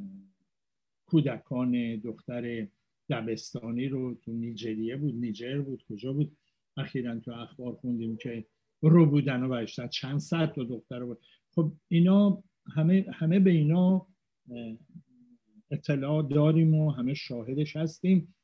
کودکان 1.06 1.96
دختر 1.96 2.68
دبستانی 3.10 3.88
رو 3.88 4.14
تو 4.14 4.32
نیجریه 4.32 4.96
بود 4.96 5.14
نیجر 5.14 5.60
بود 5.60 5.84
کجا 5.88 6.12
بود؟ 6.12 6.36
اخیرا 6.76 7.18
تو 7.20 7.32
اخبار 7.32 7.74
خوندیم 7.74 8.16
که 8.16 8.46
رو 8.82 9.06
بودن 9.06 9.42
و 9.42 9.48
برشتن. 9.48 9.88
چند 9.88 10.18
صد 10.18 10.52
تا 10.52 10.64
دختر 10.64 11.04
بود 11.04 11.18
خب 11.54 11.72
اینا 11.88 12.42
همه, 12.74 13.06
همه 13.12 13.40
به 13.40 13.50
اینا 13.50 14.06
اطلاع 15.70 16.28
داریم 16.28 16.74
و 16.74 16.90
همه 16.90 17.14
شاهدش 17.14 17.76
هستیم 17.76 18.34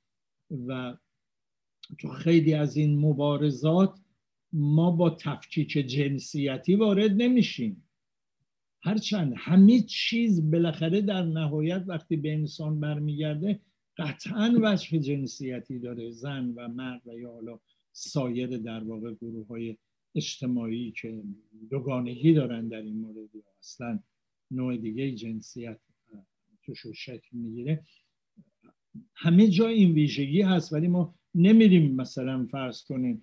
و 0.67 0.97
تو 1.99 2.09
خیلی 2.09 2.55
از 2.55 2.77
این 2.77 2.99
مبارزات 2.99 4.01
ما 4.53 4.91
با 4.91 5.11
تفکیک 5.11 5.69
جنسیتی 5.69 6.75
وارد 6.75 7.11
نمیشیم. 7.23 7.89
هرچند 8.83 9.35
همه 9.37 9.81
چیز 9.81 10.51
بالاخره 10.51 11.01
در 11.01 11.23
نهایت 11.23 11.85
وقتی 11.87 12.17
به 12.17 12.33
انسان 12.33 12.81
برمیگرده 12.81 13.61
قطعا 13.97 14.55
وجه 14.63 14.99
جنسیتی 14.99 15.79
داره 15.79 16.11
زن 16.11 16.53
و 16.57 16.69
مرد 16.69 17.03
و 17.07 17.19
یا 17.19 17.33
حالا 17.33 17.59
سایر 17.93 18.59
در 18.59 18.85
واقع 18.85 19.15
گروه 19.15 19.47
های 19.47 19.77
اجتماعی 20.15 20.91
که 20.91 21.23
دوگانگی 21.71 22.33
دارن 22.33 22.69
در 22.69 22.83
این 22.83 23.01
مورد 23.01 23.35
یا 23.35 23.43
اصلا 23.59 23.99
نوع 24.51 24.77
دیگه 24.77 25.13
جنسیت 25.13 25.79
توش 26.63 26.87
شکل 26.87 27.29
می‌گیره. 27.33 27.85
همه 29.15 29.49
جا 29.49 29.69
این 29.69 29.93
ویژگی 29.93 30.43
هست 30.43 30.73
ولی 30.73 30.89
ما 30.89 31.15
نمیریم 31.35 31.95
مثلا 31.95 32.47
فرض 32.51 32.85
کنیم 32.85 33.23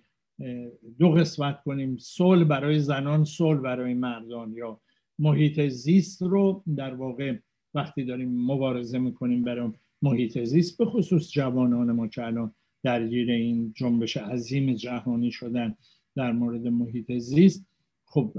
دو 0.98 1.10
قسمت 1.10 1.62
کنیم 1.62 1.96
صلح 1.96 2.44
برای 2.44 2.80
زنان 2.80 3.24
صلح 3.24 3.60
برای 3.60 3.94
مردان. 3.94 4.52
یا 4.52 4.80
محیط 5.18 5.60
زیست 5.60 6.22
رو 6.22 6.64
در 6.76 6.94
واقع 6.94 7.38
وقتی 7.74 8.04
داریم 8.04 8.28
مبارزه 8.28 8.98
می‌کنیم 8.98 9.42
برای 9.42 9.70
محیط 10.02 10.38
زیست 10.44 10.78
به 10.78 10.84
خصوص 10.84 11.30
جوانان 11.30 11.92
ما 11.92 12.08
که 12.08 12.26
الان 12.26 12.54
درگیر 12.82 13.30
این 13.30 13.72
جنبش 13.76 14.16
عظیم 14.16 14.74
جهانی 14.74 15.30
شدن. 15.30 15.76
در 16.18 16.32
مورد 16.32 16.66
محیط 16.66 17.12
زیست 17.12 17.66
خب 18.04 18.32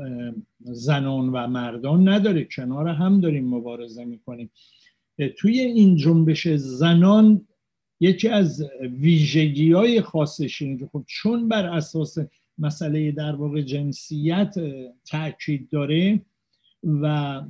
زنان 0.59 1.29
و 1.29 1.47
مردان 1.47 2.09
نداره 2.09 2.47
کنار 2.55 2.87
هم 2.87 3.19
داریم 3.19 3.47
مبارزه 3.47 4.05
می‌کنیم. 4.05 4.49
توی 5.37 5.59
این 5.59 5.95
جنبش 5.95 6.47
زنان 6.47 7.47
یکی 7.99 8.27
از 8.27 8.65
ویژگی 8.81 9.71
های 9.71 10.01
خاصش 10.01 10.61
اینه 10.61 10.87
خب 10.91 11.03
چون 11.07 11.47
بر 11.47 11.65
اساس 11.65 12.17
مسئله 12.57 13.11
در 13.11 13.35
واقع 13.35 13.61
جنسیت 13.61 14.55
تاکید 15.05 15.69
داره 15.69 16.21
و 16.83 17.41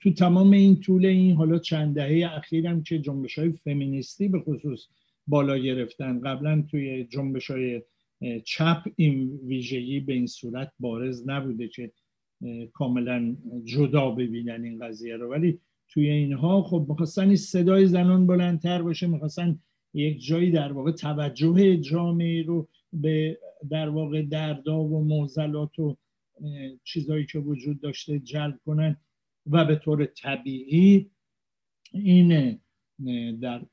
تو 0.00 0.12
تمام 0.12 0.50
این 0.50 0.80
طول 0.80 1.06
این 1.06 1.36
حالا 1.36 1.58
چند 1.58 1.94
دهه 1.94 2.30
اخیرم 2.36 2.82
که 2.82 2.98
جنبش 2.98 3.38
های 3.38 3.52
فمینیستی 3.52 4.28
به 4.28 4.40
خصوص 4.40 4.86
بالا 5.26 5.58
گرفتن 5.58 6.20
قبلا 6.20 6.64
توی 6.70 7.04
جنبش 7.04 7.50
های 7.50 7.82
چپ 8.44 8.82
این 8.96 9.40
ویژگی 9.46 10.00
به 10.00 10.12
این 10.12 10.26
صورت 10.26 10.72
بارز 10.78 11.28
نبوده 11.28 11.68
که 11.68 11.92
کاملا 12.72 13.36
جدا 13.64 14.10
ببینن 14.10 14.64
این 14.64 14.78
قضیه 14.86 15.16
رو. 15.16 15.30
ولی 15.30 15.60
توی 15.88 16.10
اینها 16.10 16.62
خب 16.62 16.86
می‌خواستن 16.88 17.34
صدای 17.34 17.86
زنان 17.86 18.26
بلندتر 18.26 18.82
باشه 18.82 19.06
می‌خواستن 19.06 19.60
یک 19.94 20.24
جایی 20.24 20.50
در 20.50 20.72
واقع 20.72 20.92
توجه 20.92 21.76
جامعه 21.76 22.42
رو 22.42 22.68
به 22.92 23.38
در 23.70 23.88
واقع 23.88 24.22
دردا 24.22 24.80
و 24.80 25.04
معضلات 25.04 25.78
و 25.78 25.96
چیزهایی 26.84 27.26
که 27.26 27.38
وجود 27.38 27.80
داشته 27.80 28.18
جلب 28.18 28.58
کنن. 28.66 28.96
و 29.50 29.64
به 29.64 29.76
طور 29.76 30.06
طبیعی 30.06 31.10
این 31.92 32.60
در 33.40 33.66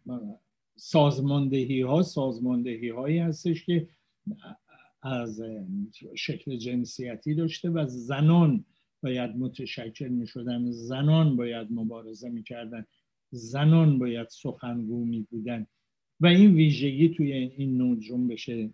سازماندهی 0.76 1.82
ها 1.82 2.04
سازماندهی 2.04 2.90
هایی 2.90 3.18
هستش 3.18 3.66
که 3.66 3.88
از 5.02 5.42
شکل 6.16 6.58
جنسیتی 6.58 7.36
داشته 7.36 7.70
و 7.70 7.88
زنان 7.88 8.66
باید 9.04 9.36
متشکل 9.36 10.08
می 10.08 10.28
شدن 10.28 10.72
زنان 10.72 11.36
باید 11.36 11.68
مبارزه 11.72 12.30
می 12.30 12.44
کردن 12.44 12.86
زنان 13.32 14.00
باید 14.00 14.28
سخنگو 14.30 15.06
می 15.06 15.28
بودن. 15.32 15.68
و 16.20 16.28
این 16.28 16.56
ویژگی 16.56 17.10
توی 17.10 17.34
این 17.34 17.78
نوع 17.78 18.00
جنبش 18.00 18.50
به 18.50 18.72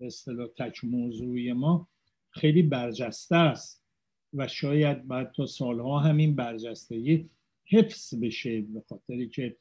اصطلاح 0.00 0.48
تک 0.58 0.84
موضوعی 0.84 1.52
ما 1.52 1.88
خیلی 2.30 2.62
برجسته 2.62 3.36
است. 3.36 3.84
و 4.34 4.48
شاید 4.48 5.08
بعد 5.08 5.32
تا 5.32 5.46
سالها 5.46 5.98
همین 5.98 6.34
برجستگی 6.34 7.30
حفظ 7.64 8.14
بشه 8.14 8.60
به 8.60 8.82
خاطری 8.88 9.28
که 9.28 9.56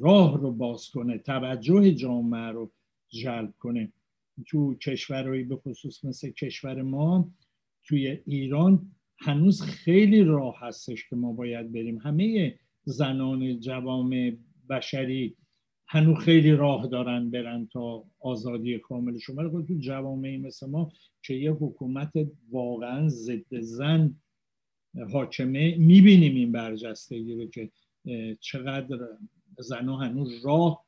راه 0.00 0.40
رو 0.40 0.52
باز 0.52 0.90
کنه 0.90 1.18
توجه 1.18 1.94
جامعه 1.94 2.48
رو 2.48 2.72
جلب 3.08 3.54
کنه. 3.58 3.92
تو 4.46 4.74
کشورهایی 4.74 5.44
به 5.44 5.56
خصوص 5.56 6.04
مثل 6.04 6.30
کشور 6.30 6.82
ما 6.82 7.30
توی 7.84 8.18
ایران 8.26 8.92
هنوز 9.18 9.62
خیلی 9.62 10.22
راه 10.22 10.56
هستش 10.60 11.08
که 11.08 11.16
ما 11.16 11.32
باید 11.32 11.72
بریم. 11.72 11.98
همه 11.98 12.58
زنان 12.84 13.60
جوام 13.60 14.38
بشری 14.70 15.36
هنوز 15.88 16.18
خیلی 16.18 16.52
راه 16.52 16.86
دارن 16.86 17.30
برن 17.30 17.68
تا 17.72 18.04
آزادی 18.20 18.78
کاملشون 18.78 19.36
ولی 19.36 19.48
خب 19.48 19.66
تو 19.66 19.74
جوامعی 19.78 20.38
مثل 20.38 20.70
ما 20.70 20.92
که 21.22 21.34
یه 21.34 21.52
حکومت 21.52 22.12
واقعا 22.50 23.08
ضد 23.08 23.60
زن 23.60 24.14
حاکمه 25.12 25.76
می‌بینیم 25.78 26.34
این 26.34 26.52
برجستگی 26.52 27.34
رو 27.34 27.46
که 27.46 27.70
چقدر 28.40 29.08
زنها 29.58 29.96
هنوز 29.96 30.44
راه 30.44 30.85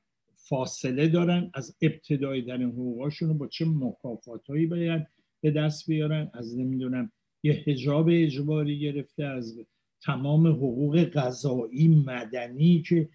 فاصله 0.48 1.08
دارن 1.08 1.50
از 1.54 1.76
ابتدای 1.82 2.42
در 2.42 2.62
حقوقاشون 2.62 3.28
رو 3.28 3.34
با 3.34 3.46
چه 3.46 3.64
مکافاتهایی 3.64 4.66
باید 4.66 5.06
به 5.40 5.50
دست 5.50 5.86
بیارن؟ 5.86 6.30
از 6.34 6.58
نمی‌دونم 6.58 7.12
یه 7.42 7.52
حجاب 7.52 8.08
اجباری 8.10 8.80
گرفته 8.80 9.24
از 9.24 9.60
تمام 10.02 10.46
حقوق 10.46 11.04
غذایی 11.04 11.88
مدنی 11.88 12.82
که 12.82 13.08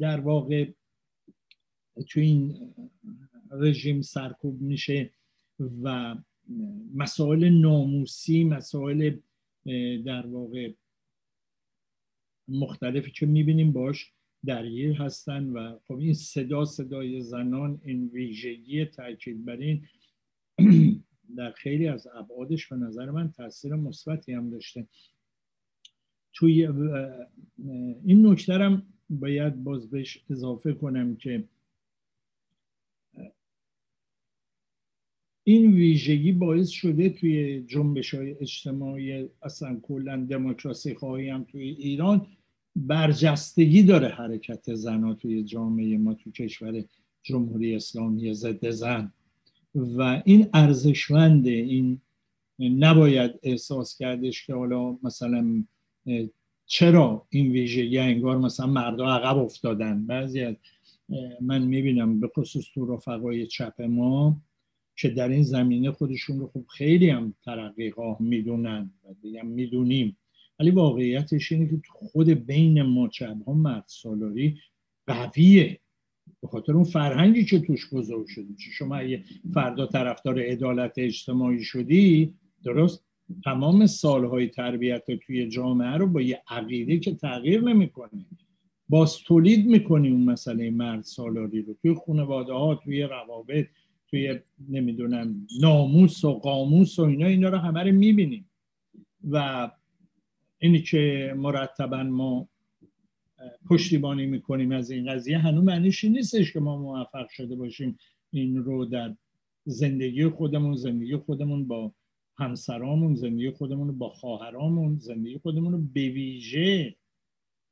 در 0.00 0.20
واقع 0.20 0.70
تو 2.08 2.20
این 2.20 2.74
رژیم 3.50 4.02
سرکوب 4.02 4.60
میشه 4.60 5.10
و 5.82 6.16
مسائل 6.94 7.48
ناموسی 7.48 8.44
مسائل 8.44 9.16
در 10.04 10.26
واقع 10.26 10.72
مختلفی 12.48 13.10
که 13.10 13.26
می‌بینیم 13.26 13.72
باش 13.72 14.13
درگیر 14.46 14.92
هستن 14.92 15.44
و 15.44 15.78
خب 15.88 15.98
این 15.98 16.14
صدا 16.14 16.64
صدای 16.64 17.20
زنان 17.20 17.80
این 17.84 18.08
ویژگی 18.08 18.84
تاکید 18.84 19.44
بر 19.44 19.56
این 19.56 19.86
در 21.36 21.52
خیلی 21.52 21.88
از 21.88 22.06
ابعادش 22.14 22.66
به 22.68 22.76
نظر 22.76 23.10
من 23.10 23.32
تاثیر 23.32 23.74
مثبتی 23.74 24.32
هم 24.32 24.50
داشته. 24.50 24.86
توی 26.34 26.66
این 28.04 28.26
نکته 28.26 28.82
باید 29.10 29.64
باز 29.64 29.90
بهش 29.90 30.24
اضافه 30.30 30.72
کنم 30.72 31.16
که 31.16 31.44
این 35.46 35.72
ویژگی 35.72 36.32
باعث 36.32 36.68
شده 36.68 37.10
توی 37.10 37.62
جنبش 37.62 38.14
های 38.14 38.34
اجتماعی 38.40 39.28
اصلا 39.42 39.80
کلا 39.82 40.26
دموکراسی 40.30 40.94
خواهی 40.94 41.28
هم 41.28 41.44
توی 41.44 41.62
ایران 41.62 42.26
برجستگی 42.76 43.82
داره 43.82 44.08
حرکت 44.08 44.74
زنها 44.74 45.14
توی 45.14 45.44
جامعه 45.44 45.98
ما 45.98 46.14
توی 46.14 46.32
کشور 46.32 46.84
جمهوری 47.22 47.74
اسلامی 47.74 48.34
ضد 48.34 48.70
زن. 48.70 49.12
و 49.74 50.22
این 50.24 50.48
ارزشمنده. 50.54 51.50
این 51.50 52.00
نباید 52.58 53.30
احساس 53.42 53.98
کردش 53.98 54.46
که 54.46 54.54
حالا 54.54 54.98
مثلا 55.02 55.64
چرا 56.66 57.26
این 57.30 57.52
ویژگی 57.52 57.98
انگار 57.98 58.38
مثلا 58.38 58.66
مردا 58.66 59.14
عقب 59.14 59.38
افتادن؟ 59.38 60.06
بعضی 60.06 60.40
از 60.40 60.54
من 61.40 61.62
می‌بینم 61.62 62.20
به 62.20 62.30
خصوص 62.36 62.64
تو 62.74 62.94
رفقای 62.94 63.46
چپ 63.46 63.82
ما 63.82 64.40
که 64.96 65.08
در 65.08 65.28
این 65.28 65.42
زمینه 65.42 65.90
خودشون 65.90 66.38
رو 66.38 66.46
خب 66.46 66.64
خیلی 66.68 67.10
هم 67.10 67.34
ترقی 67.44 67.92
می‌دونن 68.20 68.90
و 69.04 69.14
دیگه 69.22 69.42
می‌دونیم. 69.42 70.16
ولی 70.58 70.70
واقعیتش 70.70 71.52
اینه 71.52 71.68
که 71.68 71.80
خود 71.88 72.28
بین 72.28 72.82
ما 72.82 73.08
چپ 73.08 73.36
ها 73.46 73.54
مرد 73.54 73.84
سالاری 73.86 74.58
قویه. 75.06 75.80
به 76.42 76.48
خاطر 76.48 76.72
اون 76.72 76.84
فرهنگی 76.84 77.44
که 77.44 77.58
توش 77.60 77.90
بزرگ 77.92 78.26
شدی. 78.26 78.54
چه 78.54 78.70
شما 78.70 78.96
اگه 78.96 79.24
فردا 79.54 79.86
طرفدار 79.86 80.40
عدالت 80.40 80.92
اجتماعی 80.96 81.64
شدی 81.64 82.34
درست 82.64 83.04
تمام 83.44 83.86
سالهای 83.86 84.48
تربیت 84.48 85.10
توی 85.10 85.48
جامعه 85.48 85.96
رو 85.96 86.06
با 86.06 86.20
یه 86.20 86.42
عقیده 86.48 86.98
که 86.98 87.14
تغییر 87.14 87.60
نمی‌کنه. 87.60 88.26
باز 88.88 89.18
تولید 89.18 89.66
می‌کنی 89.66 90.10
اون 90.10 90.22
مسئله 90.24 90.70
مرد 90.70 91.02
سالاری 91.02 91.62
رو. 91.62 91.74
توی 91.82 91.94
خانواده 92.06 92.52
ها 92.52 92.74
توی 92.74 93.02
روابط 93.02 93.66
توی 94.08 94.38
نمی‌دونم 94.68 95.46
ناموس 95.60 96.24
و 96.24 96.32
قاموس 96.32 96.98
و 96.98 97.02
اینا 97.02 97.26
اینا 97.26 97.48
رو 97.48 97.58
همه 97.58 97.82
رو 97.82 97.92
می‌بینیم 97.92 98.50
و 99.30 99.70
اینی 100.64 100.82
که 100.82 101.34
مرتبا 101.36 102.02
ما 102.02 102.48
پشتیبانی 103.70 104.26
می‌کنیم 104.26 104.72
از 104.72 104.90
این 104.90 105.12
قضیه. 105.12 105.38
هنوز 105.38 105.64
معنیش 105.64 106.04
نیستش 106.04 106.52
که 106.52 106.60
ما 106.60 106.76
موفق 106.76 107.28
شده 107.28 107.56
باشیم 107.56 107.98
این 108.30 108.56
رو 108.56 108.84
در 108.84 109.16
زندگی 109.64 110.28
خودمون 110.28 110.76
زندگی 110.76 111.16
خودمون 111.16 111.66
با 111.66 111.94
همسرامون 112.38 113.14
زندگی 113.14 113.50
خودمون 113.50 113.98
با 113.98 114.08
خواهرامون 114.08 114.98
زندگی 114.98 115.38
خودمون 115.38 115.90
به 115.94 116.08
ویژه 116.08 116.96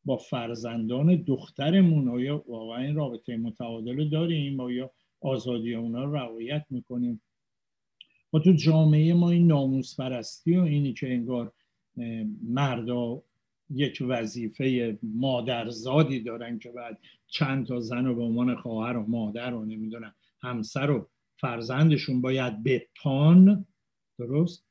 با 0.05 0.17
فرزندان 0.17 1.17
دخترمون. 1.17 2.09
آیا 2.09 2.45
واقعا 2.49 2.83
این 2.83 2.95
رابطه 2.95 3.37
متعادل 3.37 4.09
داریم؟ 4.09 4.61
آیا 4.61 4.91
آزادی 5.21 5.75
اونا 5.75 6.05
رو 6.05 6.17
رعایت 6.17 6.65
می‌کنیم؟ 6.71 7.23
و 8.33 8.39
تو 8.39 8.53
جامعه 8.53 9.15
ما 9.15 9.31
این 9.31 9.47
ناموس 9.47 10.01
پرستی 10.01 10.57
و 10.57 10.63
اینی 10.63 10.93
که 10.93 11.13
انگار 11.13 11.53
مردا 12.43 13.23
یک 13.71 14.03
وظیفه 14.09 14.99
مادرزادی 15.03 16.21
دارن 16.21 16.59
که 16.59 16.71
بعد 16.71 16.99
چند 17.27 17.67
تا 17.67 17.81
زن 17.81 18.05
رو 18.05 18.15
به 18.15 18.23
عنوان 18.23 18.57
خواهر 18.57 18.97
و 18.97 19.07
مادر 19.09 19.55
و 19.55 19.65
نمی‌دونم 19.65 20.15
همسر 20.43 20.91
و 20.91 21.09
فرزندشون 21.41 22.21
باید 22.21 22.63
بپان 22.63 23.67
درست؟ 24.19 24.67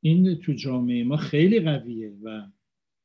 این 0.00 0.34
تو 0.34 0.52
جامعه 0.52 1.04
ما 1.04 1.16
خیلی 1.16 1.60
قویه 1.60 2.12
و 2.22 2.42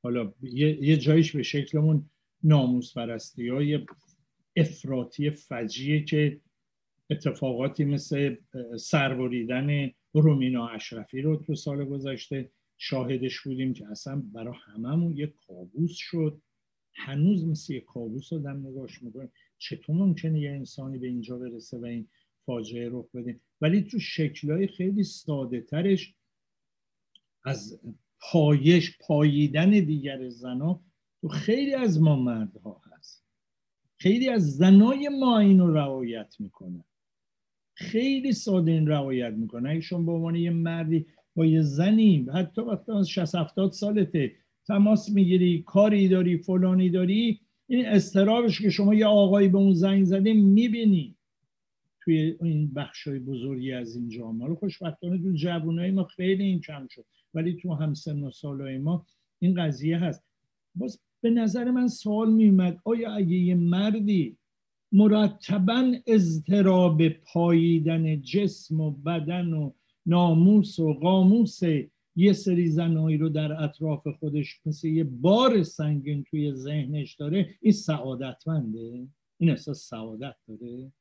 حالا 0.04 0.34
یه, 0.42 0.98
جایش 0.98 1.36
به 1.36 1.44
شکلمون 1.44 2.10
ناموس 2.44 2.94
پرستی 2.94 3.48
های 3.48 3.86
افراطی 4.56 5.30
فجیه 5.30 6.04
که 6.04 6.40
اتفاقاتی 7.10 7.86
مثل 7.86 8.36
سربریدن 8.78 9.92
رومینا 10.14 10.68
اشرفی 10.68 11.22
رو 11.22 11.38
تو 11.38 11.56
سال 11.56 11.86
گذشته 11.86 12.52
شاهدش 12.82 13.42
بودیم 13.42 13.74
که 13.74 13.88
اصلا 13.88 14.24
برای 14.34 14.54
هممون 14.66 15.18
یه 15.18 15.28
کابوس 15.28 15.92
شد. 15.94 16.42
هنوز 16.96 17.46
مثل 17.46 17.74
یه 17.74 17.82
کابوس 17.82 18.34
آدم 18.34 18.68
نگاش 18.68 19.04
می‌کنه 19.04 19.30
چطور 19.58 19.96
ممکنه 19.96 20.40
یه 20.40 20.52
انسانی 20.52 20.98
به 20.98 21.08
اینجا 21.08 21.38
برسه 21.38 21.78
و 21.78 21.86
این 21.86 22.08
فاجعه 22.46 22.90
رخ 22.92 23.06
بده؟ 23.14 23.40
ولی 23.62 23.82
تو 23.82 24.00
شکلهای 24.00 24.68
خیلی 24.68 25.04
ساده 25.04 25.62
ترش 25.62 26.16
از 27.46 27.82
پایش 28.20 28.98
پاییدن 28.98 29.70
دیگر 29.70 30.30
زنا 30.30 30.82
تو 31.22 31.28
خیلی 31.28 31.74
از 31.74 32.02
ما 32.02 32.16
مردها 32.16 32.82
هست. 32.84 33.26
خیلی 33.98 34.30
از 34.30 34.58
زنای 34.58 35.10
ما 35.10 35.40
اینو 35.40 35.74
رعایت 35.74 36.36
می‌کنن. 36.40 36.84
خیلی 37.74 38.34
ساده 38.34 38.72
این 38.72 38.88
رعایت 38.88 39.34
می‌کنن. 39.34 39.70
اگه 39.70 39.82
شما 39.82 40.06
به 40.06 40.12
عنوان 40.12 40.36
یه 40.36 40.50
مردی 40.50 41.06
با 41.40 41.46
یه 41.46 41.62
زنی. 41.62 42.28
حتی 42.34 42.62
وقتی 42.62 42.92
از 42.92 43.10
60 43.10 43.36
70 43.36 43.72
سالته. 43.72 44.32
تماس 44.68 45.10
می‌گیری 45.10 45.64
کاری 45.66 46.08
داری 46.08 46.38
فلانی 46.38 46.90
داری. 46.90 47.40
این 47.68 47.86
استرابش 47.86 48.62
که 48.62 48.70
شما 48.70 48.94
یه 48.94 49.06
آقایی 49.06 49.48
به 49.48 49.58
اون 49.58 49.74
زنگ 49.74 50.04
زده 50.04 50.34
می‌بینی. 50.34 51.16
توی 52.02 52.36
این 52.42 52.74
بخشای 52.74 53.20
بزرگی 53.20 53.72
از 53.72 53.96
این 53.96 54.10
جامعه. 54.10 54.48
رو 54.48 54.56
خوشبختانه 54.56 55.18
تو 55.18 55.32
جوانای 55.32 55.92
ما 55.92 56.04
خیلی 56.04 56.44
این 56.44 56.62
کم 56.62 56.88
شد. 56.90 57.06
ولی 57.34 57.54
تو 57.54 57.74
همسن 57.74 58.24
و 58.24 58.32
سالهای 58.32 58.78
ما 58.78 59.06
این 59.40 59.54
قضیه 59.54 59.98
هست. 59.98 60.24
باز 60.76 61.00
به 61.22 61.30
نظر 61.30 61.72
من 61.72 61.88
سوال 61.88 62.32
میومد 62.32 62.78
آیا 62.84 63.12
اگه 63.12 63.36
یه 63.36 63.56
مردی 63.56 64.38
مرتبا 64.92 65.94
اضطراب 66.08 67.10
پاییدن 67.10 68.22
جسم 68.22 68.82
و 68.82 68.92
بدن 68.92 69.54
و 69.54 69.72
ناموس 70.10 70.80
و 70.80 70.94
قاموس 70.94 71.60
یه 72.16 72.34
سری 72.34 72.68
زنهایی 72.68 73.18
رو 73.18 73.30
در 73.30 73.64
اطراف 73.64 74.08
خودش 74.08 74.60
مثل 74.66 74.88
یه 74.88 75.04
بار 75.04 75.64
سنگین 75.64 76.24
توی 76.24 76.54
ذهنش 76.54 77.16
داره 77.16 77.56
این 77.62 77.74
سعادتمنده؟ 77.74 79.08
این 79.38 79.50
احساس 79.50 79.90
سعادت 79.90 80.36
داره؟ 80.48 80.92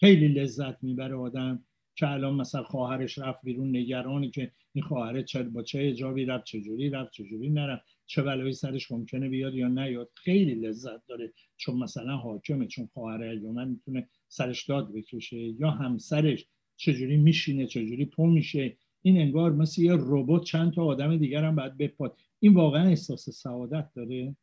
خیلی 0.00 0.28
لذت 0.28 0.84
می‌بره 0.84 1.14
آدم 1.14 1.64
که 1.96 2.10
الان 2.10 2.34
مثلا 2.34 2.62
خواهرش 2.62 3.18
رفت 3.18 3.38
بیرون 3.42 3.76
نگرانی 3.76 4.30
که 4.30 4.52
این 4.72 4.84
خواهر 4.84 5.22
چه 5.22 5.42
با 5.42 5.62
چه 5.62 5.78
اجابی 5.82 6.24
رفت 6.24 6.44
چجوری 6.44 6.90
رفت 6.90 7.12
چجوری 7.12 7.50
نرفت 7.50 7.82
چه 8.06 8.22
بلایی 8.22 8.52
سرش 8.52 8.90
ممکنه 8.90 9.28
بیاد 9.28 9.54
یا 9.54 9.68
نیاد؟ 9.68 10.10
خیلی 10.14 10.54
لذت 10.54 11.06
داره. 11.06 11.32
چون 11.56 11.78
مثلا 11.78 12.16
حاکمه 12.16 12.66
چون 12.66 12.86
خواهر 12.86 13.38
من 13.38 13.68
می‌تونه 13.68 14.08
سرش 14.28 14.66
داد 14.66 14.92
بکشه 14.92 15.36
یا 15.36 15.70
همسرش 15.70 16.46
چجوری 16.78 17.16
میشینه 17.16 17.66
چجوری 17.66 18.04
پو 18.04 18.26
میشه. 18.26 18.76
این 19.02 19.18
انگار 19.18 19.52
مثل 19.52 19.82
یه 19.82 19.92
ربات 19.96 20.44
چند 20.44 20.72
تا 20.72 20.84
آدم 20.84 21.16
دیگر 21.16 21.44
هم 21.44 21.56
باید 21.56 21.76
بپاد. 21.76 22.18
این 22.40 22.54
واقعا 22.54 22.88
احساس 22.88 23.30
سعادت 23.30 23.90
داره. 23.94 24.36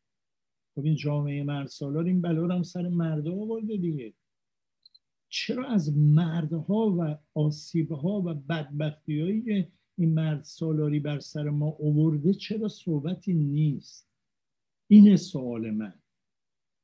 خب 0.76 0.86
این 0.86 0.96
جامعه 0.96 1.44
مرد 1.44 1.70
این 1.84 2.22
بلا 2.22 2.56
هم 2.56 2.64
سر 2.64 2.88
مرده 2.88 3.32
آورده 3.32 3.78
دیگه. 3.78 4.14
چرا 5.30 5.68
از 5.68 5.98
مردها 5.98 6.96
و 7.00 7.18
آسیبها 7.34 8.22
و 8.22 8.34
بدبختی 8.34 9.22
هایی 9.22 9.68
این 9.98 10.14
مرد 10.14 10.44
سالاری 10.44 11.00
بر 11.00 11.20
سر 11.20 11.50
ما 11.50 11.78
آورده 11.84 12.34
چرا 12.34 12.68
صحبتی 12.68 13.34
نیست؟ 13.34 14.10
این 14.88 15.16
سوال 15.16 15.72
من. 15.72 15.94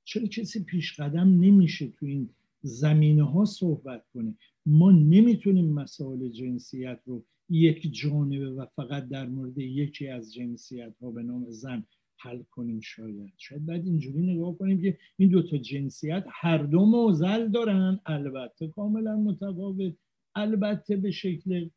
چرا 0.04 0.28
کسی 0.28 0.64
پیش 0.64 1.00
قدم 1.00 1.28
نمیشه 1.28 1.88
تو 1.88 2.06
این 2.06 2.30
زمینه 2.62 3.24
ها 3.24 3.46
صحبت 3.46 4.04
کنه. 4.14 4.36
ما 4.66 4.92
نمی‌تونیم 4.92 5.74
مسائل 5.74 6.30
جنسیت 6.30 7.00
رو 7.06 7.26
یک 7.50 7.94
جانبه 7.94 8.50
و 8.50 8.66
فقط 8.76 9.08
در 9.08 9.26
مورد 9.26 9.58
یکی 9.58 10.08
از 10.08 10.34
جنسیت 10.34 10.94
ها 11.02 11.12
به 11.12 11.24
نام 11.24 11.46
زن 11.50 11.86
حل 12.18 12.42
کنیم 12.52 12.80
شاید. 12.80 13.34
شاید 13.38 13.66
بعد 13.66 13.86
اینجوری 13.86 14.22
نگاه 14.22 14.58
کنیم 14.58 14.82
که 14.82 14.98
این 15.18 15.30
دوتا 15.30 15.58
جنسیت 15.58 16.26
هر 16.30 16.58
دو 16.58 16.86
موزل 16.86 17.48
دارن 17.48 18.00
البته 18.06 18.68
کاملا 18.68 19.18
متفاوت 19.18 19.94
البته 20.36 20.96
به 20.96 21.12
شکل 21.12 21.70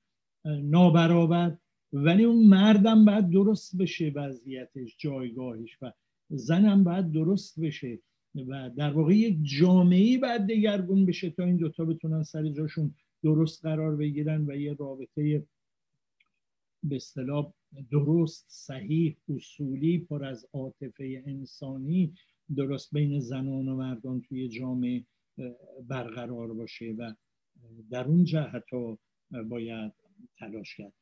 نابرابر 0.45 1.57
ولی 1.93 2.25
اون 2.25 2.47
مردم 2.47 3.05
باید 3.05 3.31
درست 3.31 3.77
بشه 3.77 4.13
وضعیتش 4.15 4.97
جایگاهش 4.99 5.79
و 5.83 5.93
زنم 6.29 6.85
باید 6.85 7.13
درست 7.13 7.61
بشه. 7.61 7.99
و 8.35 8.71
در 8.77 8.93
واقع 8.93 9.15
یک 9.15 9.39
جامعه 9.43 10.19
باید 10.19 10.47
دگرگون 10.47 11.07
بشه 11.07 11.31
تا 11.31 11.45
این 11.45 11.57
دوتا 11.57 11.85
بتونن 11.85 12.23
سر 12.23 12.49
جاشون 12.49 12.95
درست 13.23 13.63
قرار 13.63 13.97
بگیرن 13.97 14.45
و 14.51 14.57
یه 14.57 14.75
رابطه 14.75 15.47
به 16.83 16.97
اصطلاح 16.97 17.53
درست 17.91 18.47
صحیح 18.49 19.17
اصولی 19.29 19.99
پر 19.99 20.25
از 20.25 20.47
عاطفه 20.53 21.23
انسانی 21.27 22.15
درست 22.57 22.95
بین 22.95 23.21
زنان 23.21 23.69
و 23.69 23.77
مردان 23.77 24.21
توی 24.21 24.49
جامعه 24.49 25.05
برقرار 25.89 26.55
باشه 26.55 26.95
و 26.99 27.15
در 27.91 28.05
اون 28.05 28.25
جهت 28.25 28.65
ها 28.73 28.99
باید 29.49 29.93
تلاش 30.39 30.77
کرد. 30.77 30.93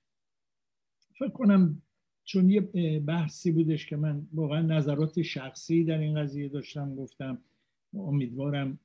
فکر 1.18 1.28
کنم 1.28 1.82
چون 2.32 2.50
یه 2.50 2.60
بحثی 3.00 3.52
بودش 3.52 3.86
که 3.86 3.96
من 3.96 4.26
واقعا 4.32 4.62
نظرات 4.62 5.22
شخصی 5.22 5.84
در 5.84 5.98
این 5.98 6.20
قضیه 6.20 6.48
داشتم 6.48 6.94
گفتم 6.94 7.38
امیدوارم 7.94 8.78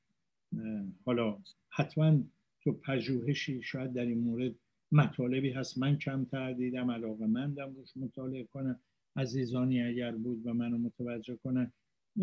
حالا 1.05 1.37
حتما 1.69 2.19
تو 2.61 2.71
پژوهشی 2.71 3.61
شاید 3.61 3.93
در 3.93 4.05
این 4.05 4.19
مورد 4.19 4.55
مطالبی 4.91 5.49
هست. 5.49 5.77
من 5.77 5.97
کمتر 5.97 6.53
دیدم 6.53 6.91
علاقه 6.91 7.25
مندم 7.25 7.75
روش 7.75 7.97
مطالعه 7.97 8.43
کنم. 8.43 8.79
عزیزانی 9.15 9.81
اگر 9.81 10.11
بود 10.11 10.47
و 10.47 10.53
منو 10.53 10.77
متوجه 10.77 11.35
کنن. 11.35 11.71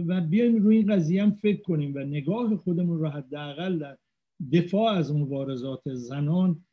و 0.06 0.20
بیایم 0.20 0.56
روی 0.56 0.76
این 0.76 0.86
قضیه 0.86 1.22
هم 1.22 1.30
فکر 1.30 1.62
کنیم 1.62 1.94
و 1.94 1.98
نگاه 1.98 2.56
خودمون 2.56 2.98
رو 2.98 3.09
حداقل 3.09 3.78
در 3.78 3.98
دفاع 4.52 4.92
از 4.92 5.14
مبارزات 5.14 5.94
زنان 5.94 6.64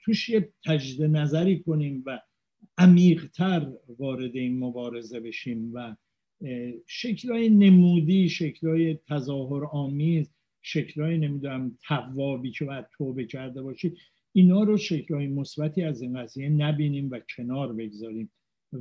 توش 0.00 0.28
یه 0.28 0.52
تجدید 0.64 1.02
نظری 1.02 1.62
کنیم 1.62 2.02
و 2.06 2.20
عمیقتر 2.78 3.72
وارد 3.98 4.36
این 4.36 4.58
مبارزه 4.58 5.20
بشیم 5.20 5.70
و 5.74 5.96
شکلهای 6.86 7.48
نمودی 7.48 8.28
شکلهای 8.28 8.98
تظاهر 9.08 9.64
آمیز 9.64 10.34
شکلهای 10.62 11.18
نمی‌دونم 11.18 11.78
توابی 11.86 12.50
که 12.50 12.64
باید 12.64 12.86
توبه 12.96 13.24
کرده 13.26 13.62
باشید 13.62 13.98
اینا 14.32 14.62
رو 14.62 14.76
شکلهای 14.76 15.26
مثبتی 15.26 15.82
از 15.82 16.02
این 16.02 16.22
قضیه 16.22 16.48
نبینیم 16.48 17.10
و 17.10 17.20
کنار 17.36 17.72
بگذاریم. 17.72 18.30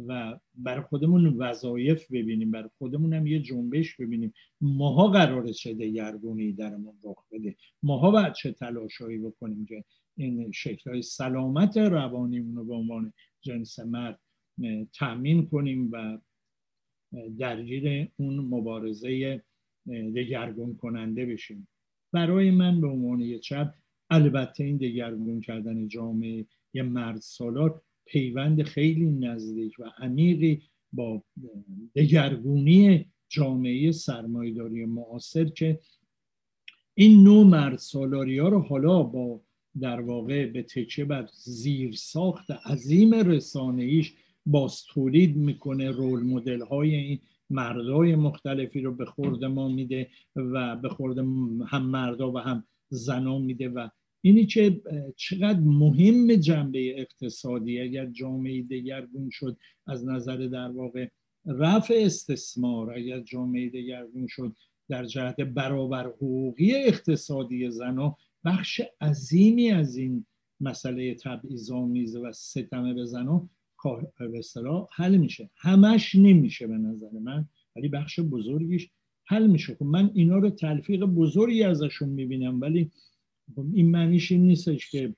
و 0.07 0.39
بر 0.55 0.81
خودمون 0.81 1.27
وظایف 1.37 2.11
ببینیم 2.11 2.51
بر 2.51 2.69
خودمون 2.77 3.13
هم 3.13 3.27
یه 3.27 3.39
جنبش 3.39 3.95
ببینیم. 3.95 4.33
ماها 4.61 5.07
قراره 5.07 5.53
چه 5.53 5.73
دگرگونی 5.73 6.51
درمون 6.51 6.95
رخ 7.03 7.25
بده؟ 7.31 7.55
ماها 7.83 8.11
باید 8.11 8.33
چه 8.33 8.51
تلاشایی 8.51 9.17
بکنیم 9.17 9.65
که 9.65 9.83
این 10.17 10.51
شکلهای 10.51 11.01
سلامت 11.01 11.77
روانیمون 11.77 12.55
رو 12.55 12.65
به 12.65 12.73
عنوان 12.73 13.13
جنس 13.41 13.79
مرد 13.79 14.19
تأمین 14.93 15.47
کنیم 15.47 15.89
و 15.91 16.17
درگیر 17.37 18.11
اون 18.15 18.39
مبارزه 18.39 19.43
دگرگون 19.87 20.75
کننده 20.75 21.25
بشیم. 21.25 21.67
برای 22.11 22.51
من 22.51 22.81
به 22.81 22.87
عنوان 22.87 23.21
یه 23.21 23.39
چپ 23.39 23.73
البته 24.09 24.63
این 24.63 24.77
دگرگون 24.77 25.41
کردن 25.41 25.87
جامعه 25.87 26.45
یه 26.73 26.83
مرد 26.83 27.19
سالار 27.19 27.81
پیوند 28.05 28.63
خیلی 28.63 29.05
نزدیک 29.05 29.79
و 29.79 29.83
عمیقی 29.97 30.61
با 30.93 31.23
دگرگونی 31.95 33.05
جامعه 33.29 33.91
سرمایداری 33.91 34.85
معاصر 34.85 35.45
که 35.45 35.79
این 36.93 37.23
نوع 37.23 37.45
مرد 37.45 37.77
سالاری 37.77 38.37
ها 38.39 38.47
رو 38.49 38.59
حالا 38.59 39.03
با 39.03 39.41
در 39.79 40.01
واقع 40.01 40.45
به 40.45 40.63
تکیه 40.63 41.05
بر 41.05 41.29
زیر 41.33 41.95
ساخت 41.95 42.51
عظیم 42.51 43.13
رسانه 43.13 43.83
ایش 43.83 44.13
باز 44.45 44.83
تولید 44.83 45.37
می‌کنه 45.37 45.91
رول 45.91 46.23
مدل 46.23 46.61
های 46.61 46.95
این 46.95 47.19
مردای 47.49 48.15
مختلفی 48.15 48.81
رو 48.81 48.95
به 48.95 49.05
خورد 49.05 49.45
ما 49.45 49.67
میده 49.67 50.09
و 50.35 50.75
به 50.75 50.89
خورد 50.89 51.17
هم 51.67 51.85
مردا 51.85 52.31
و 52.31 52.37
هم 52.37 52.63
زنا 52.89 53.39
میده 53.39 53.69
و 53.69 53.89
اینی 54.25 54.45
که 54.45 54.81
چقدر 55.15 55.59
مهم 55.59 56.35
جنبه 56.35 56.99
اقتصادی 57.01 57.79
اگر 57.79 58.05
جامعه 58.05 58.61
دگرگون 58.61 59.29
شد 59.29 59.57
از 59.87 60.05
نظر 60.05 60.37
در 60.37 60.71
واقع 60.71 61.07
رفع 61.45 61.93
استثمار 61.97 62.93
اگر 62.93 63.19
جامعه 63.19 63.69
دگرگون 63.69 64.27
شد 64.27 64.55
در 64.89 65.05
جهت 65.05 65.41
برابر 65.41 66.07
حقوقی 66.07 66.75
اقتصادی 66.75 67.71
زنا 67.71 68.17
بخش 68.45 68.81
عظیمی 69.01 69.71
از 69.71 69.97
این 69.97 70.25
مسئله 70.59 71.15
تبعیض‌آمیز 71.15 72.15
و 72.15 72.31
ستمه 72.31 72.93
به 72.93 73.05
زنا 73.05 73.49
به 74.19 74.41
حل 74.91 75.17
میشه. 75.17 75.49
همش 75.57 76.15
نمیشه 76.15 76.67
به 76.67 76.77
نظر 76.77 77.11
من 77.21 77.45
ولی 77.75 77.87
بخش 77.87 78.19
بزرگیش 78.19 78.89
حل 79.25 79.47
میشه. 79.47 79.75
خب 79.75 79.85
من 79.85 80.11
اینا 80.13 80.37
رو 80.37 80.49
تلفیق 80.49 81.05
بزرگی 81.05 81.63
ازشون 81.63 82.09
می‌بینم 82.09 82.61
ولی 82.61 82.91
این 83.73 83.91
معنیش 83.91 84.31
این 84.31 84.47
نیستش 84.47 84.89
که 84.91 85.15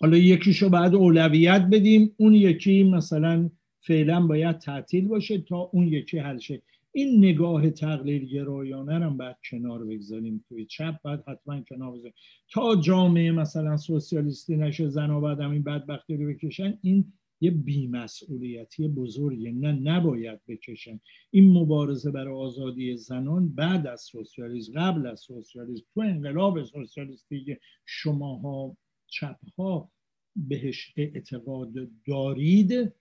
حالا 0.00 0.16
یکیشو 0.16 0.68
بعد 0.68 0.94
اولویت 0.94 1.68
بدیم 1.72 2.14
اون 2.16 2.34
یکی 2.34 2.82
مثلا 2.82 3.50
فعلا 3.80 4.26
باید 4.26 4.58
تعطیل 4.58 5.08
باشه 5.08 5.38
تا 5.38 5.56
اون 5.56 5.88
یکی 5.88 6.18
حل 6.18 6.38
شه. 6.38 6.62
این 6.92 7.18
نگاه 7.18 7.70
تقلیل 7.70 8.24
گرایانه 8.24 8.94
هم 8.94 9.16
باید 9.16 9.36
کنار 9.50 9.84
بگذاریم 9.84 10.44
توی 10.48 10.66
چپ 10.66 11.02
باید 11.02 11.20
حتما 11.28 11.60
کنار 11.60 11.92
بگذاریم. 11.92 12.14
تا 12.50 12.76
جامعه 12.76 13.32
مثلا 13.32 13.76
سوسیالیستی 13.76 14.56
نشه 14.56 14.88
زن 14.88 15.10
و 15.10 15.20
بعد 15.20 15.40
این 15.40 15.62
بدبختی 15.62 16.16
رو 16.16 16.28
بکشن 16.28 16.78
این 16.82 17.12
یه 17.40 17.50
بیمسئولیتی 17.50 18.88
بزرگه 18.88 19.52
نه 19.52 19.72
نباید 19.72 20.40
بکشن. 20.48 21.00
این 21.30 21.52
مبارزه 21.52 22.10
برای 22.10 22.34
آزادی 22.34 22.96
زنان 22.96 23.48
بعد 23.48 23.86
از 23.86 24.00
سوسیالیسم 24.00 24.72
قبل 24.72 25.06
از 25.06 25.20
سوسیالیسم 25.20 25.84
تو 25.94 26.00
انقلاب 26.00 26.64
سوسیالیستی 26.64 27.44
که 27.44 27.60
شماها 27.86 28.76
چپها 29.06 29.90
بهش 30.36 30.92
اعتقاد 30.96 31.72
دارید 32.06 32.92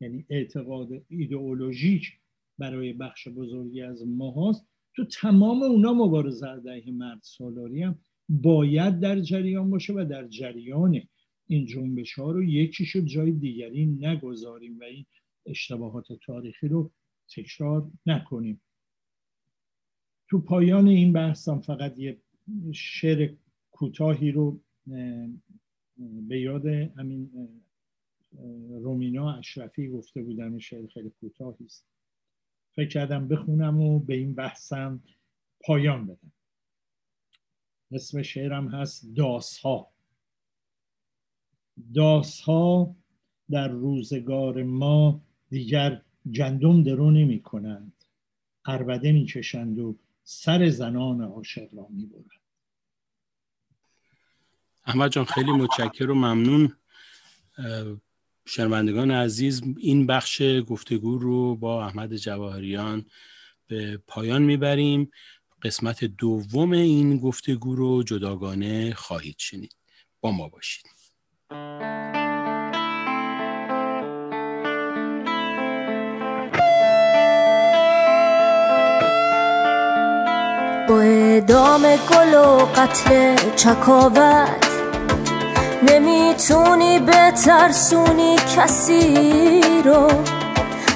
یعنی 0.00 0.26
اعتقاد 0.28 0.88
ایدئولوژیک 1.08 2.12
برای 2.58 2.92
بخش 2.92 3.28
بزرگی 3.28 3.82
از 3.82 4.06
ما 4.06 4.50
هست 4.50 4.66
تو 4.96 5.04
تمام 5.04 5.62
اونا 5.62 5.92
مبارزه 5.92 6.46
علیه 6.46 6.92
مرد 6.92 7.20
سالاری 7.22 7.82
هم 7.82 7.98
باید 8.28 9.00
در 9.00 9.20
جریان 9.20 9.70
باشه 9.70 9.92
و 9.92 10.06
در 10.10 10.28
جریان 10.28 11.02
این 11.50 11.66
جنبش 11.66 12.14
ها 12.14 12.30
رو 12.30 12.44
یکیشو 12.44 13.00
جای 13.00 13.32
دیگری 13.32 13.86
نگذاریم 13.86 14.80
و 14.80 14.84
این 14.84 15.06
اشتباهات 15.46 16.12
تاریخی 16.12 16.68
رو 16.68 16.90
تکرار 17.36 17.90
نکنیم. 18.06 18.60
تو 20.28 20.40
پایان 20.40 20.88
این 20.88 21.12
بحثم 21.12 21.60
فقط 21.60 21.98
یه 21.98 22.20
شعر 22.72 23.34
کوتاهی 23.70 24.30
رو 24.30 24.60
به 26.28 26.40
یاد 26.40 26.66
همین 26.66 27.30
رومینا 28.70 29.36
اشرفی 29.38 29.88
گفته 29.88 30.22
بودم 30.22 30.58
شعر 30.58 30.86
خیلی 30.86 31.10
کوتاهی 31.20 31.64
است. 31.64 31.86
فکر 32.72 32.88
کردم 32.88 33.28
بخونم 33.28 33.80
و 33.80 33.98
به 33.98 34.14
این 34.14 34.34
بحثم 34.34 35.02
پایان 35.60 36.06
بدم. 36.06 36.32
اسم 37.92 38.22
شعرم 38.22 38.68
هست 38.68 39.14
داسها 39.16 39.89
داس 41.94 42.40
ها 42.40 42.96
در 43.50 43.68
روزگار 43.68 44.62
ما 44.62 45.20
دیگر 45.50 46.02
جندم 46.30 46.82
درو 46.82 47.10
نمی 47.10 47.42
کنند. 47.42 47.92
عربده 48.64 49.12
می 49.12 49.26
کشند 49.26 49.78
و 49.78 49.96
سر 50.24 50.68
زنان 50.68 51.20
عاشق 51.20 51.74
را 51.74 51.86
می 51.90 52.06
برند. 52.06 52.24
احمد 54.84 55.10
جان 55.10 55.24
خیلی 55.24 55.52
متشکر 55.52 56.10
و 56.10 56.14
ممنون. 56.14 56.76
شنوندگان 58.46 59.10
عزیز 59.10 59.62
این 59.78 60.06
بخش 60.06 60.42
گفتگو 60.66 61.18
رو 61.18 61.56
با 61.56 61.86
احمد 61.86 62.16
جواهریان 62.16 63.06
به 63.66 63.96
پایان 64.06 64.42
می‌بریم. 64.42 65.10
قسمت 65.62 66.04
دوم 66.04 66.72
این 66.72 67.18
گفتگو 67.18 67.74
رو 67.76 68.02
جداگانه 68.02 68.94
خواهید 68.94 69.36
شنید. 69.38 69.76
با 70.20 70.30
ما 70.30 70.48
باشید. 70.48 70.86
با 71.50 71.56
ادام 81.00 81.82
گل 81.82 82.34
و 82.34 82.66
قتل 82.76 83.36
چکاوت 83.56 84.66
نمی‌تونی 85.82 86.98
بترسونی 86.98 88.36
کسی 88.56 89.60
رو. 89.84 90.08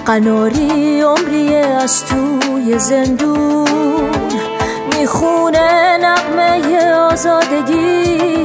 قناری 0.07 1.01
عمری 1.01 1.57
از 1.57 2.05
توی 2.07 2.79
زندون 2.79 4.11
می‌خونه 4.99 5.99
نقمه 6.03 6.91
آزادگی. 6.93 8.44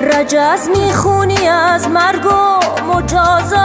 رجز 0.00 0.68
می‌خونی 0.68 1.48
از 1.48 1.88
مرگ 1.88 2.26
و 2.26 2.60
مجازات. 2.84 3.64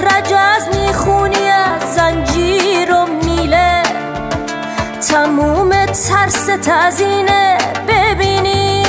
رجز 0.00 0.76
می‌خونی 0.76 1.48
از 1.48 1.94
زنجیر 1.94 2.94
و 2.94 3.06
میله. 3.06 3.82
تموم 5.08 5.86
ترس 5.86 6.46
تزینه 6.62 7.58
ببینی 7.88 8.84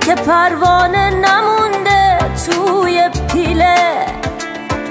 که 0.00 0.14
پروانه 0.14 1.10
نمونده 1.10 2.18
توی 2.46 3.10
پیله. 3.32 4.06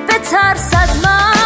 به 0.08 0.14
ترس 0.14 0.74
از 0.84 1.04
من. 1.04 1.43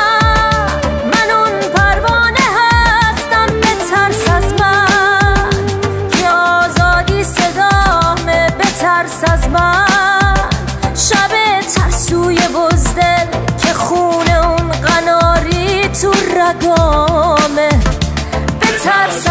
رگامه 16.57 17.69
به 18.59 18.67
ترس 18.83 19.26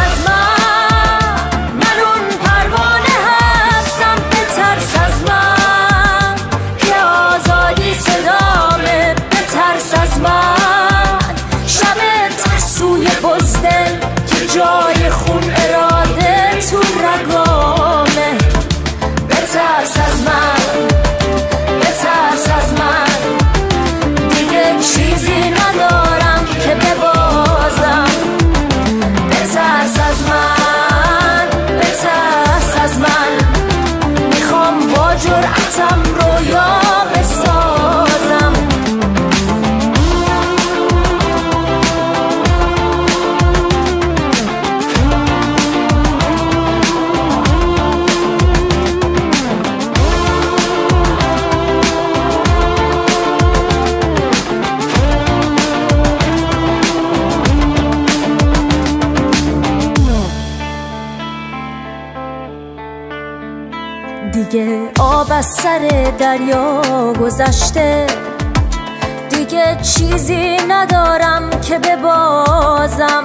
چیزی 70.27 70.57
ندارم 70.69 71.51
که 71.61 71.79
ببازم. 71.79 73.25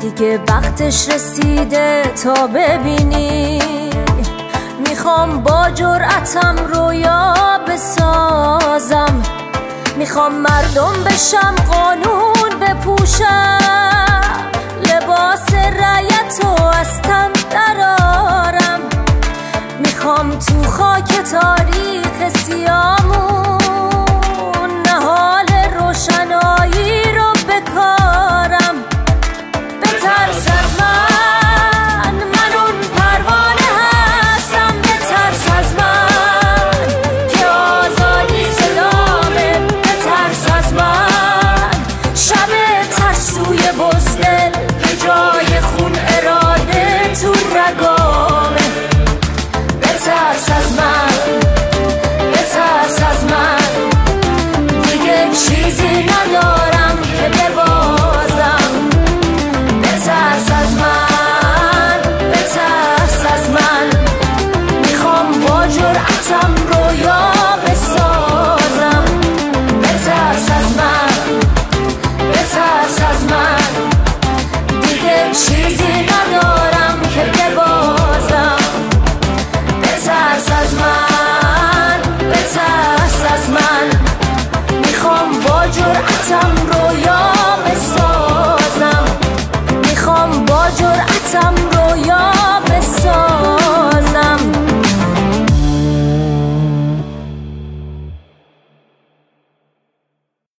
دیگه 0.00 0.40
وقتش 0.48 1.08
رسیده 1.08 2.02
تا 2.24 2.46
ببینی. 2.46 3.62
می‌خوام 4.88 5.42
با 5.42 5.70
جرعتم 5.70 6.56
رویا 6.72 7.34
بسازم. 7.68 9.22
می‌خوام 9.96 10.34
مردم 10.34 10.92
بشم 11.06 11.54
قانون 11.70 12.60
بپوشم. 12.60 13.58
لباس 14.80 15.54
رعیت 15.54 16.44
و 16.44 16.62
از 16.62 17.02
تن 17.02 17.32
درارم 17.50 18.80
می‌خوام 19.78 20.30
تو 20.30 20.70
خاک 20.70 21.08
تاریخ 21.08 22.36
سیامون 22.36 23.58
روشنایی 25.98 26.47